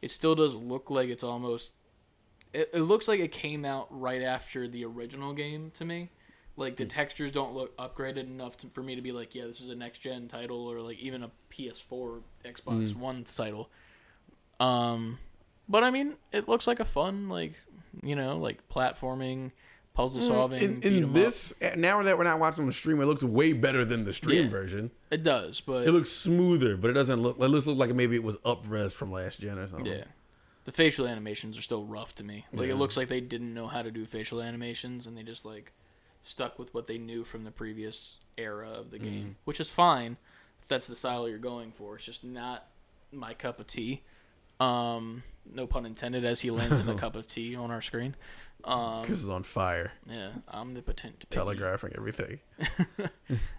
[0.00, 1.72] It still does look like it's almost.
[2.52, 6.10] It, it looks like it came out right after the original game to me.
[6.56, 9.60] Like the textures don't look upgraded enough to, for me to be like, yeah, this
[9.60, 13.70] is a next gen title or like even a PS4, Xbox One title.
[14.60, 15.18] Um,
[15.68, 17.54] but I mean, it looks like a fun like
[18.02, 19.52] you know like platforming,
[19.94, 20.60] puzzle solving.
[20.60, 21.12] Mm, In, beat 'em in up.
[21.14, 24.44] this, now that we're not watching the stream, it looks way better than the stream
[24.44, 24.50] Yeah.
[24.50, 24.90] version.
[25.10, 27.38] it does, but It looks smoother, but it doesn't look.
[27.40, 29.86] It looks like maybe it was up res from last gen or something.
[29.92, 30.04] Yeah.
[30.64, 32.46] The facial animations are still rough to me.
[32.52, 32.74] Like Yeah.
[32.74, 35.72] it looks like they didn't know how to do facial animations and they just like
[36.22, 39.02] stuck with what they knew from the previous era of the Mm.
[39.02, 40.16] game, which is fine
[40.60, 41.96] if that's the style you're going for.
[41.96, 42.66] It's just not
[43.10, 44.02] my cup of tea.
[44.60, 48.14] Um, no pun intended as he lands in a cup of tea on our screen.
[48.64, 51.18] Um, Chris is on fire, yeah, omnipotent.
[51.18, 51.26] baby.
[51.30, 52.38] telegraphing everything.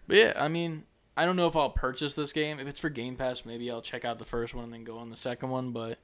[0.08, 0.84] But yeah, I mean,
[1.18, 2.60] I don't know if I'll purchase this game.
[2.60, 4.98] If it's for Game Pass, maybe I'll check out the first one and then go
[4.98, 5.98] on the second one, but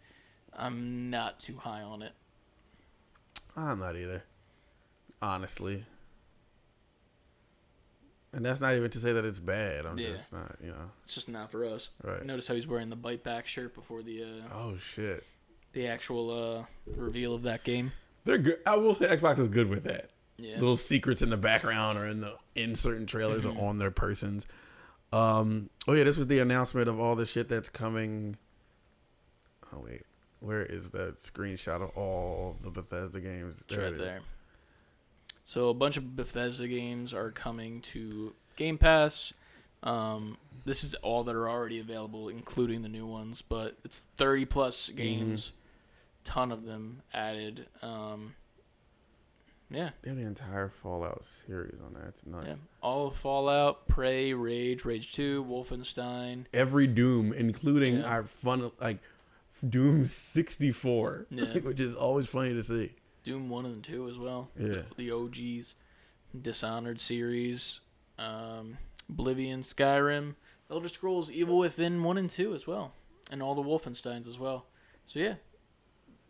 [0.54, 2.12] I'm not too high on it.
[3.56, 4.24] I'm not either,
[5.22, 5.86] honestly.
[8.32, 9.86] And that's not even to say that it's bad.
[9.88, 10.12] I'm Yeah.
[10.12, 10.92] just not, you know.
[11.04, 11.90] It's just not for us.
[12.04, 12.24] Right.
[12.24, 15.24] Notice how he's wearing the bite back shirt before the uh, Oh shit,
[15.74, 16.30] the actual
[16.60, 16.66] uh,
[16.96, 17.92] reveal of that game.
[18.26, 18.60] they're good.
[18.68, 20.12] I will say Xbox is good with that.
[20.38, 20.56] Yeah.
[20.56, 24.46] Little secrets in the background or in the in certain trailers or on their persons.
[25.12, 25.70] Um.
[25.88, 28.38] Oh yeah, this was the announcement of all the shit that's coming.
[29.74, 30.04] Oh wait,
[30.40, 33.56] where is that screenshot of all the Bethesda games?
[33.62, 34.02] It's There right it is.
[34.02, 34.20] there.
[35.50, 39.34] So a bunch of Bethesda games are coming to Game Pass.
[39.82, 43.42] Um, this is all that are already available, including the new ones.
[43.42, 45.54] But it's 30 plus games,
[46.24, 47.66] ton of them added.
[47.82, 48.36] Um,
[49.72, 52.10] yeah, They have the entire Fallout series on that.
[52.10, 52.46] It's nuts.
[52.48, 52.56] yeah.
[52.84, 56.46] All of Fallout, Prey, Rage, Rage 2, Wolfenstein.
[56.54, 58.04] Every Doom, including Yeah.
[58.04, 59.00] our fun like
[59.68, 61.58] Doom sixty four, Yeah.
[61.64, 62.92] which is always funny to see.
[63.30, 64.50] Doom 1 and 2 as well.
[64.60, 64.82] Yeah.
[64.98, 65.76] The OGs.
[66.42, 67.82] Dishonored series.
[68.18, 68.78] Um,
[69.08, 70.34] Oblivion, Skyrim.
[70.72, 72.94] Elder Scrolls Evil Within 1 and 2 as well.
[73.32, 74.66] And all the Wolfensteins as well.
[75.06, 75.36] So, yeah.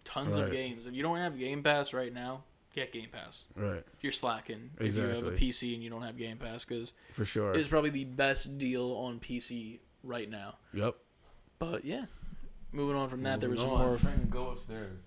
[0.04, 0.86] Tons of games.
[0.88, 2.44] If you don't have Game Pass right now,
[2.76, 3.46] get Game Pass.
[3.56, 4.88] Right, You're slacking exactly.
[4.88, 7.54] if you have a PC and you don't have Game Pass because for sure.
[7.54, 10.56] it's probably the best deal on PC right now.
[10.74, 10.96] yep.
[11.60, 12.06] But, yeah.
[12.72, 13.88] Moving on from that, there was Moving some on.
[13.88, 13.98] more.
[13.98, 15.00] trying to go upstairs.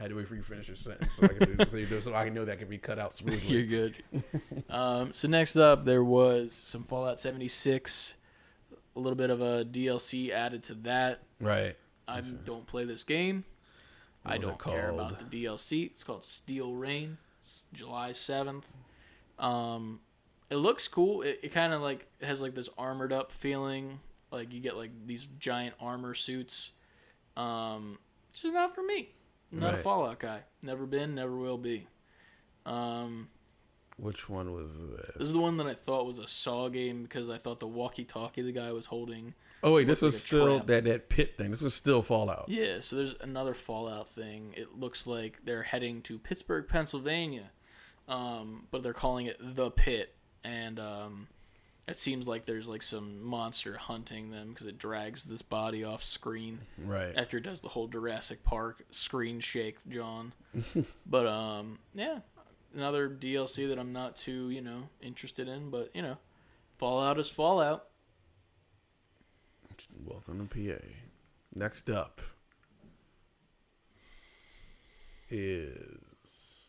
[0.00, 1.76] I had to wait for you to finish your sentence so I could do, so
[1.76, 3.48] you do- so I can know that can be cut out smoothly.
[3.62, 4.02] You're good.
[4.70, 8.14] um, so next up, there was some Fallout 76,
[8.96, 11.20] a little bit of a DLC added to that.
[11.38, 11.76] right.
[12.08, 12.44] I right.
[12.46, 13.44] don't play this game.
[14.22, 15.90] What I don't care about the DLC.
[15.90, 17.18] It's called Steel Rain.
[17.44, 18.64] It's July 7th.
[19.38, 20.00] Um,
[20.48, 21.20] it looks cool.
[21.20, 24.00] It, it kind of like has like this armored up feeling.
[24.32, 26.70] Like you get like these giant armor suits.
[27.36, 27.98] Um,
[28.30, 29.10] it's just not for me.
[29.52, 30.40] Not a Fallout guy.
[30.62, 31.14] Never been.
[31.14, 31.86] Never will be.
[32.66, 33.28] Um,
[33.96, 35.14] Which one was this?
[35.16, 37.66] this is the one that I thought was a Saw game because I thought the
[37.66, 39.34] walkie-talkie the guy was holding.
[39.62, 40.66] Oh wait, this was like still trap.
[40.68, 41.50] that that pit thing.
[41.50, 42.46] This was still Fallout.
[42.48, 44.54] Yeah, so there's another Fallout thing.
[44.56, 47.50] It looks like they're heading to Pittsburgh, Pennsylvania,
[48.08, 50.14] um, but they're calling it the Pit,
[50.44, 51.26] and um,
[51.90, 56.02] it seems like there's like some monster hunting them because it drags this body off
[56.02, 57.12] screen Right.
[57.16, 60.32] after it does the whole Jurassic Park screen shake, John.
[61.06, 62.20] but um, yeah,
[62.74, 66.16] another DLC that I'm not too you know interested in, but you know,
[66.78, 67.86] Fallout is Fallout.
[70.04, 70.84] Welcome to PA.
[71.54, 72.20] Next up
[75.30, 76.68] is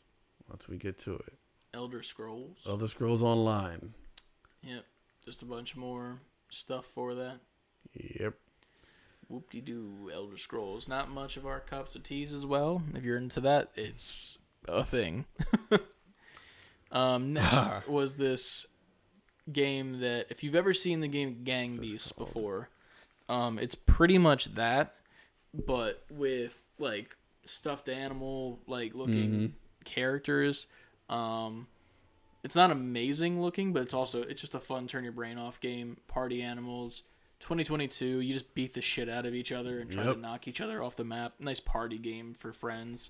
[0.49, 1.33] once we get to it,
[1.73, 2.59] Elder Scrolls.
[2.67, 3.93] Elder Scrolls Online.
[4.63, 4.85] Yep,
[5.25, 6.19] just a bunch more
[6.49, 7.39] stuff for that.
[7.93, 8.35] Yep.
[9.27, 10.87] Whoop de doo, Elder Scrolls.
[10.87, 12.83] Not much of our cups of teas as well.
[12.93, 15.25] If you're into that, it's a thing.
[16.91, 18.67] um, next was this
[19.51, 22.69] game that, if you've ever seen the game Gang Beasts before,
[23.29, 24.95] um, it's pretty much that,
[25.53, 29.51] but with like stuffed animal like looking Mhm.
[29.85, 30.67] characters.
[31.09, 31.67] Um,
[32.43, 35.59] it's not amazing looking, but it's also it's just a fun turn your brain off
[35.59, 35.97] game.
[36.07, 37.03] Party animals.
[37.39, 40.13] 2022, you just beat the shit out of each other and try Yep.
[40.15, 41.33] to knock each other off the map.
[41.39, 43.09] Nice party game for friends.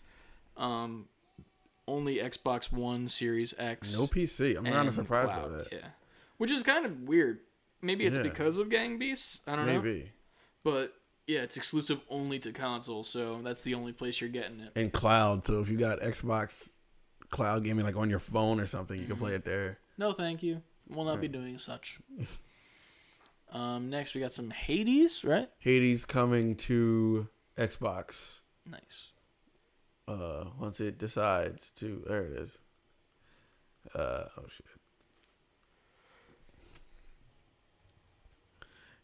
[0.56, 1.10] Um,
[1.88, 3.94] only Xbox One, Series X.
[3.94, 4.56] No PC.
[4.58, 5.68] I'm kind of surprised cloud, by that.
[5.72, 5.88] Yeah,
[6.38, 7.40] which is kind of weird.
[7.82, 8.24] Maybe it's Yeah.
[8.24, 9.42] because of Gang Beasts.
[9.48, 9.82] I don't know.
[9.82, 10.12] Maybe.
[10.64, 10.94] But
[11.28, 14.72] yeah, it's exclusive only to console, so that's the only place you're getting it.
[14.78, 15.46] And cloud.
[15.46, 16.70] So if you got Xbox
[17.32, 19.26] cloud gaming like on your phone or something, you can Mm-hmm.
[19.26, 19.80] play it there.
[19.98, 20.62] No, thank you.
[20.90, 22.00] Will not be doing such.
[23.52, 25.50] um, next we got some Hades, right?
[25.60, 27.28] Hades coming to
[27.58, 28.42] Xbox.
[28.66, 29.08] Nice.
[30.08, 32.58] uh once it decides to there it is
[33.96, 34.66] uh oh shit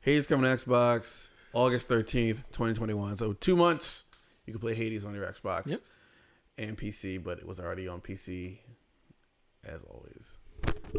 [0.01, 4.03] Hades coming to Xbox August 13th 2021 so two months
[4.45, 5.79] you can play Hades on your Xbox Yep.
[6.57, 8.59] And PC but it was already on PC
[9.65, 10.37] as always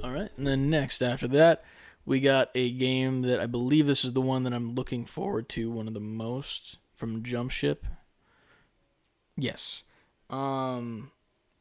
[0.02, 1.64] All right, and then next after that,
[2.04, 5.48] we got a game that I believe this is the one that I'm looking forward
[5.50, 7.84] to one of the most from Jump Ship.
[9.36, 9.84] Yes.
[10.30, 11.10] Um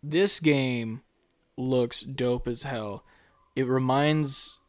[0.03, 1.01] this game
[1.57, 3.03] looks dope as hell.
[3.55, 4.59] It reminds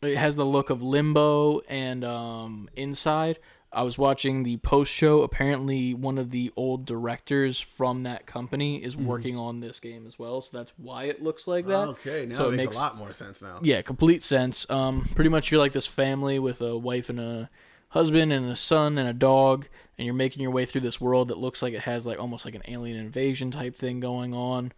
[0.00, 3.38] it has the look of Limbo and um Inside.
[3.74, 5.22] I was watching the post show.
[5.22, 10.18] Apparently, one of the old directors from that company is working on this game as
[10.18, 11.88] well, so that's why it looks like that.
[11.88, 14.68] okay now So it it makes, makes- a lot more sense now Yeah, complete sense.
[14.70, 17.50] Um, pretty much you're like this family with a wife and a
[17.88, 19.68] husband and a son and a dog,
[19.98, 22.44] and you're making your way through this world that looks like it has like almost
[22.44, 24.72] like an alien invasion type thing going on.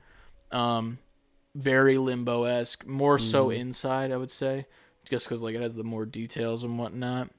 [0.53, 0.99] Um,
[1.55, 4.67] very limbo esque, more so inside, I would say,
[5.09, 7.31] just because like it has the more details and whatnot.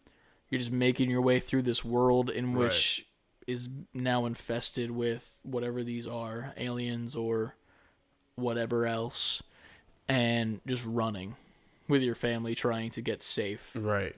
[0.50, 2.66] You're just making your way through this world in Right.
[2.66, 3.06] which
[3.48, 7.56] is now infested with whatever these are, aliens or
[8.36, 9.42] whatever else,
[10.08, 11.36] and just running
[11.88, 13.72] with your family trying to get safe.
[13.76, 14.16] Right.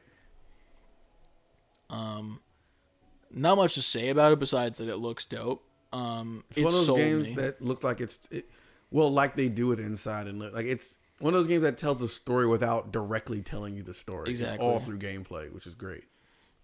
[1.90, 2.40] Um,
[3.32, 5.64] not much to say about it besides that it looks dope.
[5.94, 7.36] Um, It's it one of those games me.
[7.36, 8.50] that looks like it's it,
[8.92, 12.02] well, like they do it inside and like it's one of those games that tells
[12.02, 14.30] a story without directly telling you the story.
[14.32, 14.66] It's Exactly.
[14.68, 16.04] all through gameplay, which is great.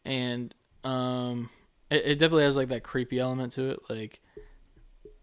[0.06, 0.54] And
[0.84, 1.50] um,
[1.90, 3.80] it, it definitely has like that creepy element to it.
[3.90, 4.20] Like,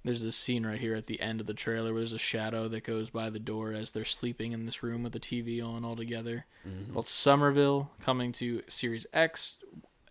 [0.05, 2.69] there's this scene right here at the end of the trailer where there's a shadow
[2.69, 5.85] that goes by the door as they're sleeping in this room with the TV on
[5.85, 6.47] all together.
[6.93, 9.59] Called Somerville, coming to Series X,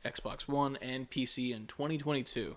[0.05, 2.55] Xbox One, and PC in 2022.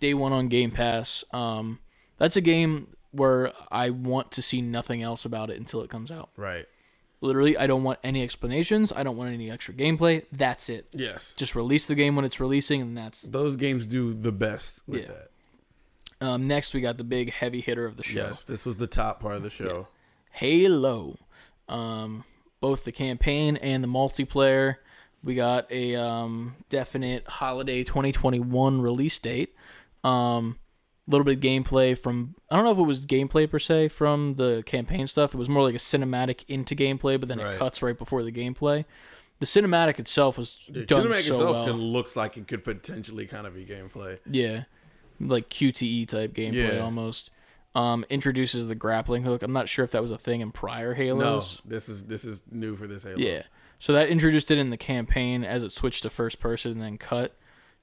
[0.00, 1.22] Day one on Game Pass.
[1.32, 1.78] Um,
[2.18, 6.10] that's a game where I want to see nothing else about it until it comes
[6.10, 6.30] out.
[6.36, 6.66] Right.
[7.24, 8.92] Literally, I don't want any explanations.
[8.92, 10.26] I don't want any extra gameplay.
[10.30, 10.88] That's it.
[10.92, 11.32] Yes.
[11.38, 13.22] Just release the game when it's releasing, and that's.
[13.22, 15.08] Those games do the best with Yeah.
[16.20, 16.26] that.
[16.26, 18.86] Um, next, we got the big heavy hitter of the show, Yes, this was the
[18.86, 19.88] top part of the show.
[20.32, 21.18] Halo.
[21.66, 22.24] Um,
[22.60, 24.76] both the campaign and the multiplayer.
[25.22, 29.54] We got a um, definite holiday 2021 release date.
[30.02, 30.58] Um,
[31.06, 34.34] little bit of gameplay from I don't know if it was gameplay per se from
[34.36, 35.34] the campaign stuff.
[35.34, 37.54] It was more like a cinematic into gameplay, but then Right.
[37.54, 38.84] it cuts right before the gameplay.
[39.40, 41.64] The cinematic itself was The done cinematic so itself well.
[41.66, 44.18] can, looks like it could potentially kind of be gameplay.
[44.30, 44.64] Yeah,
[45.20, 46.78] like QTE type gameplay Yeah.
[46.80, 47.30] almost.
[47.74, 49.42] Um, introduces the grappling hook.
[49.42, 51.60] I'm not sure if that was a thing in prior Halos.
[51.64, 53.16] No, this is this is new for this Halo.
[53.18, 53.42] Yeah.
[53.80, 56.96] So that introduced it in the campaign as it switched to first person and then
[56.98, 57.36] cut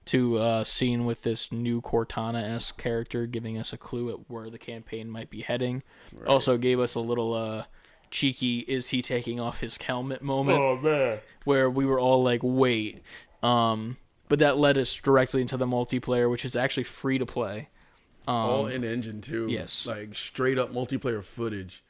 [0.05, 4.49] to a scene with this new Cortana esque character giving us a clue at where
[4.49, 5.83] the campaign might be heading.
[6.27, 7.65] Also gave us a little uh
[8.09, 11.19] cheeky is he taking off his helmet moment Oh man.
[11.45, 13.01] where we were all like, wait.
[13.43, 13.97] Um
[14.27, 17.67] but that led us directly into the multiplayer, which is actually free to play.
[18.27, 19.47] Um, All in engine too.
[19.49, 19.85] yes.
[19.85, 21.83] Like straight up multiplayer footage.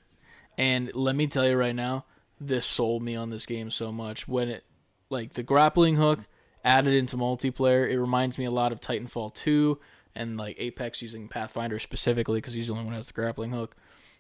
[0.58, 2.06] And let me tell you right now,
[2.40, 4.28] this sold me on this game so much.
[4.28, 4.64] When it,
[5.10, 6.20] like the grappling hook
[6.64, 9.80] added into multiplayer, it reminds me a lot of Titanfall 2
[10.16, 13.52] and like Apex using Pathfinder specifically because he's the only one who has the grappling
[13.52, 13.76] hook.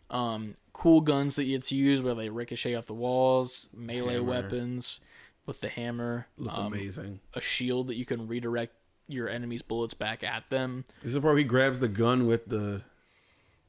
[0.09, 4.13] Um, cool guns that you get to use where they ricochet off the walls, melee
[4.15, 4.23] Hammer.
[4.25, 4.99] weapons
[5.45, 7.19] with the hammer, Looked um, amazing.
[7.33, 8.73] a shield that you can redirect
[9.07, 10.85] your enemy's bullets back at them.
[11.03, 12.83] This is where he grabs the gun with the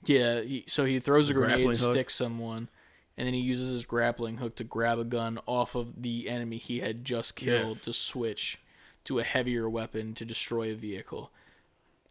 [0.04, 1.92] Yeah, he, so he throws a grenade, grappling hook?
[1.92, 2.68] sticks someone,
[3.22, 6.58] and then he uses his grappling hook to grab a gun off of the enemy
[6.58, 7.84] he had just killed Yes.
[7.84, 8.58] to switch
[9.04, 11.30] to a heavier weapon to destroy a vehicle.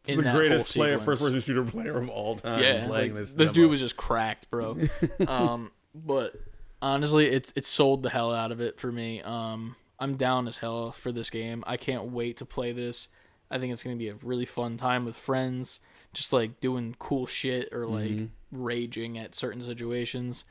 [0.06, 2.64] It's the greatest player, first person shooter player of all time.
[2.64, 3.34] Yeah, playing like, this.
[3.34, 4.78] this, dude was just cracked, bro.
[5.28, 6.34] um, but
[6.82, 9.22] honestly, it's it's sold the hell out of it for me.
[9.22, 11.62] Um, I'm down as hell for this game.
[11.68, 13.10] I can't wait to play this.
[13.52, 15.82] I think it's gonna be a really fun time with friends,
[16.14, 18.64] just like doing cool shit or like Mm-hmm.
[18.64, 20.46] raging at certain situations,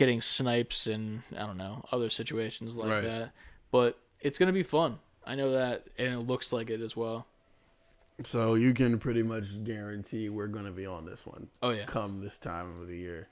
[0.00, 3.02] getting snipes and I don't know other situations like Right.
[3.02, 3.32] that.
[3.70, 4.98] But it's gonna be fun.
[5.26, 7.26] I know that, and it looks like it as well.
[8.24, 11.84] So you can pretty much guarantee we're gonna be on this one Oh yeah.
[11.84, 13.28] come this time of the year.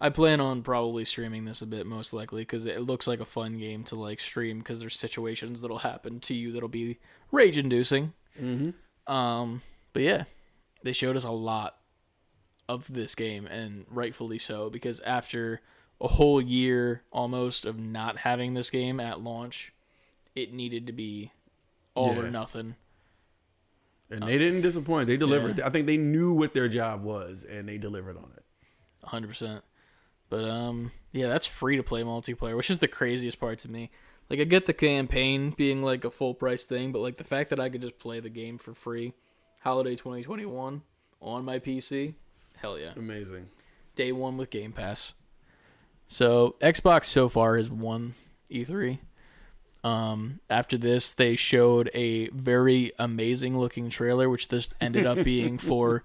[0.00, 3.24] I plan on probably streaming this a bit most likely because it looks like a
[3.24, 6.98] fun game to like stream because there's situations that'll happen to you that'll be
[7.32, 8.12] rage inducing.
[8.40, 9.12] Mm-hmm.
[9.12, 9.62] Um,
[9.92, 10.24] but yeah,
[10.84, 11.78] they showed us a lot
[12.68, 15.62] of this game and rightfully so because after
[16.00, 19.72] a whole year almost of not having this game at launch,
[20.34, 21.32] it needed to be
[21.94, 22.76] all or nothing.
[24.10, 25.08] And they didn't disappoint.
[25.08, 25.58] They delivered.
[25.58, 25.66] Yeah.
[25.66, 28.44] I think they knew what their job was, and they delivered on it.
[29.02, 29.64] hundred percent.
[30.28, 33.90] But um, yeah, that's free to play multiplayer, which is the craziest part to me.
[34.28, 37.50] Like, I get the campaign being like a full price thing, but like the fact
[37.50, 39.12] that I could just play the game for free,
[39.60, 40.82] holiday 2021
[41.20, 42.14] on my PC,
[42.56, 43.48] hell yeah, Amazing.
[43.94, 45.14] day one with Game Pass.
[46.06, 48.14] So Xbox so far has won
[48.50, 48.98] E3.
[49.84, 55.58] Um, after this, they showed a very amazing looking trailer, which just ended up being
[55.58, 56.02] for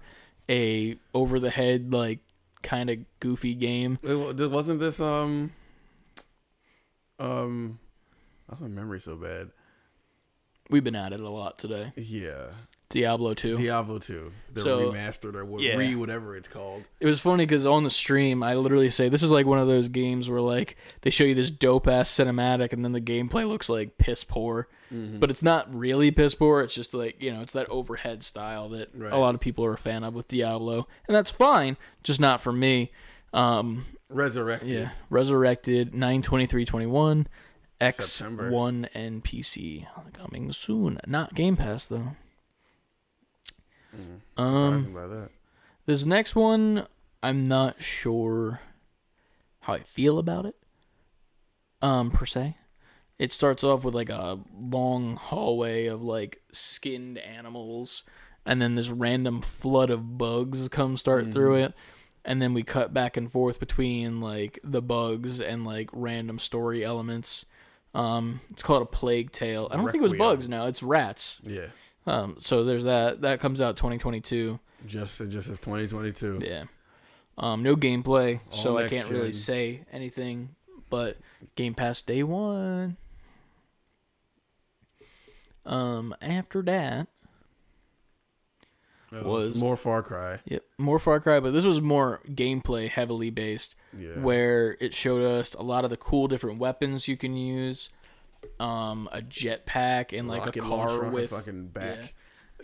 [0.48, 2.20] a over the head like
[2.62, 3.98] kind of goofy game.
[4.02, 5.52] It wasn't this um
[7.18, 7.78] um.
[8.48, 9.50] How's my memory so bad?
[10.70, 11.92] We've been at it a lot today.
[11.96, 12.48] Yeah,
[12.92, 13.56] Diablo 2.
[13.56, 15.76] Diablo two, the So, remastered or what, yeah.
[15.76, 16.84] re whatever it's called.
[17.00, 19.66] It was funny because on the stream, I literally say this is like one of
[19.66, 23.48] those games where like they show you this dope ass cinematic, and then the gameplay
[23.48, 25.20] looks like piss poor, Mm-hmm.
[25.20, 26.60] but it's not really piss poor.
[26.60, 29.10] It's just like you know, it's that overhead style that Right.
[29.12, 32.40] a lot of people are a fan of with Diablo, and that's fine, just not
[32.42, 32.92] for me.
[33.32, 34.68] Um, Resurrected.
[34.68, 37.26] yeah, Resurrected nine twenty three twenty one.
[37.80, 38.50] X September.
[38.50, 41.00] one and PC coming soon.
[41.06, 42.14] Not Game Pass though.
[44.36, 45.28] Um, by that.
[45.86, 46.86] This next one,
[47.22, 48.60] I'm not sure
[49.60, 50.56] how I feel about it.
[51.82, 52.56] um, per se.
[53.18, 58.04] It starts off with like a long hallway of like skinned animals,
[58.46, 61.74] and then this random flood of bugs come start through it,
[62.24, 66.84] and then we cut back and forth between like the bugs and like random story
[66.84, 67.44] elements.
[67.94, 69.68] Um, it's called a plague tale.
[69.70, 71.40] I don't think it was bugs now; it's rats.
[71.44, 71.66] Yeah.
[72.06, 73.20] Um, so there's that.
[73.20, 74.58] That comes out 2022.
[74.86, 76.40] Just it just as 2022.
[76.44, 76.64] Yeah.
[77.38, 80.50] Um, no gameplay, All so I can't really say anything.
[80.90, 81.16] But
[81.56, 82.96] Game Pass day one.
[85.64, 87.08] Um, after that,
[89.14, 90.40] Uh, Was- more Far Cry.
[90.46, 94.18] yep, more Far Cry, but this was more gameplay heavily based, Yeah.
[94.18, 97.90] where it showed us a lot of the cool different weapons you can use,
[98.60, 102.14] um, a jetpack and like Rocket a car with fucking back.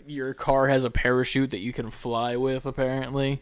[0.07, 3.41] your car has a parachute that you can fly with apparently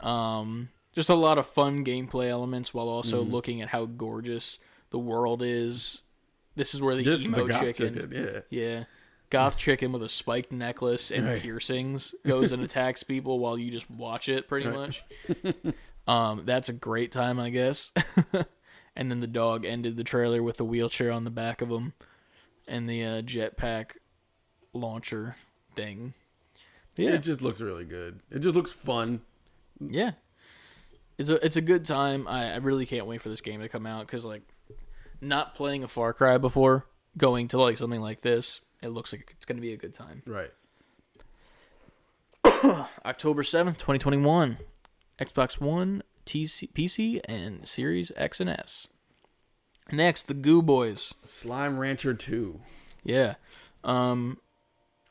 [0.00, 3.32] um just a lot of fun gameplay elements while also Mm-hmm.
[3.32, 4.58] looking at how gorgeous
[4.90, 6.02] the world is
[6.56, 8.12] this is where the This emo the goth chicken, chicken.
[8.12, 8.40] Yeah.
[8.50, 8.84] yeah
[9.30, 11.40] goth chicken with a spiked necklace and Right.
[11.42, 14.76] piercings goes and attacks people while you just watch it pretty Right.
[14.76, 15.04] much
[16.08, 17.92] um that's a great time i guess
[18.96, 21.92] and then the dog ended the trailer with the wheelchair on the back of him
[22.68, 23.92] and the uh, jetpack
[24.72, 25.36] launcher
[25.74, 26.14] thing
[26.96, 28.20] yeah It just looks really good.
[28.30, 29.20] It just looks fun.
[29.80, 30.12] yeah
[31.18, 33.68] it's a it's a good time i, I really can't wait for this game to
[33.68, 34.42] come out because like
[35.20, 39.32] not playing a far cry before going to like something like this it looks like
[39.36, 40.50] it's going to be a good time Right.
[43.04, 44.58] october 7th 2021
[45.20, 48.88] xbox one TC, pc and series x and s
[49.92, 52.60] next the goo boys Slime Rancher 2.
[53.04, 53.34] yeah
[53.82, 54.38] um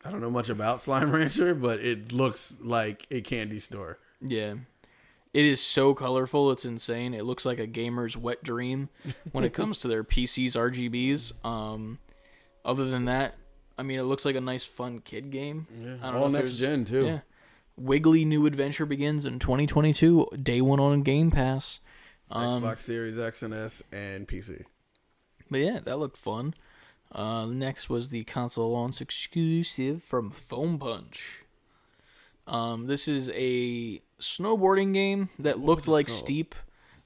[0.05, 3.99] I don't know much about Slime Rancher, but it looks like a candy store.
[4.19, 4.55] Yeah.
[5.33, 7.13] It is so colorful, it's insane.
[7.13, 8.89] It looks like a gamer's wet dream
[9.31, 11.45] when it comes to their PC's RGBs.
[11.45, 11.99] Um
[12.65, 13.35] other than that,
[13.77, 15.67] I mean it looks like a nice fun kid game.
[15.81, 16.11] Yeah.
[16.11, 17.05] All next gen too.
[17.05, 17.19] Yeah.
[17.75, 21.79] Wiggly new adventure begins in 2022, day 1 on Game Pass.
[22.29, 24.63] Um Xbox Series X and S and PC.
[25.49, 26.53] but yeah, that looked fun.
[27.11, 31.43] Uh next was the console launch exclusive from Foam Punch.
[32.45, 36.19] Um, this is a snowboarding game that What looked like called?
[36.19, 36.55] Steep,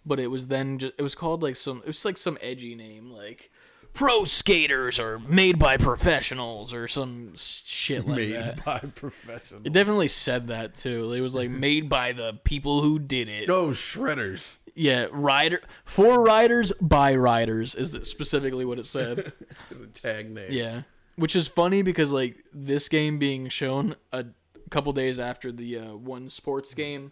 [0.05, 2.73] but it was then just, it was called like some it was like some edgy
[2.73, 3.51] name like
[3.97, 8.63] Pro Skaters or Made by Professionals or some shit like Made that.
[8.63, 9.63] by professionals.
[9.65, 11.13] It definitely said that too.
[11.13, 13.49] It was like made by the people who did it.
[13.49, 14.57] Oh, shredders.
[14.75, 19.33] Yeah, rider for riders by riders is specifically what it said.
[19.71, 20.51] a tag name.
[20.51, 20.83] Yeah,
[21.15, 24.25] which is funny because like this game being shown a
[24.69, 27.11] couple days after the uh, one sports game.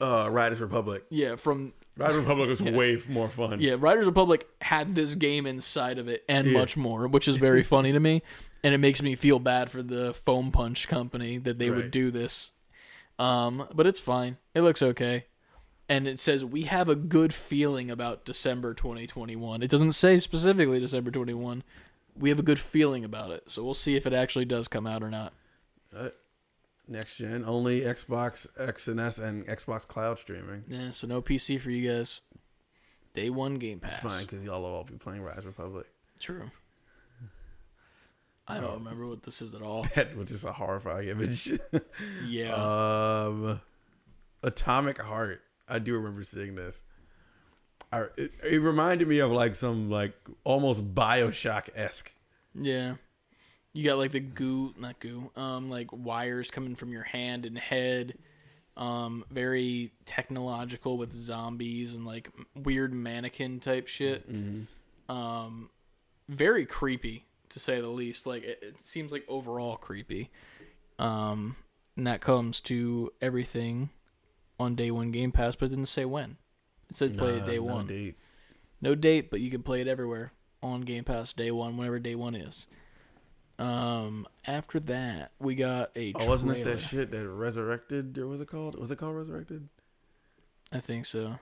[0.00, 1.04] Uh, Riders Republic.
[1.08, 3.60] Yeah, from Riders Republic is way more fun.
[3.60, 6.58] yeah, Riders Republic had this game inside of it and Yeah.
[6.58, 8.22] much more, which is very funny to me,
[8.64, 12.10] and it makes me feel bad for the Foam Punch company that they would do
[12.10, 12.52] this.
[13.18, 14.38] Um, but it's fine.
[14.54, 15.26] It looks okay.
[15.88, 19.62] And it says we have a good feeling about December 2021.
[19.62, 21.62] It doesn't say specifically December 21.
[22.18, 23.44] We have a good feeling about it.
[23.48, 25.32] So we'll see if it actually does come out or not.
[25.96, 26.08] Uh,
[26.88, 30.64] next gen, only Xbox X and S and Xbox Cloud streaming.
[30.68, 32.20] Yeah, so no PC for you guys.
[33.14, 34.02] Day one Game It's Pass.
[34.12, 35.86] fine because y'all will all be playing Riders Republic.
[36.20, 36.50] True.
[38.46, 38.74] I don't Oh.
[38.74, 39.86] remember what this is at all.
[39.94, 41.50] That was just a horrifying image.
[42.26, 42.54] Yeah.
[42.54, 43.60] um,
[44.42, 45.40] Atomic Heart.
[45.68, 46.82] I do remember seeing this.
[47.90, 52.12] I, it, it reminded me of like some like almost Bioshock esque.
[52.54, 52.96] yeah.
[53.74, 57.58] You got like the goo, not goo, um, like wires coming from your hand and
[57.58, 58.16] head.
[58.76, 64.24] Um, very technological with zombies and like weird mannequin type shit.
[65.08, 65.70] Um,
[66.28, 68.26] very creepy to say the least.
[68.26, 70.30] Like it, it seems like overall creepy.
[70.98, 71.56] Um,
[71.96, 73.90] and that comes to everything
[74.58, 76.36] on day one Game Pass, but it didn't say when.
[76.90, 77.86] It said play it day no one.
[77.86, 78.16] date.
[78.80, 80.32] No date, but you can play it everywhere
[80.62, 82.66] on Game Pass day one, whenever day one is.
[83.58, 86.12] Um, after that, we got a.
[86.16, 88.18] Oh, wasn't this that shit that resurrected?
[88.18, 88.78] Or was it called?
[88.78, 89.68] Was it called resurrected?
[90.72, 91.38] I think so.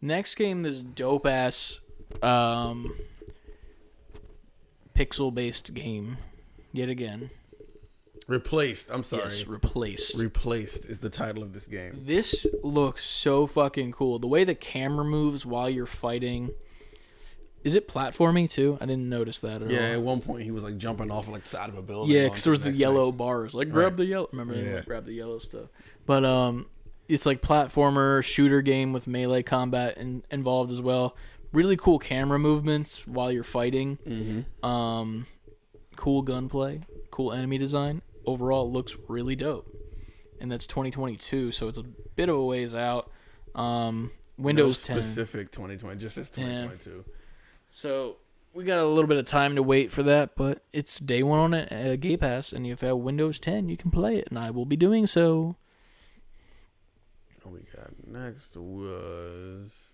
[0.00, 1.80] Next game, this dope ass,
[2.22, 2.96] um,
[4.94, 6.18] pixel based game,
[6.72, 7.30] yet again.
[8.26, 8.90] Replaced.
[8.90, 9.24] I'm sorry.
[9.24, 10.16] Yes, replaced.
[10.16, 12.02] Replaced is the title of this game.
[12.04, 14.18] This looks so fucking cool.
[14.18, 16.50] The way the camera moves while you're fighting.
[17.66, 18.78] Is it platforming too?
[18.80, 19.92] I didn't notice that at Yeah, all.
[19.94, 22.14] at one point he was like jumping off like the side of a building.
[22.14, 23.16] Yeah, because there was the next yellow thing.
[23.18, 23.54] bars.
[23.54, 23.96] Like grab Right.
[23.96, 24.28] the yellow.
[24.30, 24.74] Remember, Yeah.
[24.76, 25.68] like, grab the yellow stuff.
[26.06, 26.66] But um,
[27.08, 31.16] it's like platformer shooter game with melee combat in, involved as well.
[31.52, 33.98] really cool camera movements while you're fighting.
[34.06, 34.66] Mm-hmm.
[34.66, 35.26] Um,
[35.96, 38.02] cool gunplay, cool enemy design.
[38.26, 39.66] Overall, it looks really dope.
[40.40, 43.10] And that's 2022, so it's a bit of a ways out.
[43.54, 45.02] Um, Windows no 10.
[45.02, 47.04] specific 2020, just as 2022.
[47.76, 48.16] So
[48.54, 51.38] we got a little bit of time to wait for that, but it's day one
[51.38, 54.28] on a, uh, Game Pass, and if you have Windows 10, you can play it,
[54.30, 55.56] and I will be doing so.
[57.42, 59.92] What we got next was.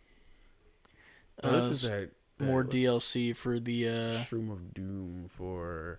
[1.43, 5.99] Oh, this Uh, is that, that More DLC for the uh, Shroom of Doom for.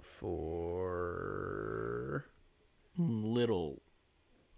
[0.00, 2.26] For.
[2.96, 3.82] little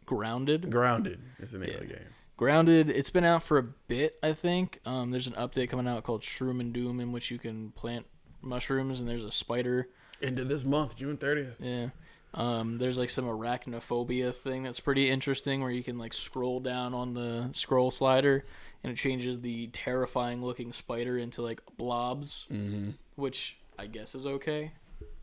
[0.05, 0.70] Grounded.
[0.70, 2.05] Grounded is the name of the game.
[2.36, 4.81] Grounded, it's been out for a bit, I think.
[4.85, 8.06] Um, there's an update coming out called Shroom and Doom in which you can plant
[8.43, 9.89] mushrooms, and there's a spider.
[10.20, 11.55] End of this month, June 30th.
[11.61, 11.89] Yeah.
[12.35, 16.93] Um, there's like some arachnophobia thing that's pretty interesting where you can like scroll down
[16.93, 18.44] on the scroll slider
[18.82, 22.90] and it changes the terrifying looking spider into like blobs, Mm-hmm.
[23.15, 24.73] which I guess is okay.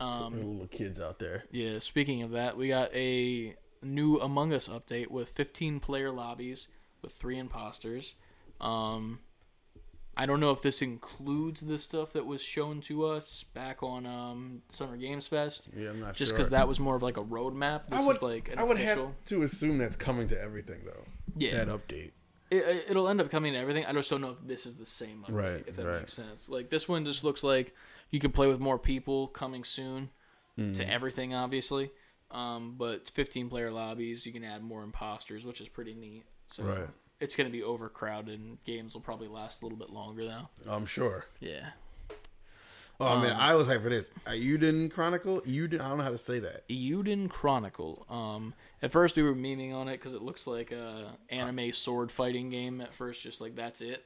[0.00, 1.44] Um, little kids out there.
[1.50, 6.68] yeah, speaking of that, we got a new Among Us update with 15 player lobbies
[7.02, 8.14] with three imposters.
[8.60, 9.18] Um,
[10.16, 14.04] I don't know if this includes the stuff that was shown to us back on
[14.06, 16.36] um, Summer Games Fest, Yeah, I'm not just sure.
[16.38, 17.88] because that was more of like a roadmap.
[17.88, 19.06] This I would, is like an I would official.
[19.06, 21.04] have to assume that's coming to everything though.
[21.36, 22.10] yeah, That update.
[22.50, 23.86] it, it'll end up coming to everything.
[23.86, 26.00] I just don't know if this is the same update, Right, if that right.
[26.00, 26.48] makes sense.
[26.48, 27.74] Like this one just looks like
[28.10, 30.10] you can play with more people coming soon
[30.58, 30.76] Mm.
[30.76, 31.90] to everything, obviously.
[32.30, 34.26] Um, but it's 15 player lobbies.
[34.26, 36.24] You can add more imposters, which is pretty neat.
[36.48, 36.88] So Right.
[37.20, 40.50] it's going to be overcrowded, and games will probably last a little bit longer now.
[40.66, 41.26] I'm sure.
[41.40, 41.70] Yeah.
[43.00, 44.10] Oh, I mean, Um, I was hyped for this.
[44.26, 45.40] Uden Chronicle.
[45.40, 45.80] Uden.
[45.80, 46.68] I don't know how to say that.
[46.68, 48.06] Euden Chronicle.
[48.08, 52.12] Um, at first we were memeing on it because it looks like a anime sword
[52.12, 52.80] fighting game.
[52.80, 54.04] At first, just like that's it.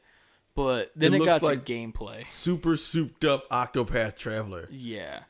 [0.55, 2.27] But then It it, got like- to gameplay.
[2.27, 4.67] Super souped up Octopath Traveler.
[4.71, 5.25] Yeah.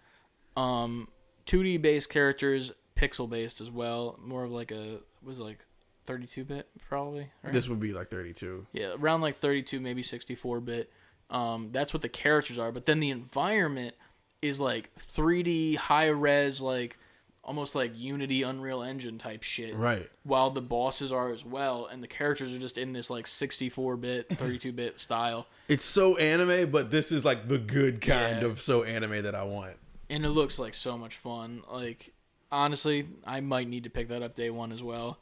[0.56, 1.08] Um
[1.46, 4.16] 2D based characters, pixel based as well.
[4.22, 5.58] More of like a was it like
[6.06, 7.28] 32 bit probably.
[7.42, 7.52] Right?
[7.52, 8.66] This would be like 32.
[8.72, 10.90] yeah, around like 32 maybe 64 bit.
[11.30, 13.94] Um that's what the characters are, but then the environment
[14.42, 16.96] is like 3D high res like
[17.42, 19.74] almost like Unity Unreal Engine type shit.
[19.76, 20.08] Right.
[20.24, 23.96] While the bosses are as well and the characters are just in this like 64
[23.96, 25.46] bit, 32 bit style.
[25.68, 28.48] It's so anime, but this is like the good kind Yeah.
[28.48, 29.76] of so anime that I want.
[30.10, 31.62] and it looks like so much fun.
[31.70, 32.12] Like
[32.50, 35.18] honestly, I might need to pick that up day one as well.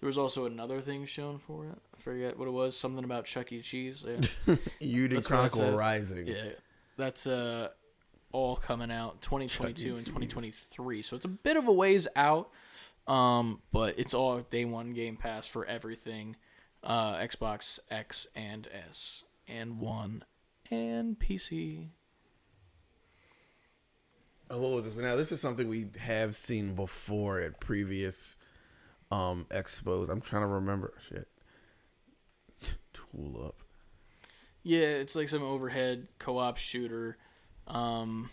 [0.00, 1.78] There was also another thing shown for it.
[1.96, 2.76] I forget what it was.
[2.76, 3.60] Something about Chuck E.
[3.62, 4.04] Cheese.
[4.06, 5.76] Yeah, Uden That's what I Chronicle.
[5.76, 6.26] Rising.
[6.26, 6.50] yeah.
[6.96, 7.68] That's uh
[8.32, 11.02] all coming out 2022 and 2023.
[11.02, 12.50] So it's a bit of a ways out.
[13.06, 16.36] Um, but it's all day one Game Pass for everything,
[16.84, 20.24] uh, Xbox X and S and One
[20.70, 21.88] and PC.
[24.50, 24.94] Oh, what was this?
[24.94, 28.36] Now this is something we have seen before at previous
[29.10, 30.10] um expos.
[30.10, 30.94] I'm trying to remember.
[31.08, 31.28] Shit.
[32.92, 33.56] Tool up.
[34.62, 37.16] Yeah, it's like some overhead co-op shooter.
[37.66, 38.30] Um,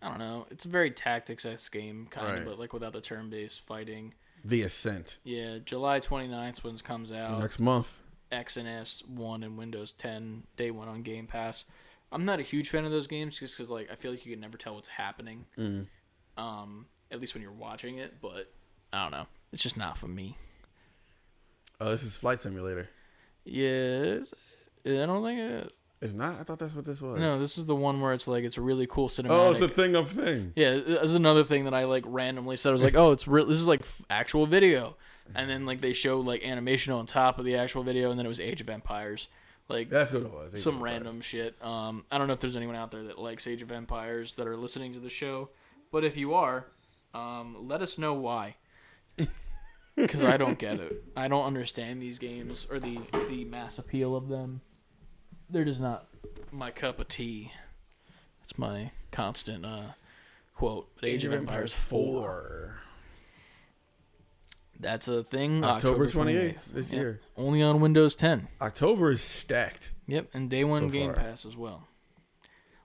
[0.00, 0.46] I don't know.
[0.50, 4.14] It's a very tactics esque game, kind of, but like without the turn-based fighting.
[4.44, 5.18] The Ascent.
[5.24, 7.40] Yeah, July 29th when it comes out.
[7.40, 8.00] Next month.
[8.30, 11.64] X and S one and Windows 10 day one on Game Pass.
[12.12, 14.32] I'm not a huge fan of those games just because like I feel like you
[14.32, 15.46] can never tell what's happening.
[15.58, 15.86] Mm.
[16.36, 18.52] Um, at least when you're watching it, but
[18.92, 19.26] I don't know.
[19.52, 20.36] It's just not for me.
[21.80, 22.88] Oh, this is Flight Simulator.
[23.44, 24.34] Yes,
[24.84, 25.72] I don't think it.
[26.00, 26.38] It's not.
[26.38, 27.18] I thought that's what this was.
[27.18, 29.30] No, this is the one where it's like it's a really cool cinematic.
[29.30, 30.52] Oh, it's a thing of thing.
[30.54, 32.70] Yeah, this is another thing that I like randomly said.
[32.70, 33.46] I was like, "Oh, it's real.
[33.46, 34.96] This is like f- actual video,"
[35.34, 38.26] and then like they showed like animation on top of the actual video, and then
[38.26, 39.26] it was Age of Empires,
[39.68, 40.54] like That's what it was.
[40.54, 41.60] Age some random shit.
[41.64, 44.46] Um, I don't know if there's anyone out there that likes Age of Empires that
[44.46, 45.48] are listening to the show,
[45.90, 46.66] but if you are,
[47.12, 48.54] um, let us know why.
[49.96, 51.02] Because I don't get it.
[51.16, 54.60] I don't understand these games or the the mass appeal of them.
[55.50, 56.06] They're just not
[56.52, 57.50] my cup of tea.
[58.40, 59.82] That's my constant uh,
[60.54, 60.88] quote.
[61.00, 62.76] But Age of Empires 4.
[64.80, 65.64] That's a thing.
[65.64, 66.12] October 28th
[66.54, 67.00] 28th this Yep.
[67.00, 67.20] year.
[67.36, 68.46] Only on Windows 10.
[68.60, 69.92] October is stacked.
[70.06, 71.22] Yep, and day one So Game far.
[71.24, 71.88] Pass as well.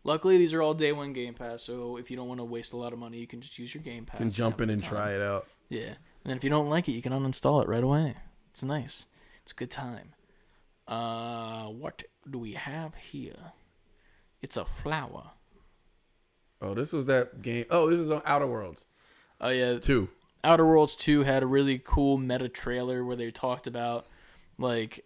[0.04, 2.74] Luckily, these are all day one Game Pass, so if you don't want to waste
[2.74, 4.18] a lot of money, you can just use your Game Pass.
[4.18, 5.48] Can jump in and try it out.
[5.70, 5.94] Yeah,
[6.26, 8.16] and if you don't like it, you can uninstall it right away.
[8.52, 9.08] It's nice.
[9.44, 10.14] It's a good time.
[10.88, 13.54] Uh, what do we have here?
[14.42, 15.32] It's a flower.
[16.62, 17.66] Oh, this was that game.
[17.70, 18.86] Oh, this is on Outer Worlds
[19.42, 20.08] Oh yeah, 2.
[20.46, 24.06] Outer Worlds 2 had a really cool meta trailer where they talked about
[24.58, 25.06] like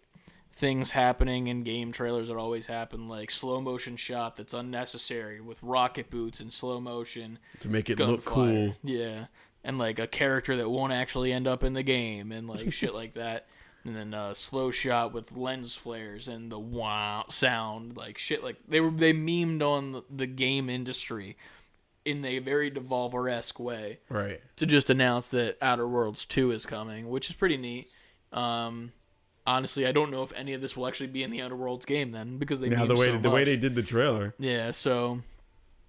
[0.54, 5.62] things happening in game trailers that always happen, like slow motion shot that's unnecessary with
[5.62, 8.24] rocket boots in slow motion, to make it look gunfire.
[8.24, 8.74] cool.
[8.82, 9.26] Yeah,
[9.64, 12.94] and like a character that won't actually end up in the game, and like shit
[12.94, 13.46] like that.
[13.84, 18.42] And then a slow shot with lens flares and the wow sound, like shit.
[18.42, 21.36] Like they were they memed on the, the game industry
[22.04, 24.40] in a very Devolver esque way Right.
[24.56, 27.90] to just announce that Outer Worlds 2 is coming, which is pretty neat.
[28.32, 28.92] Um,
[29.46, 31.86] honestly, I don't know if any of this will actually be in the Outer Worlds
[31.86, 34.34] game then because they Now the way so the way they did the trailer.
[34.38, 35.20] Yeah, so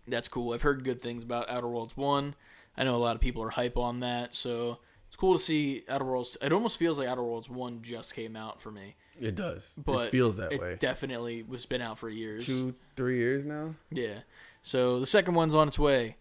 [0.07, 0.53] that's cool.
[0.53, 2.35] I've heard good things about Outer Worlds 1.
[2.79, 4.77] I know a lot of people are hype on that, so
[5.07, 6.37] it's cool to see Outer Worlds.
[6.41, 9.75] It almost feels like Outer Worlds 1 just came out for me, It does.
[9.77, 10.77] but it feels that it way.
[10.79, 12.45] definitely was been out for years.
[12.45, 13.75] Two, three years now.
[13.91, 14.19] Yeah.
[14.63, 16.15] So the second one's on its way.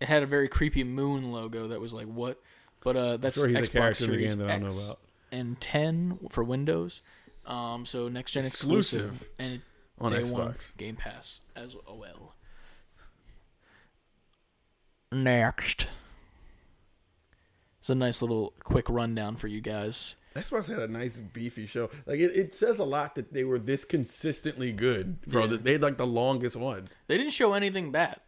[0.00, 2.40] It had a very creepy moon logo that was like what?
[2.80, 4.66] But uh that's Sure, he's Xbox a character in the Series game that I don't
[4.66, 4.98] X know about.
[5.30, 7.00] and 10 for Windows.
[7.46, 9.60] Um so next gen Exclusive exclusive, and
[10.00, 10.30] on day Xbox.
[10.32, 12.34] one Game Pass as well.
[15.12, 15.86] Next.
[17.80, 20.16] It's a nice little quick rundown for you guys.
[20.36, 21.90] Xbox had a nice beefy show.
[22.06, 25.18] Like it, it says a lot that they were this consistently good.
[25.28, 25.46] For Yeah.
[25.48, 26.88] the, they had like the longest one.
[27.06, 28.20] They didn't show anything bad.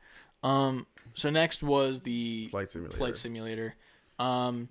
[0.42, 2.96] Um, so next was the Flight Simulator.
[2.96, 3.74] Flight Simulator.
[4.18, 4.68] Um,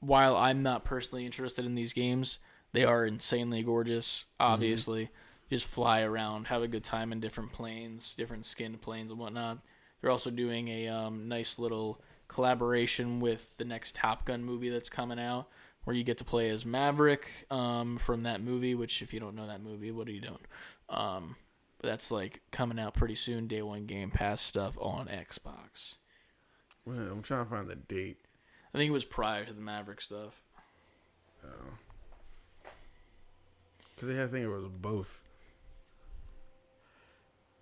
[0.00, 2.38] while I'm not personally interested in these games,
[2.72, 4.26] they are insanely gorgeous.
[4.38, 5.10] Obviously,
[5.50, 9.58] just fly around, have a good time in different planes, different skin planes and whatnot.
[10.02, 14.90] They're also doing a um, nice little collaboration with the next Top Gun movie that's
[14.90, 15.48] coming out,
[15.84, 18.74] where you get to play as Maverick um, from that movie.
[18.74, 20.38] Which, if you don't know that movie, what are you doing?
[20.88, 21.36] Um,
[21.80, 23.46] but that's like coming out pretty soon.
[23.46, 25.94] Day one Game Pass stuff on Xbox.
[26.84, 28.18] Well, I'm trying to find the date.
[28.74, 30.42] I think it was prior to the Maverick stuff.
[33.94, 35.22] Because I think it was both.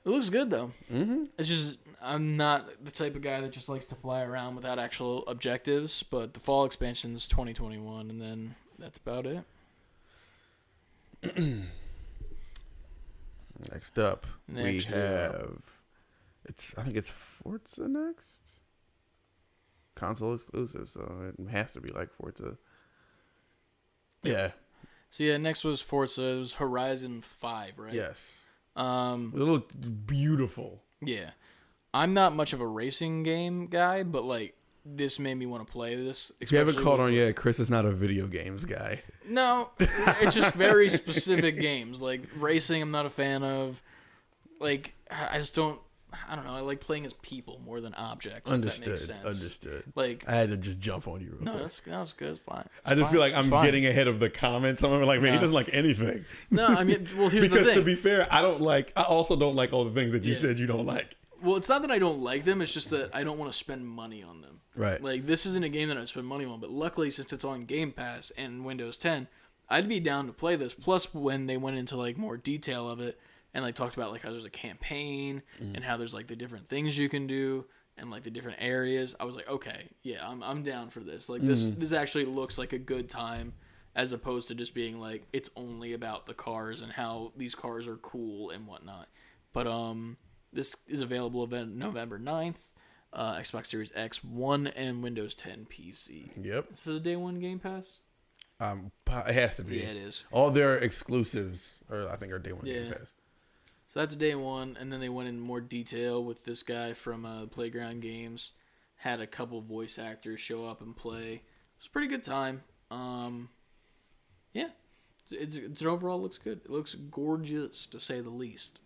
[0.04, 0.72] It looks good though.
[0.92, 1.24] Mm-hmm.
[1.38, 4.78] It's just I'm not the type of guy that just likes to fly around without
[4.78, 6.02] actual objectives.
[6.02, 9.44] But the fall expansion is 2021, and then that's about it.
[13.70, 14.98] Next up, Next we up.
[14.98, 15.58] have.
[16.46, 16.74] It's.
[16.78, 18.40] I think it's Forza next.
[19.94, 22.56] Console exclusive, so it has to be like Forza.
[24.22, 24.52] Yeah.
[25.10, 26.22] So yeah, next was Forza.
[26.22, 27.92] It was Horizon Five, right?
[27.92, 28.44] Yes.
[28.80, 29.32] Um.
[29.34, 30.82] It looked beautiful.
[31.02, 31.30] Yeah.
[31.92, 34.54] I'm not much of a racing game guy, but like
[34.84, 36.32] this made me want to play this.
[36.40, 39.02] If you haven't caught on yet, Chris is not a video games guy.
[39.28, 42.00] No, it's just very specific games.
[42.00, 43.82] Like racing, I'm not a fan of.
[44.60, 45.78] Like I just don't.
[46.28, 46.54] I don't know.
[46.54, 48.50] I like playing as people more than objects.
[48.50, 49.08] If that makes Understood.
[49.08, 49.24] sense.
[49.26, 49.84] Understood.
[49.94, 51.30] Like I had to just jump on you.
[51.32, 51.62] Real no, quick.
[51.62, 52.28] that's that's good.
[52.30, 52.68] It's fine.
[52.80, 53.12] It's I just fine.
[53.12, 54.82] feel like I'm getting ahead of the comments.
[54.82, 56.24] I'm like, man, he doesn't like anything.
[56.50, 58.92] No, I mean, well, here's because the to be fair, I don't like.
[58.96, 60.38] I also don't like all the things that you Yeah.
[60.38, 61.16] said you don't like.
[61.42, 62.60] well, it's not that I don't like them.
[62.62, 64.60] It's just that I don't want to spend money on them.
[64.76, 65.02] Right.
[65.02, 67.64] Like this isn't a game that I spend money on, but luckily since it's on
[67.64, 69.26] Game Pass and Windows 10,
[69.68, 70.74] I'd be down to play this.
[70.74, 73.18] Plus, when they went into like more detail of it
[73.54, 76.68] and like talked about like how there's a campaign and how there's like the different
[76.68, 77.64] things you can do
[77.96, 81.28] and like the different areas, I was like, okay, yeah, I'm I'm down for this.
[81.28, 83.52] Like this this actually looks like a good time
[83.96, 87.86] as opposed to just being like it's only about the cars and how these cars
[87.86, 89.08] are cool and whatnot.
[89.52, 90.16] But um,
[90.52, 92.56] this is available event November 9th.
[93.12, 96.30] Uh, Xbox Series X, One, and Windows 10 PC.
[96.40, 96.68] Yep.
[96.70, 97.98] This is a day one Game Pass.
[98.60, 99.78] Um, it has to be.
[99.78, 100.26] Yeah, it is.
[100.30, 102.74] All their exclusives, or I think, are day one Yeah.
[102.84, 103.14] Game Pass.
[103.92, 107.26] So that's day one, and then they went in more detail with this guy from
[107.26, 108.52] uh, Playground Games.
[108.96, 111.32] Had a couple voice actors show up and play.
[111.32, 111.42] It
[111.78, 112.62] was a pretty good time.
[112.92, 113.48] Um,
[114.52, 114.68] yeah,
[115.24, 116.60] it's, it's, it's it overall looks good.
[116.64, 118.80] It looks gorgeous to say the least.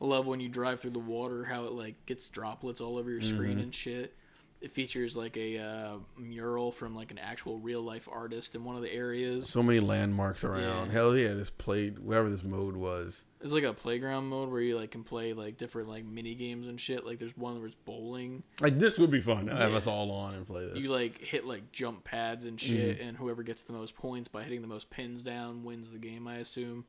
[0.00, 3.10] I love when you drive through the water, how it like gets droplets all over
[3.10, 4.14] your screen and shit.
[4.60, 8.74] It features like a uh, mural from like an actual real life artist in one
[8.74, 9.50] of the areas.
[9.50, 10.86] So many landmarks around.
[10.86, 10.92] Yeah.
[10.92, 13.24] Hell yeah, this played whatever this mode was.
[13.42, 16.66] It's like a playground mode where you like can play like different like mini games
[16.68, 17.04] and shit.
[17.04, 18.42] Like there's one where it's bowling.
[18.60, 19.46] Like this would be fun.
[19.46, 20.78] To have us all on and play this.
[20.78, 24.42] You like hit like jump pads and shit, and whoever gets the most points by
[24.42, 26.26] hitting the most pins down wins the game.
[26.26, 26.86] I assume.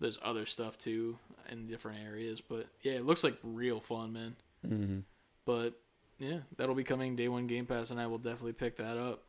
[0.00, 1.18] There's other stuff too
[1.50, 4.36] in different areas, but yeah, it looks like real fun, man.
[4.64, 4.98] mm-hmm.
[5.44, 5.80] But
[6.18, 9.22] yeah, that'll be coming day one Game Pass, and I will definitely pick that up.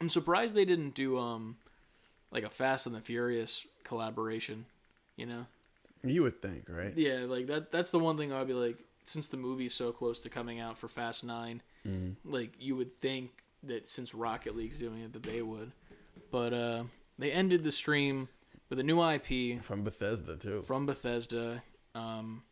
[0.00, 1.56] I'm surprised they didn't do um
[2.32, 4.66] like a Fast and the Furious collaboration.
[5.16, 5.46] You know.
[6.02, 6.96] You would think, right?
[6.96, 7.70] Yeah, like that.
[7.70, 10.78] That's the one thing I'd be like, since the movie's so close to coming out
[10.78, 12.16] for Fast Nine, Mm.
[12.26, 13.30] like you would think
[13.62, 15.72] that since Rocket League's doing it, that they would.
[16.30, 16.84] But uh,
[17.18, 18.28] they ended the stream
[18.68, 20.62] with a new IP From Bethesda too.
[20.66, 21.62] from Bethesda.
[21.94, 22.42] Um,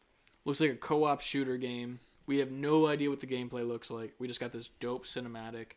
[0.45, 2.01] looks like a co-op shooter game.
[2.29, 4.15] We have no idea what the gameplay looks like.
[4.21, 5.73] We just got this dope cinematic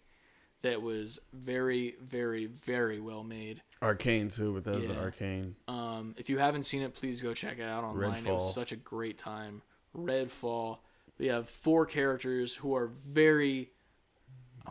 [0.61, 3.63] that was very, very, very well made.
[3.81, 4.53] Arkane too.
[4.53, 4.99] Bethesda Yeah.
[4.99, 5.53] Arkane.
[5.67, 8.17] Um, if you haven't seen it, please go check it out online.
[8.17, 8.33] It Redfall.
[8.35, 9.63] was such a great time.
[9.97, 10.79] Redfall.
[11.17, 13.71] We have four characters who are very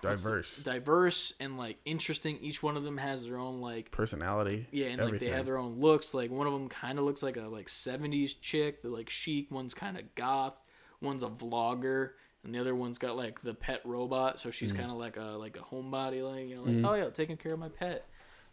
[0.01, 2.39] what's the- Diverse diverse and like interesting.
[2.41, 4.67] Each one of them has their own like personality.
[4.71, 6.15] yeah, and like they have their own looks.
[6.15, 9.51] Like one of them kind of looks like a like '70s chick, the like chic.
[9.51, 10.55] One's kind of goth.
[11.03, 12.11] One's a vlogger,
[12.45, 14.39] and the other one's got like the pet robot.
[14.41, 14.53] So Mm.
[14.53, 17.37] she's kind of like a like a homebody, like you know, like oh yeah, taking
[17.37, 18.07] care of my pet.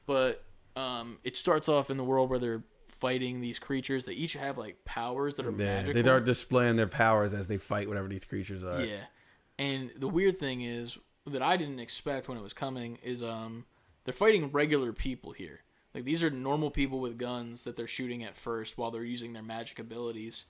[0.06, 0.44] But
[0.76, 4.06] um, it starts off in the world where they're fighting these creatures.
[4.06, 5.94] They each have like powers that are Yeah, magical.
[5.94, 8.84] they start displaying their powers as they fight whatever these creatures are.
[8.84, 9.02] Yeah.
[9.60, 13.66] And the weird thing is that I didn't expect when it was coming is um
[14.06, 15.62] they're fighting regular people here.
[15.94, 19.34] Like these are normal people with guns that they're shooting at first while they're using
[19.34, 20.46] their magic abilities.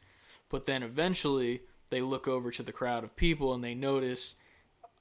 [0.49, 4.35] But then eventually they look over to the crowd of people and they notice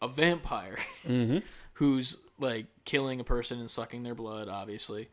[0.00, 0.78] a vampire
[1.74, 5.08] who's like killing a person and sucking their blood obviously.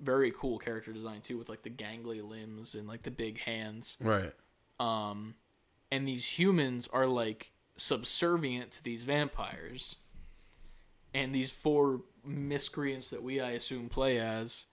[0.00, 3.96] Very cool character design too with like the gangly limbs and like the big hands.
[4.00, 4.32] Right.
[4.80, 5.34] um,
[5.90, 9.96] and these humans are like subservient to these vampires,
[11.12, 14.64] and these four miscreants that we I assume play as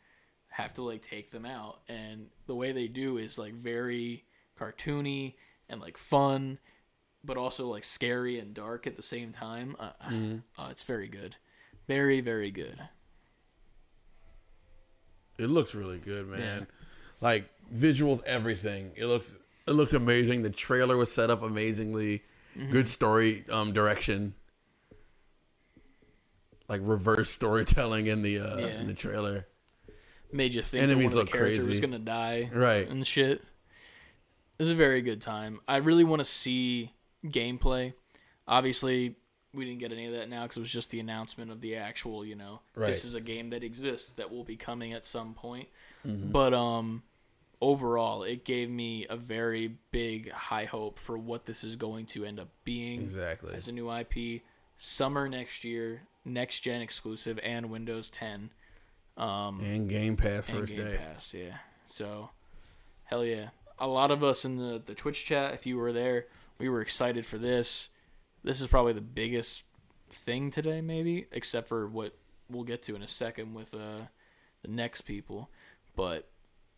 [0.50, 4.26] have to like take them out, and the way they do is like very
[4.60, 5.36] cartoony
[5.72, 6.60] and like fun,
[7.24, 9.76] but also like scary and dark at the same time.
[9.80, 9.92] Uh,
[10.60, 11.38] uh, it's very good,
[11.88, 12.80] very very good.
[15.38, 16.68] It looks really good, man.
[17.22, 18.92] Like visuals, everything.
[18.96, 19.38] It looks
[19.68, 20.44] it looked amazing.
[20.44, 22.24] The trailer was set up amazingly.
[22.58, 22.72] Mm-hmm.
[22.72, 24.36] Good story um, direction.
[26.68, 28.66] Like reverse storytelling in the uh, Yeah.
[28.82, 29.48] in the trailer.
[30.34, 32.50] Made you think Enemies that one of look the characters was gonna die.
[32.54, 32.88] Right.
[32.88, 33.44] and shit.
[34.62, 35.60] It was a very good time.
[35.68, 36.92] I really want to see
[37.26, 37.94] gameplay.
[38.48, 39.16] Obviously,
[39.56, 41.78] we didn't get any of that now because it was just the announcement of the
[41.78, 42.92] actual, you know, Right.
[42.92, 45.68] this is a game that exists that will be coming at some point.
[46.06, 46.30] Mm-hmm.
[46.32, 47.02] But um,
[47.60, 52.24] overall, it gave me a very big high hope for what this is going to
[52.24, 53.56] end up being Exactly.
[53.56, 54.44] as a new IP.
[54.78, 58.52] Summer next year, next gen exclusive, and Windows 10.
[59.18, 60.98] Um, And Game Pass and first Game day.
[60.98, 61.58] Pass, yeah.
[61.88, 62.30] So,
[63.06, 63.50] hell yeah.
[63.82, 66.28] A lot of us in the, the Twitch chat, if you were there,
[66.60, 67.90] we were excited for this.
[68.44, 69.64] This is probably the biggest
[70.10, 72.16] thing today, maybe, except for what
[72.50, 74.06] we'll get to in a second with uh,
[74.62, 75.50] the next people.
[75.96, 76.28] But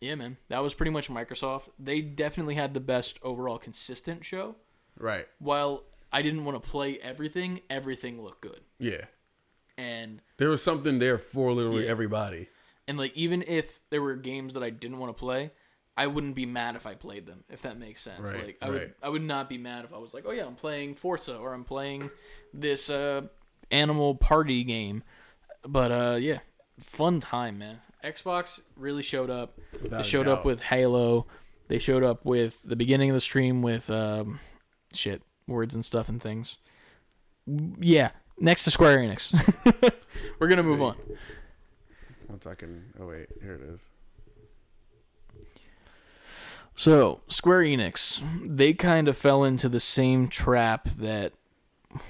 [0.00, 1.68] yeah, man, that was pretty much Microsoft.
[1.78, 4.56] They definitely had the best overall consistent show.
[4.98, 5.26] Right.
[5.38, 5.82] While
[6.12, 8.60] I didn't want to play everything, everything looked good.
[8.78, 9.04] Yeah.
[9.76, 11.90] And There was something there for literally Yeah.
[11.90, 12.48] everybody.
[12.86, 15.50] And like even if there were games that I didn't want to play,
[15.96, 18.28] I wouldn't be mad if I played them, if that makes sense.
[18.28, 18.94] Right, like I would.
[19.02, 21.54] I would not be mad if I was like, "Oh yeah, I'm playing Forza or
[21.54, 22.10] I'm playing
[22.52, 23.22] this uh
[23.70, 25.04] Animal Party game."
[25.66, 26.40] But uh yeah,
[26.80, 27.78] fun time, man.
[28.04, 29.58] Xbox really showed up.
[29.82, 31.26] Without they showed up with Halo.
[31.68, 34.40] They showed up with the beginning of the stream with um
[34.92, 36.58] shit, words and stuff and things.
[37.80, 39.32] Yeah, next to Square Enix.
[40.38, 40.96] We're going to move on.
[42.26, 42.92] One second.
[43.00, 43.88] Oh wait, here it is.
[46.76, 51.32] So, Square Enix, they kind of fell into the same trap that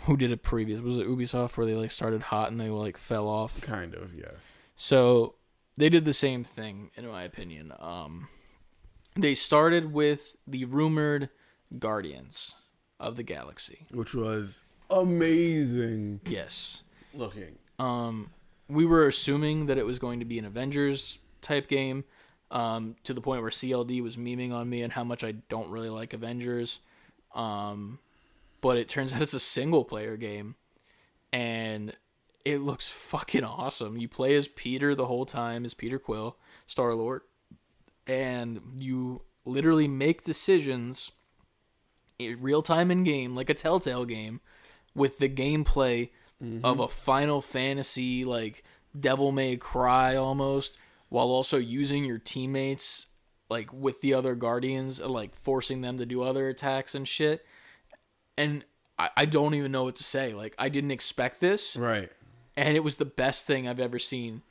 [0.07, 0.81] who did it previous?
[0.81, 3.61] Was it Ubisoft where they like started hot and they like fell off?
[3.61, 4.59] Kind of, yes.
[4.77, 5.35] So,
[5.77, 7.73] they did the same thing in my opinion.
[7.79, 8.29] Um
[9.17, 11.29] they started with the rumored
[11.79, 12.55] Guardians
[12.99, 13.87] of the Galaxy.
[13.93, 16.83] Which was amazing Yes.
[17.13, 17.59] looking.
[17.79, 18.31] Um,
[18.69, 22.05] we were assuming that it was going to be an Avengers type game,
[22.55, 25.69] um, to the point where CLD was memeing on me and how much I don't
[25.69, 26.79] really like Avengers.
[27.35, 27.99] Um,
[28.61, 30.55] but it turns out it's a single player game,
[31.33, 31.95] and
[32.45, 33.99] it looks fucking awesome.
[33.99, 36.37] You play as Peter the whole time, as Peter Quill,
[36.67, 37.23] Star Lord,
[38.07, 41.11] and you literally make decisions
[42.19, 44.41] in real time in game, like a Telltale game,
[44.95, 46.11] with the gameplay
[46.63, 48.63] of a Final Fantasy like
[48.99, 50.77] Devil May Cry almost,
[51.15, 53.07] while also using your teammates
[53.49, 57.45] like with the other guardians, like forcing them to do other attacks and shit.
[58.37, 58.65] And
[58.99, 60.35] I, I don't even know what to say.
[60.35, 62.11] Like I didn't expect this, Right.
[62.57, 64.43] and it was the best thing I've ever seen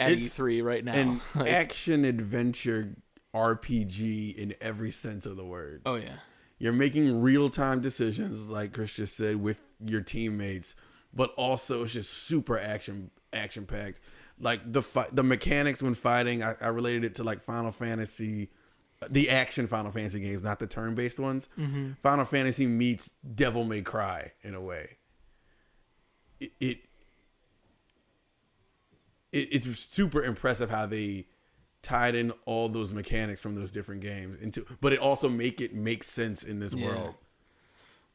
[0.00, 0.94] at It's E3 right now.
[0.94, 2.96] An Like, action adventure
[3.34, 5.82] RPG in every sense of the word.
[5.86, 6.16] oh yeah,
[6.58, 10.74] You're making real time decisions, like Chris just said, with your teammates,
[11.14, 14.00] but also it's just super action action packed.
[14.40, 16.42] Like the fi- the mechanics when fighting.
[16.42, 18.50] I, I related it to like Final Fantasy,
[19.08, 21.48] the action Final Fantasy games, not the turn based ones.
[21.58, 21.92] Mm-hmm.
[22.00, 24.96] Final Fantasy meets Devil May Cry in a way.
[26.40, 26.78] It, it,
[29.32, 31.26] it it's super impressive how they
[31.82, 35.74] tied in all those mechanics from those different games into, but it also make it
[35.74, 36.86] make sense in this Yeah.
[36.86, 37.14] world.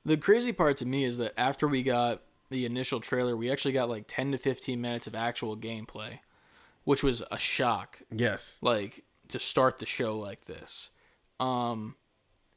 [0.05, 2.21] The crazy part to me is that after we got
[2.53, 6.19] the initial trailer, we actually got like 10 to 15 minutes of actual gameplay,
[6.83, 8.01] which was a shock.
[8.11, 8.59] Yes.
[8.61, 10.91] Like to start the show like this.
[11.39, 11.95] Um,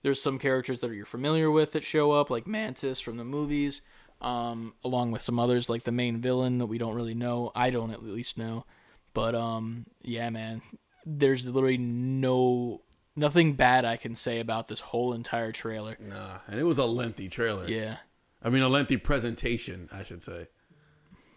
[0.02, 3.80] there's some characters that you're familiar with that show up, like Mantis from the movies,
[4.20, 7.50] um, along with some others like the main villain that we don't really know.
[7.54, 8.66] I don't at least know,
[9.14, 10.62] but um, yeah, man,
[11.04, 12.82] there's literally no
[13.16, 15.96] nothing bad I can say about this whole entire trailer.
[15.98, 17.66] Nah, and it was a lengthy trailer.
[17.66, 17.96] Yeah.
[18.42, 20.48] I mean, a lengthy presentation, I should say.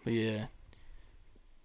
[0.04, 0.46] But yeah.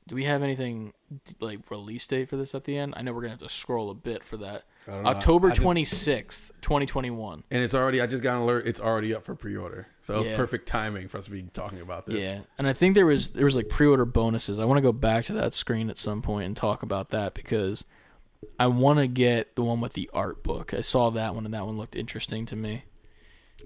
[0.07, 0.93] Do we have anything
[1.39, 2.93] like release date for this at the end?
[2.95, 4.63] I know we're gonna have to scroll a bit for that.
[4.87, 5.09] I don't know.
[5.09, 7.43] October twenty sixth, twenty twenty one.
[7.49, 9.87] And it's already, I just got an alert, it's already up for pre order.
[10.01, 10.35] So it was Yeah.
[10.35, 12.23] perfect timing for us to be talking about this.
[12.23, 14.59] Yeah, and I think there was there was like pre order bonuses.
[14.59, 17.33] I want to go back to that screen at some point and talk about that
[17.33, 17.83] because
[18.59, 20.71] I want to get the one with the art book.
[20.71, 22.83] I saw that one and that one looked interesting to me.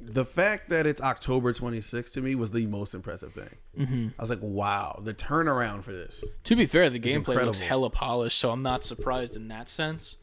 [0.01, 3.57] The fact that it's October 26th to me was the most impressive thing.
[3.77, 4.07] Mm-hmm.
[4.17, 6.23] I was like, wow, the turnaround for this.
[6.45, 10.17] To be fair, the gameplay looks hella polished, so I'm not surprised in that sense.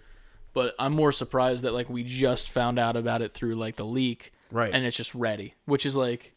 [0.54, 3.84] But I'm more surprised that like we just found out about it through like the
[3.84, 4.72] leak, Right.
[4.72, 6.32] And it's just ready, which is like,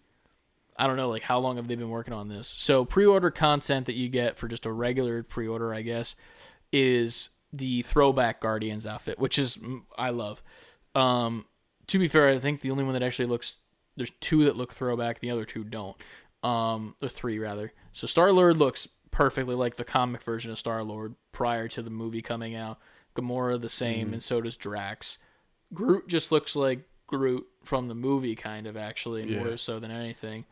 [0.77, 2.47] I don't know, like how long have they been working on this?
[2.47, 6.15] So pre-order content that you get for just a regular pre-order, I guess,
[6.71, 10.41] is the throwback Guardians outfit, which is mm, I love.
[10.95, 11.45] Um,
[11.89, 13.57] to be fair, I think the only one that actually looks
[13.95, 15.97] there's two that look throwback, the other two don't.
[16.41, 17.73] Um, or three rather.
[17.91, 21.89] So Star Lord looks perfectly like the comic version of Star Lord prior to the
[21.89, 22.79] movie coming out.
[23.15, 25.17] Gamora the same, and so does Drax.
[25.73, 29.43] Groot just looks like Groot from the movie, kind of actually, Yeah.
[29.43, 30.45] more so than anything.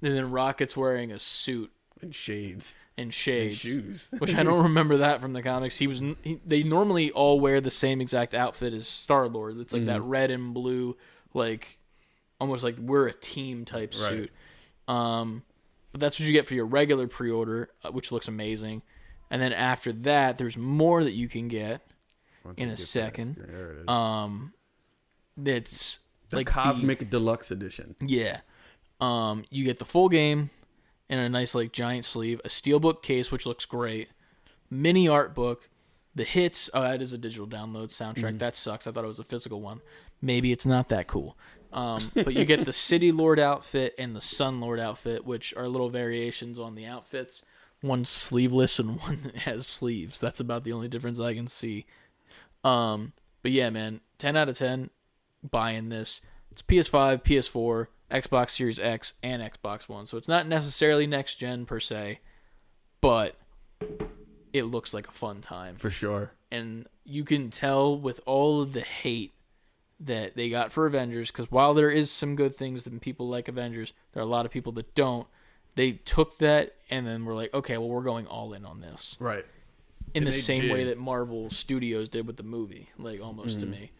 [0.00, 2.76] And then Rocket's wearing a suit And shades.
[2.98, 4.08] and And shades, shoes.
[4.18, 5.78] which I don't remember that from the comics.
[5.78, 9.58] He was he, they normally all wear the same exact outfit as Star Lord.
[9.58, 10.96] It's like that red and blue,
[11.32, 11.78] like
[12.40, 14.08] almost like we're a team type Right.
[14.08, 14.32] suit.
[14.88, 15.44] Um,
[15.92, 18.82] but that's what you get for your regular pre-order, uh, which looks amazing.
[19.30, 21.80] And then after that, there's more that you can get.
[22.44, 23.34] Once In a get that second.
[23.34, 23.88] screen, There it is.
[23.88, 24.52] Um,
[25.36, 26.00] that's
[26.30, 27.94] the like Cosmic Deluxe Edition.
[28.00, 28.40] yeah.
[29.00, 30.50] Um, you get the full game
[31.12, 34.08] in a nice like giant sleeve, a steelbook case which looks great,
[34.70, 35.68] mini art book,
[36.14, 36.70] the hits.
[36.72, 38.38] Oh, that is a digital download soundtrack.
[38.38, 38.86] That sucks.
[38.86, 39.82] I thought it was a physical one.
[40.22, 41.36] Maybe it's not that cool.
[41.70, 45.68] Um, but you get the City Lord outfit and the Sun Lord outfit, which are
[45.68, 47.44] little variations on the outfits.
[47.82, 50.18] One's sleeveless and one has sleeves.
[50.18, 51.84] That's about the only difference I can see.
[52.64, 53.12] Um,
[53.42, 54.88] but yeah, man, ten out of ten
[55.42, 56.22] buying this.
[56.50, 60.06] It's PS5, PS4, Xbox Series X, and Xbox One.
[60.06, 62.20] So it's not necessarily next gen per se,
[63.00, 63.36] but
[64.52, 65.76] it looks like a fun time.
[65.76, 66.32] For sure.
[66.50, 69.32] And you can tell with all of the hate
[69.98, 73.48] that they got for Avengers, because while there is some good things that people like
[73.48, 75.26] Avengers, there are a lot of people that don't.
[75.74, 79.16] They took that and then were like, okay, well, we're going all in on this
[79.18, 79.44] Right.
[80.12, 83.72] in And the same way that Marvel Studios did with the movie, like almost Mm-hmm.
[83.72, 83.90] to me.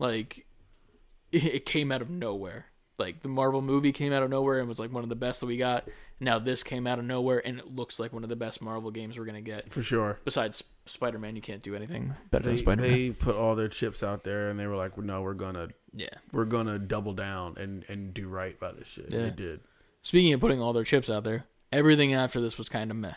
[0.00, 0.46] Like
[1.32, 2.66] it came out of nowhere.
[3.00, 5.40] Like the Marvel movie came out of nowhere and was like one of the best
[5.40, 5.88] that we got.
[6.20, 8.90] Now this came out of nowhere and it looks like one of the best Marvel
[8.92, 9.68] games we're gonna get.
[9.72, 10.20] For sure.
[10.24, 12.90] Besides Spider Man, you can't do anything better They, than Spider Man.
[12.92, 15.70] they put all their chips out there and they were like, no, we're going to
[15.94, 16.08] Yeah.
[16.32, 19.06] we're gonna double down and and do right by this shit.
[19.10, 19.22] Yeah.
[19.22, 19.60] They did.
[20.02, 23.14] Speaking of putting all their chips out there, everything after this was kind of meh.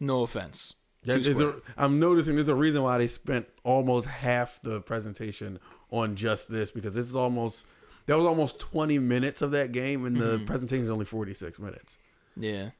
[0.00, 0.74] No offense.
[1.04, 1.48] That Two is square.
[1.50, 1.54] a,
[1.84, 5.58] I'm noticing there's a reason why they spent almost half the presentation
[5.90, 7.64] on just this because this is almost
[8.06, 11.98] that was almost 20 minutes of that game and the presentation is only 46 minutes.
[12.36, 12.70] Yeah.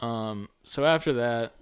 [0.00, 0.48] Um.
[0.64, 1.54] So after that,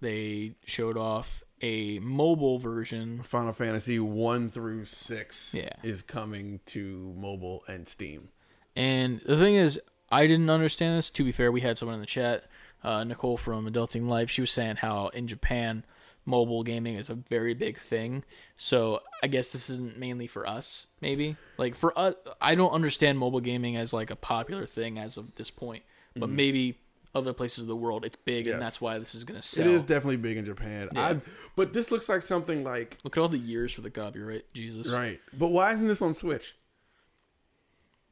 [0.00, 5.68] they showed off a mobile version Final Fantasy 1 through 6 Yeah.
[5.82, 8.28] is coming to mobile and Steam.
[8.74, 9.80] And the thing is,
[10.10, 11.08] I didn't understand this.
[11.10, 12.44] To be fair, we had someone in the chat,
[12.82, 14.28] uh, Nicole from Adulting Life.
[14.30, 15.84] She was saying how in Japan,
[16.24, 18.22] mobile gaming is a very big thing.
[18.56, 20.86] So I guess this isn't mainly for us.
[21.00, 25.16] Maybe like for us, I don't understand mobile gaming as like a popular thing as
[25.16, 25.82] of this point.
[26.14, 26.78] But maybe
[27.14, 28.54] other places of the world, it's big, Yes.
[28.54, 29.66] and that's why this is gonna sell.
[29.66, 30.88] It is definitely big in Japan.
[30.94, 31.06] Yeah.
[31.08, 31.20] I
[31.56, 34.44] but this looks like something like Look at all the years for the copyright.
[34.54, 35.20] Jesus, right.
[35.38, 36.54] But why isn't this on Switch?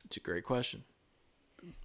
[0.05, 0.83] it's a great question.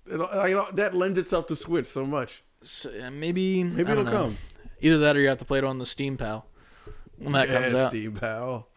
[0.07, 2.43] It, that lends itself to Switch so much.
[2.61, 4.11] So, uh, maybe Maybe it'll know.
[4.11, 4.37] come.
[4.85, 6.45] Either that or you have to play it on the Steam Pal
[7.17, 7.89] when that comes out.
[7.91, 8.67] Steam Pal.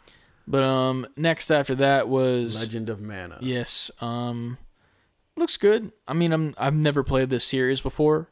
[0.47, 3.39] But um, next after that was Legend of Mana.
[3.43, 4.57] yes, um,
[5.37, 5.93] looks good.
[6.07, 8.31] I mean, I'm I've never played this series before.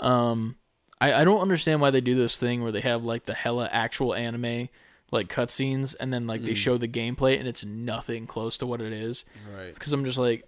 [0.00, 0.56] Um,
[1.00, 3.68] I I don't understand why they do this thing where they have like the hella
[3.72, 4.68] actual anime
[5.10, 8.80] like cutscenes and then like they show the gameplay and it's nothing close to what
[8.80, 9.24] it is.
[9.56, 9.72] Right.
[9.72, 10.44] because I'm just like,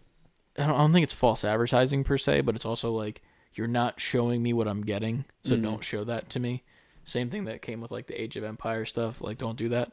[0.59, 3.23] I don't, I don't think it's false advertising per se, but it's also like
[3.57, 6.63] you're not showing me what I'm getting, so don't show that to me.
[7.05, 9.21] Same thing that came with like the Age of Empire stuff.
[9.21, 9.93] Like, don't do that.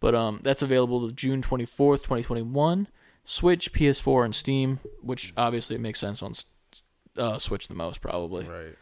[0.00, 2.88] But um, that's available the June 24th, 2021.
[3.24, 4.80] Switch, PS4, and Steam.
[5.02, 6.32] Which obviously it makes sense on
[7.16, 8.46] uh, Switch the most probably.
[8.46, 8.76] Right.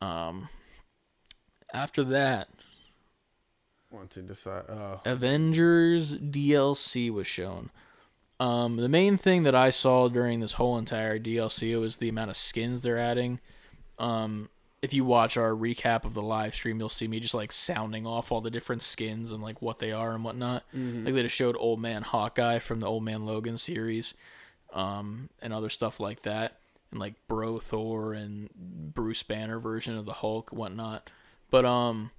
[0.00, 0.48] Um,
[1.72, 2.48] after that,
[3.94, 4.64] Want to decide?
[4.68, 7.70] Uh, Avengers DLC was shown.
[8.40, 12.30] Um, the main thing that I saw during this whole entire DLC was the amount
[12.30, 13.38] of skins they're adding.
[13.98, 14.48] Um,
[14.82, 18.06] if you watch our recap of the live stream, you'll see me just like sounding
[18.06, 20.64] off all the different skins and like what they are and whatnot.
[21.06, 24.12] Like they just showed Old Man Hawkeye from the Old Man Logan series,
[24.74, 26.58] um, and other stuff like that,
[26.90, 31.08] and like Bro Thor and Bruce Banner version of the Hulk, whatnot.
[31.50, 32.10] But um,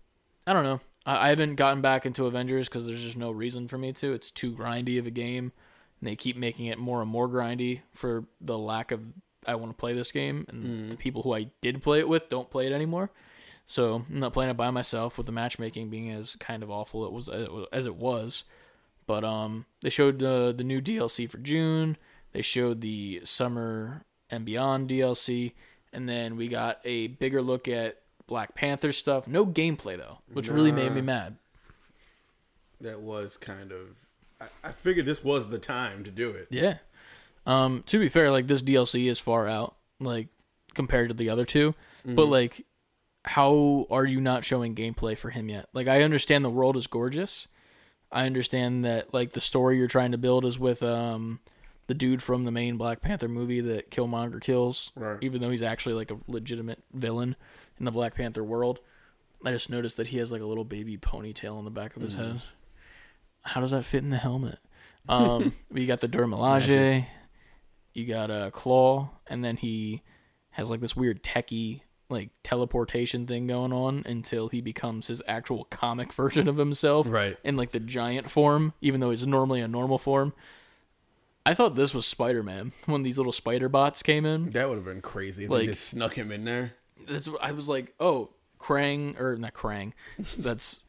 [0.47, 0.81] I don't know.
[1.05, 4.13] I, I haven't gotten back into Avengers because there's just no reason for me to.
[4.13, 5.51] It's too grindy of a game,
[5.99, 9.01] and they keep making it more and more grindy for the lack of
[9.47, 12.29] I want to play this game, and the people who I did play it with
[12.29, 13.11] don't play it anymore.
[13.65, 17.05] So I'm not playing it by myself with the matchmaking being as kind of awful
[17.05, 17.29] it was
[17.71, 18.43] as it was.
[19.07, 21.97] But um, they showed uh, the new DLC for June.
[22.31, 25.53] They showed the summer and beyond DLC,
[25.93, 29.27] and then we got a bigger look at Black Panther stuff.
[29.27, 31.37] No gameplay though, which really made me mad.
[32.81, 33.95] that was kind of.
[34.41, 36.47] I, I figured this was the time to do it.
[36.49, 36.77] Yeah.
[37.45, 40.27] Um, to be fair, like this DLC is far out, like
[40.73, 41.73] compared to the other 2
[42.05, 42.65] But like,
[43.23, 45.67] how are you not showing gameplay for him yet?
[45.73, 47.47] Like, I understand the world is gorgeous.
[48.11, 51.39] I understand that like the story you're trying to build is with um
[51.87, 55.17] the dude from the main Black Panther movie that Killmonger kills, Right.
[55.21, 57.35] even though he's actually like a legitimate villain
[57.79, 58.79] in the Black Panther world.
[59.43, 62.01] I just noticed that he has like a little baby ponytail on the back of
[62.01, 62.41] his head.
[63.41, 64.57] How does that fit in the helmet?
[65.07, 67.05] Um, we got the Dermalage,
[67.95, 70.03] you got a claw, and then he
[70.51, 75.63] has like this weird techie like teleportation thing going on until he becomes his actual
[75.65, 77.35] comic version of himself, Right.
[77.43, 80.33] In like the giant form, even though he's normally a normal form.
[81.47, 84.51] I thought this was Spider Man when these little spider bots came in.
[84.51, 86.73] That would have been crazy if Like- they just snuck him in there.
[87.07, 89.93] That's I was like, oh, Krang or not Krang,
[90.37, 90.81] that's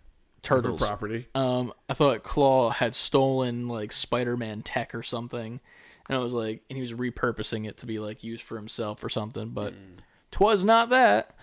[0.43, 0.81] For Turtles.
[0.81, 1.29] property.
[1.35, 5.61] Um, I thought Claw had stolen like Spider-Man tech or something,
[6.09, 9.03] and I was like, and he was repurposing it to be like used for himself
[9.05, 9.75] or something, but
[10.31, 11.37] twas not that.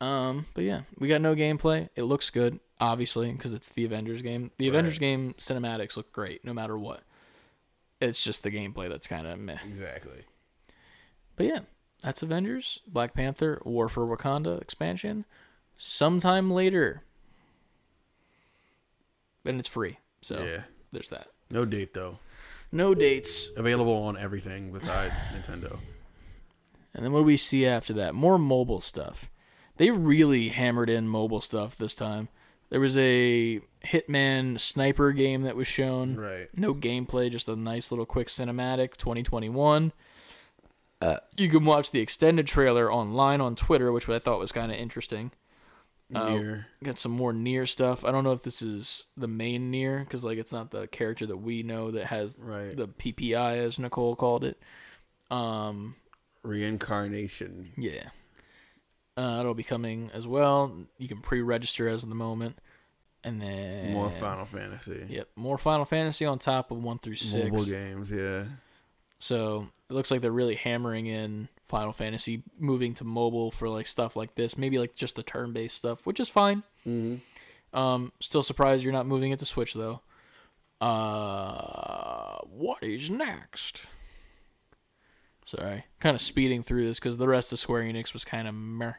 [0.00, 1.88] Um, but yeah, we got no gameplay.
[1.94, 4.50] It looks good, obviously, because it's the Avengers game.
[4.58, 7.02] The Avengers game cinematics look great, no matter what.
[8.00, 9.58] It's just the gameplay that's kind of meh.
[9.66, 10.22] Exactly.
[11.36, 11.58] But yeah,
[12.02, 15.26] that's Avengers, Black Panther, War for Wakanda expansion,
[15.76, 17.02] sometime later.
[19.44, 20.62] And it's free, so Yeah.
[20.92, 21.28] there's that.
[21.50, 22.18] No date though.
[22.72, 23.48] No dates.
[23.56, 25.78] Available on everything besides Nintendo.
[26.94, 28.14] And then what do we see after that?
[28.14, 29.30] More mobile stuff.
[29.76, 32.28] They really hammered in mobile stuff this time.
[32.68, 36.16] There was a Hitman sniper game that was shown.
[36.16, 36.48] Right.
[36.56, 39.92] No gameplay, just a nice little quick cinematic 2021.
[41.02, 44.70] Uh, you can watch the extended trailer online on Twitter, which I thought was kind
[44.70, 45.32] of interesting.
[46.14, 46.64] Uh, NieR.
[46.82, 48.04] Got some more NieR stuff.
[48.04, 51.26] I don't know if this is the main NieR because like it's not the character
[51.26, 52.76] that we know that has Right.
[52.76, 54.60] the PPI as Nicole called it.
[55.30, 55.94] Um,
[56.42, 57.72] Reincarnation.
[57.76, 58.10] yeah.
[59.16, 60.72] Uh, it'll be coming as well.
[60.98, 62.56] You can pre-register as of the moment,
[63.22, 65.04] and then More Final Fantasy.
[65.10, 67.50] Yep, more Final Fantasy on top of one through six.
[67.50, 68.44] Mobile games, yeah.
[69.20, 73.86] So it looks like they're really hammering in Final Fantasy, moving to mobile for like
[73.86, 74.56] stuff like this.
[74.58, 76.64] Maybe like just the turn-based stuff, which is fine.
[76.86, 77.78] Mm-hmm.
[77.78, 80.00] Um, still surprised you're not moving it to Switch though.
[80.80, 83.84] Uh, what is next?
[85.44, 88.54] Sorry, kind of speeding through this because the rest of Square Enix was kind of
[88.54, 88.94] meh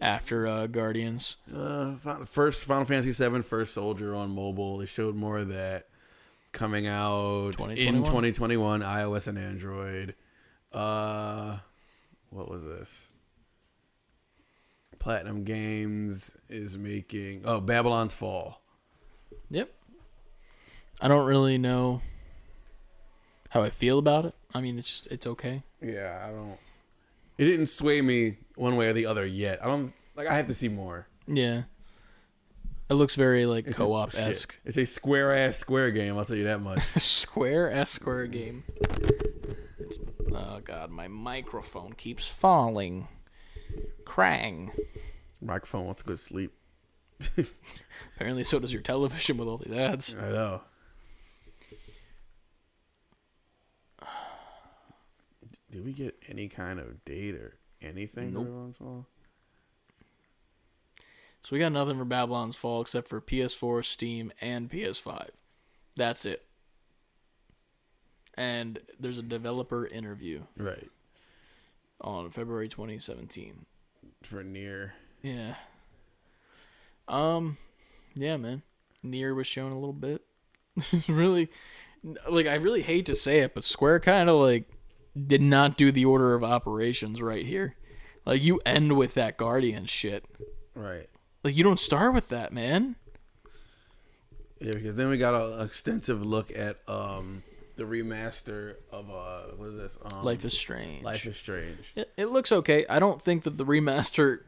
[0.00, 1.38] after uh, Guardians.
[1.52, 1.94] Uh,
[2.26, 4.78] first Final Fantasy VII First Soldier on mobile.
[4.78, 5.88] They showed more of that
[6.56, 8.02] coming out in 2021.
[8.04, 10.14] 2021, iOS and Android.
[10.72, 11.58] Uh,
[12.30, 13.10] what was this?
[14.98, 18.60] Platinum Games is making oh Babylon's Fall.
[19.50, 19.70] Yep.
[21.00, 22.00] I don't really know
[23.50, 24.34] how I feel about it.
[24.54, 25.62] I mean, it's just it's okay.
[25.82, 26.58] Yeah, I don't.
[27.38, 29.62] It didn't sway me one way or the other yet.
[29.62, 30.26] I don't like.
[30.26, 31.06] I have to see more.
[31.26, 31.64] Yeah.
[32.88, 34.56] It looks very like co-op esque.
[34.64, 36.16] It's a square ass square game.
[36.16, 36.82] I'll tell you that much.
[36.98, 38.62] square ass Square game.
[39.78, 39.98] It's,
[40.32, 43.08] oh god, my microphone keeps falling.
[44.04, 44.70] Krang.
[45.40, 46.52] Microphone wants to go to sleep.
[48.16, 50.14] Apparently, so does your television with all these ads.
[50.14, 50.60] I know.
[55.72, 58.32] Did we get any kind of date or anything?
[58.32, 58.76] Nope.
[61.48, 61.54] For Babylon's Fall?
[61.54, 65.28] So we got nothing for Babylon's Fall except for PS4, Steam, and PS5.
[65.96, 66.44] That's it.
[68.34, 70.90] And there's a developer interview Right.
[72.00, 73.64] on February 2017.
[74.22, 74.92] For NieR.
[75.22, 75.54] Yeah.
[77.08, 77.56] Um,
[78.14, 78.62] yeah, man.
[79.04, 80.22] NieR was shown a little bit.
[81.08, 81.48] really,
[82.28, 84.68] like I really hate to say it, but Square kind of like
[85.16, 87.76] did not do the order of operations right here.
[88.26, 90.24] Like you end with that Guardian shit.
[90.74, 91.08] Right.
[91.46, 92.96] Like you don't start with that, man.
[94.60, 97.44] Yeah, because then we got an extensive look at um
[97.76, 99.96] the remaster of uh what is this?
[100.04, 101.04] Um, Life is Strange.
[101.04, 101.92] Life is Strange.
[101.94, 102.84] It, it looks okay.
[102.90, 104.40] I don't think that the remaster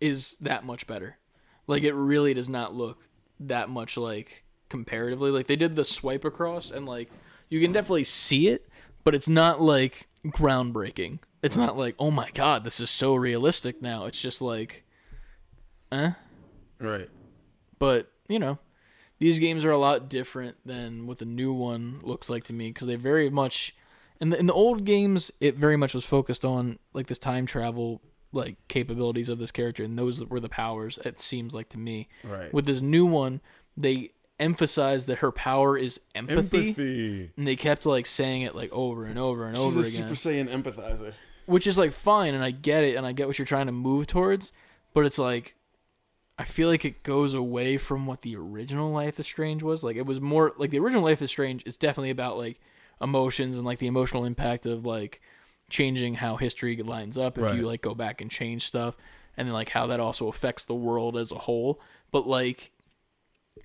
[0.00, 1.18] is that much better.
[1.66, 3.06] Like it really does not look
[3.38, 5.30] that much like comparatively.
[5.30, 7.10] Like they did the swipe across and like
[7.50, 8.66] you can definitely see it,
[9.04, 11.18] but it's not like groundbreaking.
[11.42, 14.84] It's not like, "Oh my god, this is so realistic now." It's just like
[15.92, 16.12] eh,
[16.80, 17.08] Right.
[17.78, 18.58] but you know,
[19.18, 22.68] these games are a lot different than what the new one looks like to me
[22.68, 23.74] because they very much
[24.20, 27.46] in the in the old games it very much was focused on like this time
[27.46, 28.00] travel
[28.32, 32.08] like capabilities of this character and those were the powers it seems like to me
[32.22, 32.52] Right.
[32.52, 33.40] with this new one
[33.76, 37.30] they emphasize that her power is empathy, Empathy.
[37.36, 40.14] and they kept like saying it like over and over and over She's a again
[40.16, 41.12] Super Saiyan empathizer.
[41.46, 43.72] which is like fine and I get it and I get what you're trying to
[43.72, 44.52] move towards,
[44.94, 45.54] but it's like
[46.38, 49.82] I feel like it goes away from what the original Life is Strange was.
[49.82, 52.60] Like it was more like the original Life is Strange is definitely about like
[53.00, 55.20] emotions and like the emotional impact of like
[55.68, 57.56] changing how history lines up if Right.
[57.56, 58.96] you like go back and change stuff
[59.36, 61.80] and then like how that also affects the world as a whole.
[62.12, 62.70] But like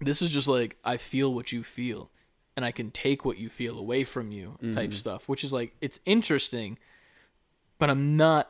[0.02, 2.10] this is just like I feel what you feel
[2.56, 4.92] and I can take what you feel away from you type mm-hmm.
[4.94, 6.80] stuff, which is like it's interesting,
[7.78, 8.50] but I'm not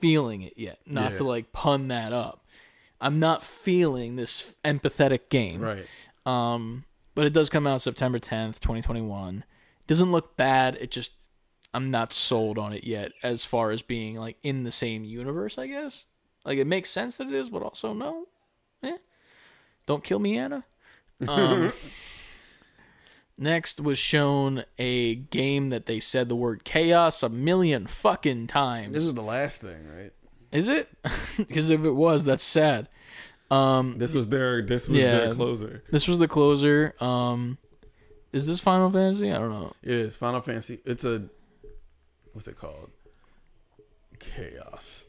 [0.00, 0.80] feeling it yet.
[0.86, 1.16] Not Yeah.
[1.18, 2.44] to like pun that up.
[3.00, 5.60] I'm not feeling this empathetic game.
[5.60, 5.86] Right.
[6.26, 9.44] Um, but it does come out September 10th, 2021.
[9.86, 10.76] Doesn't look bad.
[10.80, 11.12] It just
[11.72, 15.58] I'm not sold on it yet as far as being like in the same universe,
[15.58, 16.04] I guess.
[16.44, 18.26] Like it makes sense that it is, but also no.
[18.82, 18.96] Eh.
[19.86, 20.64] Don't kill me, Anna.
[21.26, 21.72] Um,
[23.38, 28.94] next was shown a game that they said the word chaos a million fucking times.
[28.94, 30.12] This is the last thing, right?
[30.52, 30.88] Is it?
[31.36, 32.88] Because if it was, that's sad.
[33.50, 34.62] Um, This was their.
[34.62, 35.18] This was Yeah.
[35.18, 35.82] their closer.
[35.90, 36.94] this was the closer.
[37.00, 37.56] Um,
[38.32, 39.32] is this Final Fantasy?
[39.32, 39.72] I don't know.
[39.82, 40.78] It is Final Fantasy.
[40.84, 41.24] It's a
[42.32, 42.90] what's it called?
[44.18, 45.06] Chaos.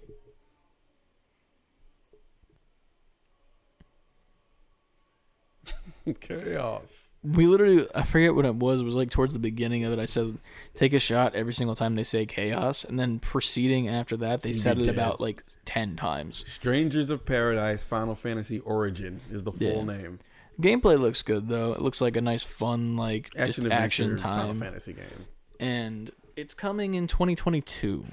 [6.19, 7.10] Chaos.
[7.23, 8.82] We literally, I forget what it was.
[8.82, 9.99] It was like towards the beginning of it.
[9.99, 10.40] I said,
[10.73, 12.84] take a shot every single time they say chaos.
[12.84, 14.95] And then proceeding after that, they You'd said it dead.
[14.95, 16.44] about like 10 times.
[16.48, 19.84] Strangers of Paradise Final Fantasy Origin is the full Yeah.
[19.84, 20.19] name.
[20.60, 21.73] Gameplay looks good though.
[21.73, 24.60] It looks like a nice, fun, like Action just action adventure Final time.
[24.60, 25.26] Fantasy game.
[25.60, 28.03] And it's coming in 2022.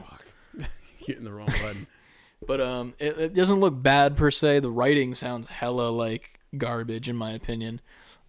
[0.99, 1.87] Hitting the wrong button.
[2.47, 4.61] But um, it, it doesn't look bad per se.
[4.61, 7.81] The writing sounds hella like garbage in my opinion.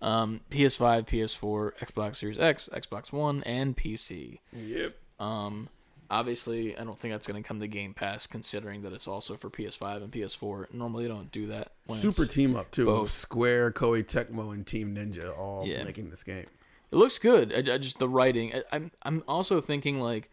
[0.02, 4.40] Um, PS5, PS4, Xbox Series X, Xbox One, and PC.
[4.54, 4.96] yep.
[5.20, 5.68] Um,
[6.10, 9.36] obviously, I don't think that's going to come to Game Pass, considering that it's also
[9.36, 10.74] for PS5 and PS4.
[10.74, 11.74] Normally, they don't do that.
[11.86, 12.86] When Super team up too.
[12.86, 13.10] both.
[13.12, 15.84] Square, Koei Tecmo, and Team Ninja all Yeah.
[15.84, 16.46] making this game.
[16.92, 17.52] It looks good.
[17.54, 18.54] I, I just the writing.
[18.56, 20.30] I, I'm I'm also thinking like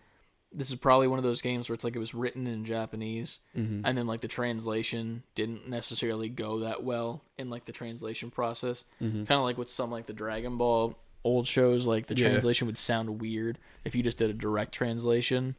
[0.56, 3.40] this is probably one of those games where it's like it was written in Japanese,
[3.56, 3.82] Mm-hmm.
[3.84, 8.84] and then like the translation didn't necessarily go that well in like the translation process.
[9.02, 9.24] Mm-hmm.
[9.24, 12.30] Kind of like with some like the Dragon Ball old shows, like the Yeah.
[12.30, 15.56] translation would sound weird if you just did a direct translation.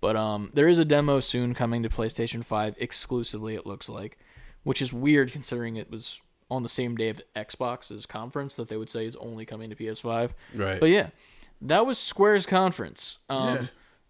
[0.00, 3.54] But um, there is a demo soon coming to PlayStation Five exclusively.
[3.56, 4.16] It looks like,
[4.62, 6.20] which is weird considering it was
[6.50, 9.76] on the same day of Xbox's conference that they would say is only coming to
[9.76, 10.30] PS5.
[10.54, 10.78] Right.
[10.80, 11.08] But yeah,
[11.60, 13.18] that was Square's conference.
[13.28, 13.66] Um, Yeah.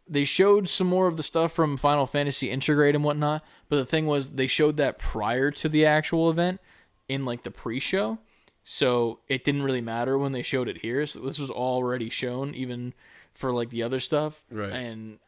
[0.08, 3.84] They showed some more of the stuff from Final Fantasy Intergrade and whatnot, but the
[3.84, 6.60] thing was they showed that prior to the actual event
[7.08, 8.18] in like the pre-show,
[8.64, 11.06] so it didn't really matter when they showed it here.
[11.06, 12.94] So this was already shown even
[13.34, 14.72] for like the other stuff, Right.
[14.72, 15.18] And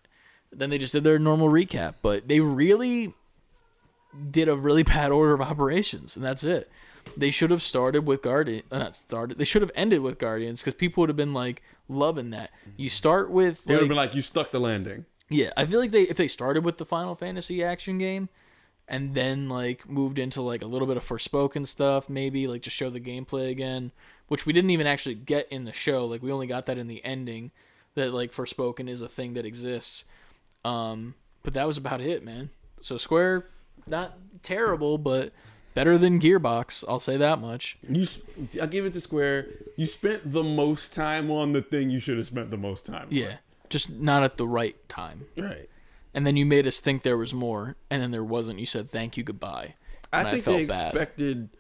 [0.53, 3.15] then they just did their normal recap, but they really
[4.31, 6.71] did a really bad order of operations, and that's it.
[7.17, 8.63] They should have started with Guardian.
[8.71, 9.39] Uh, not started.
[9.39, 12.51] They should have ended with Guardians because people would have been like loving that.
[12.77, 15.07] You start with They would have been like, you stuck the landing.
[15.29, 15.53] yeah.
[15.57, 18.29] I feel like they if they started with the Final Fantasy action game,
[18.89, 22.77] and then like moved into like a little bit of Forspoken stuff, maybe like just
[22.77, 23.93] show the gameplay again,
[24.29, 26.07] which we didn't even actually get in the show.
[26.07, 27.51] Like we only got that in the ending.
[27.95, 30.05] That like Forspoken is a thing that exists.
[30.65, 32.51] Um, but that was about it, man.
[32.81, 33.47] So Square,
[33.87, 35.33] not terrible, but
[35.75, 36.85] better than Gearbox.
[36.89, 37.79] I'll say that much.
[37.89, 38.07] You,
[38.61, 39.49] I give it to Square.
[39.77, 43.07] You spent the most time on the thing you should have spent the most time.
[43.07, 43.13] on.
[43.13, 43.37] Yeah,
[43.69, 45.27] just not at the right time.
[45.37, 45.69] right.
[46.13, 48.59] And then you made us think there was more, and then there wasn't.
[48.59, 49.75] You said thank you, goodbye.
[50.13, 50.87] I think felt they bad.
[50.89, 51.51] expected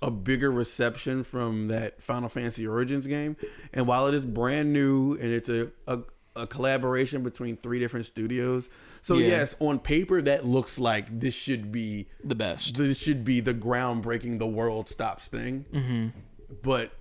[0.00, 3.36] a bigger reception from that Final Fantasy Origins game,
[3.74, 6.00] and while it is brand new and it's a a,
[6.42, 8.68] a collaboration between three different studios,
[9.02, 9.26] so Yeah.
[9.28, 12.76] yes, on paper that looks like this should be the best.
[12.76, 15.64] this should be the groundbreaking the world stops thing.
[15.72, 16.08] Mm-hmm.
[16.62, 16.92] But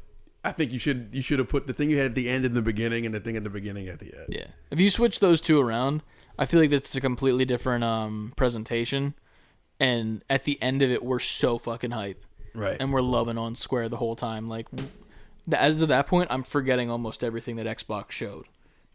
[0.43, 2.45] I think you should you should have put the thing you had at the end
[2.45, 4.25] in the beginning and the thing at the beginning at the end.
[4.29, 4.47] Yeah.
[4.71, 6.01] If you switch those two around,
[6.37, 9.15] I feel like that's a completely different um presentation.
[9.81, 12.75] And at the end of it, we're so fucking hype, Right.
[12.79, 14.49] and we're loving on Square the whole time.
[14.49, 14.67] Like,
[15.53, 18.45] as of that point, I'm forgetting almost everything that Xbox showed,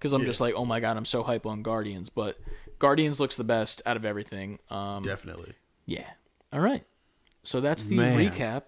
[0.05, 2.11] because I'm just like, oh my god, I'm so hype on Guardians.
[2.11, 2.39] But
[2.79, 4.59] Guardians looks the best out of everything.
[4.69, 5.55] Um, Definitely.
[5.87, 6.05] Yeah.
[6.53, 6.85] All right.
[7.43, 8.19] So that's the Man.
[8.19, 8.65] recap.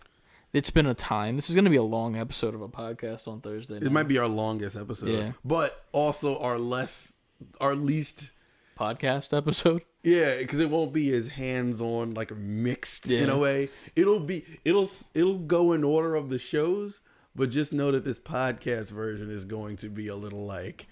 [0.54, 1.36] It's been a time.
[1.36, 3.76] This is going to be a long episode of a podcast on Thursday.
[3.76, 3.92] It night.
[3.92, 5.32] might be our longest episode, Yeah.
[5.44, 7.12] but also our less,
[7.60, 8.32] our least.
[8.78, 9.82] podcast episode.
[10.02, 13.68] Yeah, because it won't be as hands-on, like mixed in a way.
[13.94, 17.00] It'll be, it'll, it'll go in order of the shows,
[17.34, 20.86] but just know that this podcast version is going to be a little like.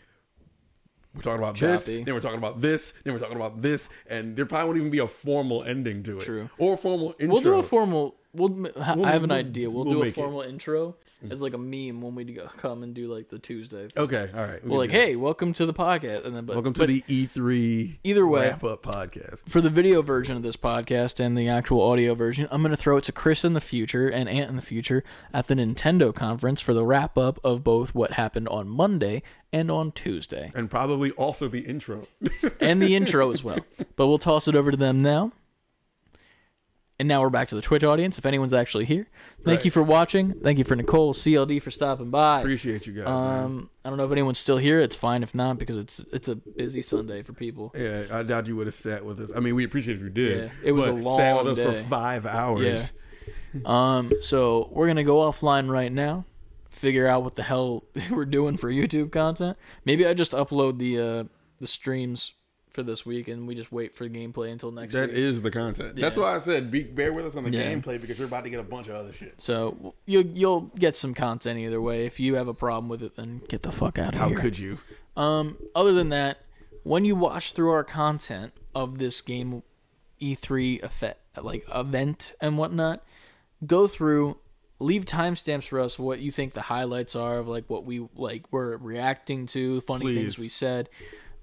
[1.15, 4.35] We're talking about this, then we're talking about this, then we're talking about this, and
[4.37, 6.23] there probably won't even be a formal ending to it.
[6.23, 6.51] True.
[6.59, 7.35] Or a formal intro.
[7.35, 8.17] We'll do a formal.
[8.33, 8.67] We'll.
[8.77, 8.83] I
[9.13, 9.71] have an we'll- idea.
[9.71, 10.21] We'll, we'll do a make it.
[10.21, 10.97] formal intro
[11.31, 13.89] as like a meme when we go, come and do like the Tuesday.
[13.97, 14.65] Okay, all right.
[14.65, 17.99] we like, hey, welcome to the podcast, and then but, welcome to but the E3
[18.05, 19.49] either way- wrap up podcast.
[19.49, 22.97] for the video version of this podcast and the actual audio version, I'm gonna throw
[22.97, 26.61] it to Chris in the future and Ant in the future at the Nintendo conference
[26.61, 29.23] for the wrap up of both what happened on Monday
[29.53, 30.51] and on Tuesday.
[30.55, 32.03] And probably also the intro.
[32.61, 33.59] and the intro as well.
[33.97, 35.33] But we'll toss it over to them now.
[37.01, 38.19] And now we're back to the Twitch audience.
[38.19, 39.09] If anyone's actually here,
[39.45, 39.65] thank Right.
[39.65, 40.35] you for watching.
[40.45, 42.39] Thank you for Nicole CLD for stopping by.
[42.39, 43.15] Appreciate you guys, man.
[43.45, 44.79] Um, I don't know if anyone's still here.
[44.81, 47.73] It's fine if not because it's it's a busy Sunday for people.
[47.77, 49.33] Yeah, I doubt you would have sat with us.
[49.35, 50.45] I mean, we appreciate if you did.
[50.45, 51.83] Yeah, it was a but sat long with us day.
[51.83, 52.93] for five hours.
[53.55, 53.61] Yeah.
[53.65, 56.25] Um, so we're gonna go offline right now,
[56.71, 59.57] figure out what the hell we're doing for YouTube content.
[59.85, 61.25] Maybe I just upload the uh
[61.59, 62.35] the streams
[62.75, 65.19] for this week and we just wait for gameplay until next That week.
[65.19, 65.95] is the content.
[65.97, 67.73] That's why I said be, bear with us on the Yeah.
[67.73, 69.41] gameplay because you're about to get a bunch of other shit.
[69.41, 72.05] So you'll you'll get some content either way.
[72.05, 74.39] If you have a problem with it, then get the fuck out of How here.
[74.39, 74.79] could you?
[75.17, 76.39] Um, other than that,
[76.83, 79.63] when you watch through our content of this game
[80.21, 83.03] E3 effect, like event and whatnot,
[83.67, 84.37] go through,
[84.81, 88.45] leave timestamps for us what you think the highlights are of like what we like
[88.51, 90.89] we're reacting to, funny things we said.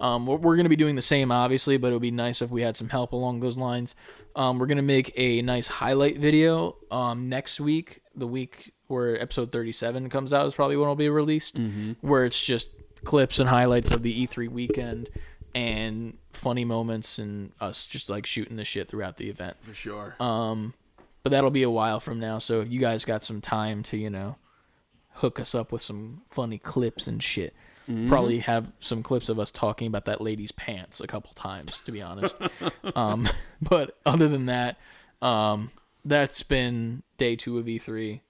[0.01, 2.41] Um, we're, we're going to be doing the same, obviously, but it would be nice
[2.41, 3.95] if we had some help along those lines.
[4.35, 9.21] Um, we're going to make a nice highlight video um, next week, the week where
[9.21, 11.57] episode 37 comes out is probably when it'll be released,
[12.01, 12.69] where it's just
[13.03, 15.07] clips and highlights of the E3 weekend
[15.53, 19.57] and funny moments and us just like shooting the shit throughout the event.
[19.61, 20.15] For sure.
[20.19, 20.73] Um,
[21.23, 23.97] but that'll be a while from now, so if you guys got some time to,
[23.97, 24.37] you know,
[25.15, 27.53] hook us up with some funny clips and shit.
[28.07, 31.91] Probably have some clips of us talking about that lady's pants a couple times, to
[31.91, 32.35] be honest.
[32.95, 33.27] um,
[33.61, 34.77] but other than that,
[35.21, 35.71] um,
[36.05, 38.21] that's been day two of E3.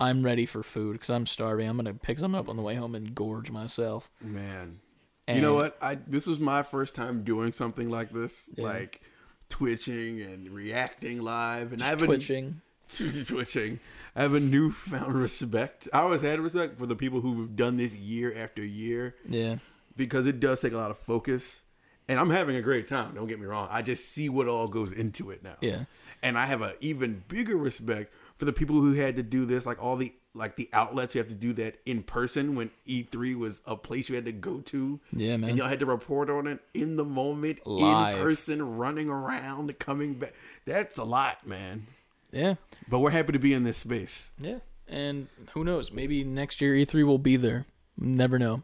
[0.00, 1.68] I'm ready for food because I'm starving.
[1.68, 4.10] I'm gonna pick something up on the way home and gorge myself.
[4.20, 4.80] Man.
[5.26, 5.76] And you know what?
[5.80, 8.64] I this was my first time doing something like this, Yeah.
[8.64, 9.00] like
[9.48, 12.60] twitching and reacting live, and I haven't twitching.
[13.26, 13.80] twitching.
[14.16, 15.88] I have a newfound respect.
[15.92, 19.56] I always had respect for the people who've done this year after year Yeah.
[19.96, 21.62] because it does take a lot of focus.
[22.06, 23.14] And I'm having a great time.
[23.14, 23.66] Don't get me wrong.
[23.70, 25.56] I just see what all goes into it now.
[25.62, 25.84] Yeah.
[26.22, 29.64] And I have an even bigger respect for the people who had to do this,
[29.66, 33.36] like all the like the outlets who have to do that in person when E3
[33.36, 34.98] was a place you had to go to.
[35.12, 35.50] Yeah, man.
[35.50, 38.16] And y'all had to report on it in the moment, Live.
[38.16, 40.34] in person, running around, coming back.
[40.66, 41.86] That's a lot, man.
[42.34, 42.54] Yeah.
[42.88, 44.30] But we're happy to be in this space.
[44.38, 44.58] Yeah.
[44.88, 45.90] And who knows?
[45.92, 47.66] Maybe next year E3 will be there.
[47.96, 48.62] Never know.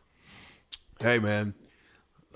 [1.01, 1.55] Hey, man.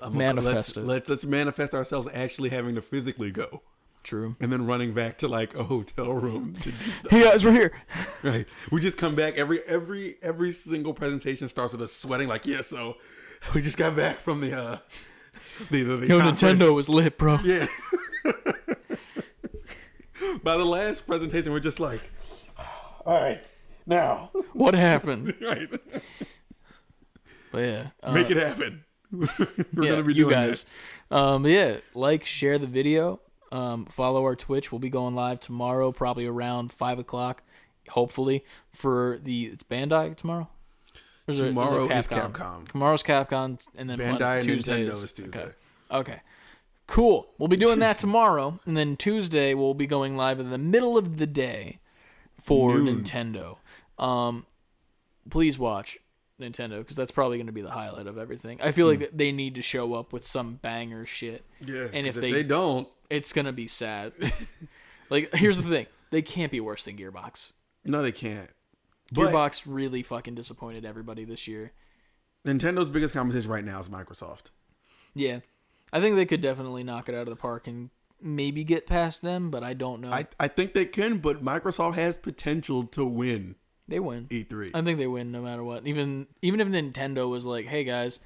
[0.01, 0.45] I'm- Manifest
[0.75, 0.85] let's, it.
[0.85, 3.61] let's let's manifest ourselves actually having to physically go.
[4.03, 4.35] True.
[4.39, 7.07] and then running back to like a hotel room to do stuff.
[7.11, 7.71] Hey guys, we're here.
[8.23, 8.45] Right.
[8.71, 12.61] We just come back every every every single presentation starts with us sweating like, yeah,
[12.61, 12.97] so
[13.55, 14.77] we just got back from the uh
[15.71, 16.19] the, the, the Yo.
[16.21, 17.39] Nintendo was lit, bro.
[17.43, 17.65] Yeah.
[20.43, 22.01] By the last presentation, we're just like,
[23.05, 23.41] all right,
[23.85, 25.33] now, What happened?
[25.41, 25.69] right,
[27.51, 28.83] But yeah, uh, make it happen.
[29.11, 29.27] we're
[29.83, 30.65] yeah, gonna be you doing guys.
[31.11, 33.21] Um, yeah, like, share the video.
[33.51, 34.71] Um, follow our Twitch.
[34.71, 37.43] We'll be going live tomorrow, probably around five o'clock.
[37.89, 38.43] Hopefully
[38.73, 40.49] for the it's Bandai tomorrow.
[41.27, 42.67] Or is it- is it Tomorrow is Capcom.
[42.69, 45.39] Tomorrow's Capcom, and then Bandai and Tuesday Nintendo is Tuesday.
[45.39, 45.51] Okay.
[45.91, 46.21] okay,
[46.87, 47.27] cool.
[47.37, 50.97] We'll be doing that tomorrow, and then Tuesday we'll be going live in the middle
[50.97, 51.79] of the day
[52.41, 53.03] for Noon.
[53.03, 53.57] Nintendo.
[53.97, 54.45] Um,
[55.29, 55.97] please watch
[56.39, 58.59] Nintendo because that's probably going to be the highlight of everything.
[58.61, 61.43] I feel like they need to show up with some banger shit.
[61.63, 61.75] Hmm.
[61.75, 64.13] Yeah, and if if they, they don't, it's gonna be sad.
[65.09, 67.53] like, here's the thing: they can't be worse than Gearbox.
[67.83, 68.49] no, they can't.
[69.11, 71.71] But Gearbox really fucking disappointed everybody this year.
[72.45, 74.51] Nintendo's biggest competition right now is Microsoft.
[75.13, 75.39] Yeah,
[75.95, 77.89] I think they could definitely knock it out of the park and
[78.21, 80.11] maybe get past them, but I don't know.
[80.11, 83.55] I, I think they can, but Microsoft has potential to win
[83.87, 84.27] they win.
[84.29, 84.71] E3.
[84.73, 85.85] I think they win no matter what.
[85.87, 88.19] Even even if Nintendo was like, "Hey guys,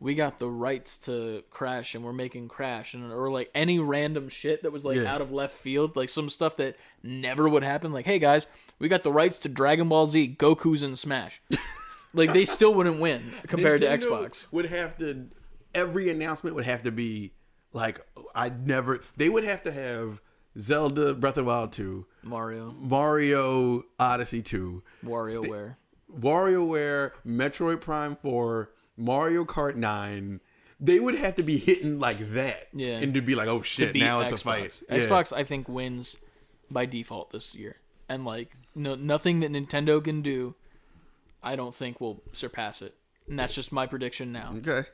[0.00, 4.28] we got the rights to Crash and we're making Crash," and or like any random
[4.28, 5.14] shit that was like Yeah.
[5.14, 7.92] out of left field, like some stuff that never would happen.
[7.92, 8.46] Like, "Hey guys,
[8.78, 11.40] we got the rights to Dragon Ball Z, Goku's in Smash."
[12.12, 14.52] like they still wouldn't win compared Nintendo to Xbox.
[14.52, 15.28] Would have to
[15.74, 17.32] every announcement would have to be
[17.72, 18.00] like
[18.34, 19.00] I never.
[19.16, 20.20] They would have to have
[20.58, 25.76] Zelda Breath of the Wild two, Mario, Mario Odyssey two, WarioWare.
[26.18, 30.40] WarioWare, Metroid Prime four, Mario Kart nine.
[30.80, 32.98] They would have to be hitting like that, Yeah.
[32.98, 34.36] and to be like, oh shit, now it's Xbox.
[34.40, 34.82] a fight.
[34.90, 34.98] Yeah.
[34.98, 36.16] Xbox, I think, wins
[36.70, 37.76] by default this year,
[38.08, 40.54] and like no nothing that Nintendo can do,
[41.42, 42.94] I don't think will surpass it.
[43.28, 44.52] And that's just my prediction now.
[44.58, 44.86] Okay.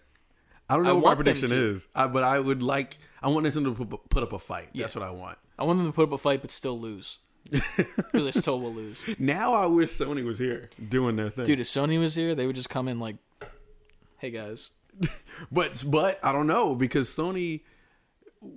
[0.71, 2.99] I don't I know what my prediction is, I, but I would like.
[3.23, 4.69] I want Nintendo to put, put up a fight.
[4.75, 5.37] That's what I want.
[5.59, 7.19] I want them to put up a fight, but still lose,
[7.51, 9.05] because they still will lose.
[9.19, 11.45] Now I wish Sony was here doing their thing.
[11.45, 13.17] Dude, if Sony was here, they would just come in like,
[14.19, 14.71] "Hey guys,
[15.53, 17.61] But but I don't know because Sony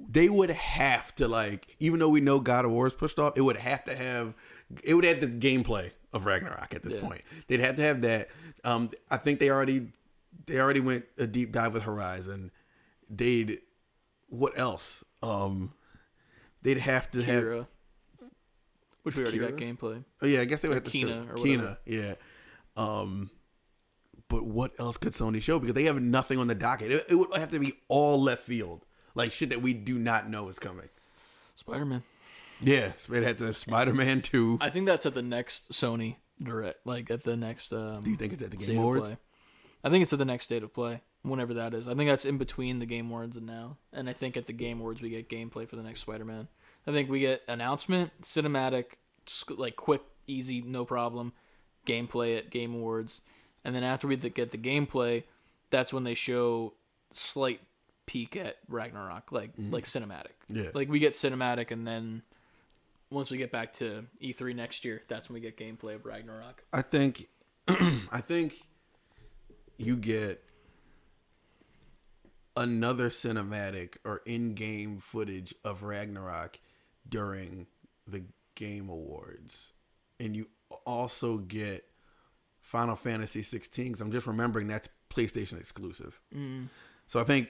[0.10, 3.34] they would have to like even though we know God of War is pushed off,
[3.38, 4.34] it would have to have
[4.84, 7.02] it would have the gameplay of Ragnarok at this Yeah.
[7.02, 7.22] point.
[7.48, 8.30] They'd have to have that.
[8.64, 9.88] Um I think they already
[10.46, 12.52] they already went a deep dive with Horizon.
[13.10, 13.60] They'd
[14.30, 15.04] what else?
[15.22, 15.74] Um
[16.62, 17.68] they'd have to have
[19.04, 20.04] which we already got gameplay.
[20.22, 22.16] Oh yeah, I guess they would Or have to Kena show or Kena, yeah.
[22.76, 23.30] Um,
[24.30, 25.60] but what else could Sony show?
[25.60, 26.92] Because they have nothing on the docket.
[26.92, 30.30] It, it would have to be all left field, like shit that we do not
[30.30, 30.90] know is coming.
[31.56, 32.04] Spider Man.
[32.62, 34.58] Yeah, it had to have Spider Man two.
[34.62, 37.74] I think that's at the next Sony direct, like at the next.
[37.74, 39.08] Um, Do you think it's at the Game Awards?
[39.08, 39.18] Play.
[39.84, 41.88] I think it's at the next state of play, whenever that is.
[41.88, 43.78] I think that's in between the Game Awards and now.
[43.92, 46.48] And I think at the Game Awards we get gameplay for the next Spider-Man.
[46.88, 48.86] I think we get announcement, cinematic,
[49.50, 51.34] like quick, easy, no problem,
[51.86, 53.22] gameplay at Game Awards,
[53.64, 55.24] and then after we get the gameplay,
[55.70, 56.74] that's when they show
[57.12, 57.62] slight
[58.06, 59.72] peek at Ragnarok, like mm.
[59.72, 60.34] like cinematic.
[60.50, 60.70] Yeah.
[60.74, 62.22] Like we get cinematic, and then
[63.10, 66.64] once we get back to E3 next year, that's when we get gameplay of Ragnarok.
[66.74, 67.30] I think,
[67.68, 68.56] I think
[69.78, 70.44] you get
[72.56, 76.60] another cinematic or in-game footage of Ragnarok
[77.08, 77.68] during
[78.08, 78.24] the
[78.56, 79.74] Game Awards,
[80.20, 80.48] and you
[80.86, 81.86] also get
[82.60, 83.86] Final Fantasy 16.
[83.86, 86.20] Because I'm just remembering that's PlayStation exclusive.
[87.08, 87.50] So I think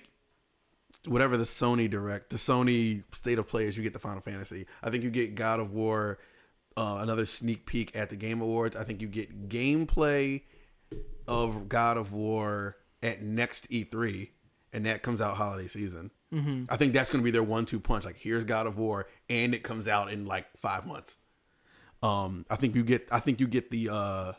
[1.06, 4.66] whatever the Sony direct, the Sony State of Play is, you get the Final Fantasy.
[4.82, 6.20] I think you get God of War,
[6.78, 8.76] uh, another sneak peek at the Game Awards.
[8.76, 10.42] I think you get gameplay
[11.28, 14.30] of God of War at next E3,
[14.72, 16.12] and that comes out holiday season.
[16.34, 16.64] Mm-hmm.
[16.70, 18.06] I think that's going to be their one-two punch.
[18.06, 21.18] Like here's God of War, and it comes out in like five months.
[22.02, 24.34] Um, I think you get, I think you get the uh,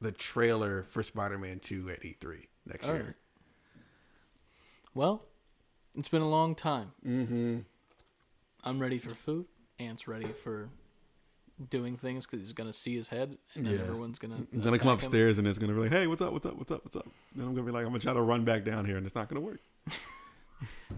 [0.00, 3.04] the trailer for Spider-Man Two at E3 next All year.
[3.04, 3.14] right.
[4.94, 5.22] Well,
[5.96, 6.92] it's been a long time.
[7.06, 7.58] Mm-hmm.
[8.64, 9.46] I'm ready for food.
[9.78, 10.68] Ant's ready for
[11.70, 13.80] doing things because he's gonna see his head, and then Yeah.
[13.82, 14.36] everyone's gonna.
[14.52, 15.06] I'm gonna come attack him.
[15.06, 16.32] upstairs and it's gonna be like, "Hey, what's up?
[16.32, 16.56] What's up?
[16.56, 16.84] What's up?
[16.84, 18.96] What's up?" Then I'm gonna be like, "I'm gonna try to run back down here,
[18.96, 19.60] and it's not gonna work."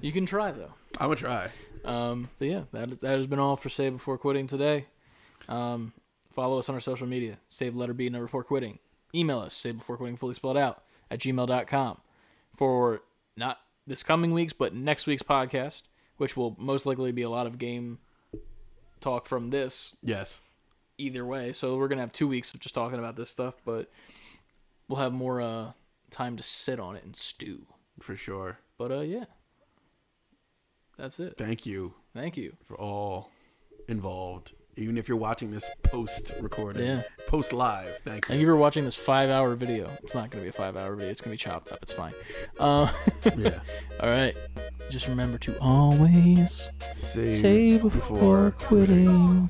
[0.01, 0.75] You can try though.
[0.99, 1.51] I'm gonna try.
[1.85, 4.87] Um, but yeah, that that has been all for Save Before Quitting today.
[5.49, 5.93] Um,
[6.33, 7.39] follow us on our social media.
[7.49, 8.79] Save letter B number four quitting.
[9.15, 11.99] Email us, save before quitting fully spelled out at gmail.com.
[12.57, 13.03] For
[13.37, 15.83] not this coming week's, but next week's podcast,
[16.17, 17.99] which will most likely be a lot of game
[19.01, 20.41] talk from this Yes.
[20.99, 21.53] Either way.
[21.53, 23.91] So we're gonna have two weeks of just talking about this stuff, but
[24.89, 25.73] we'll have more uh
[26.11, 27.67] time to sit on it and stew.
[28.01, 28.59] For sure.
[28.79, 29.25] But uh yeah.
[30.97, 31.35] That's it.
[31.37, 32.57] Thank you Thank you.
[32.65, 33.31] for all
[33.89, 34.53] involved.
[34.77, 37.03] Even if you're watching this post recording, Yeah.
[37.29, 38.29] post live, thank you.
[38.29, 39.91] Thank you for watching this five hour video.
[40.03, 42.15] It's not gonna be a five hour video, it's gonna be chopped up, it's fine.
[42.59, 42.93] Uh,
[43.37, 43.61] Yeah.
[44.01, 44.37] alright.
[44.91, 49.49] Just remember to always Save, save before quitting.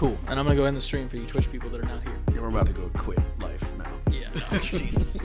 [0.00, 0.16] Cool.
[0.28, 2.16] And I'm gonna go end the stream for you Twitch people that are not here.
[2.32, 3.92] Yeah, we're about to go quit life now.
[4.10, 4.30] Yeah.
[4.62, 5.18] Jesus.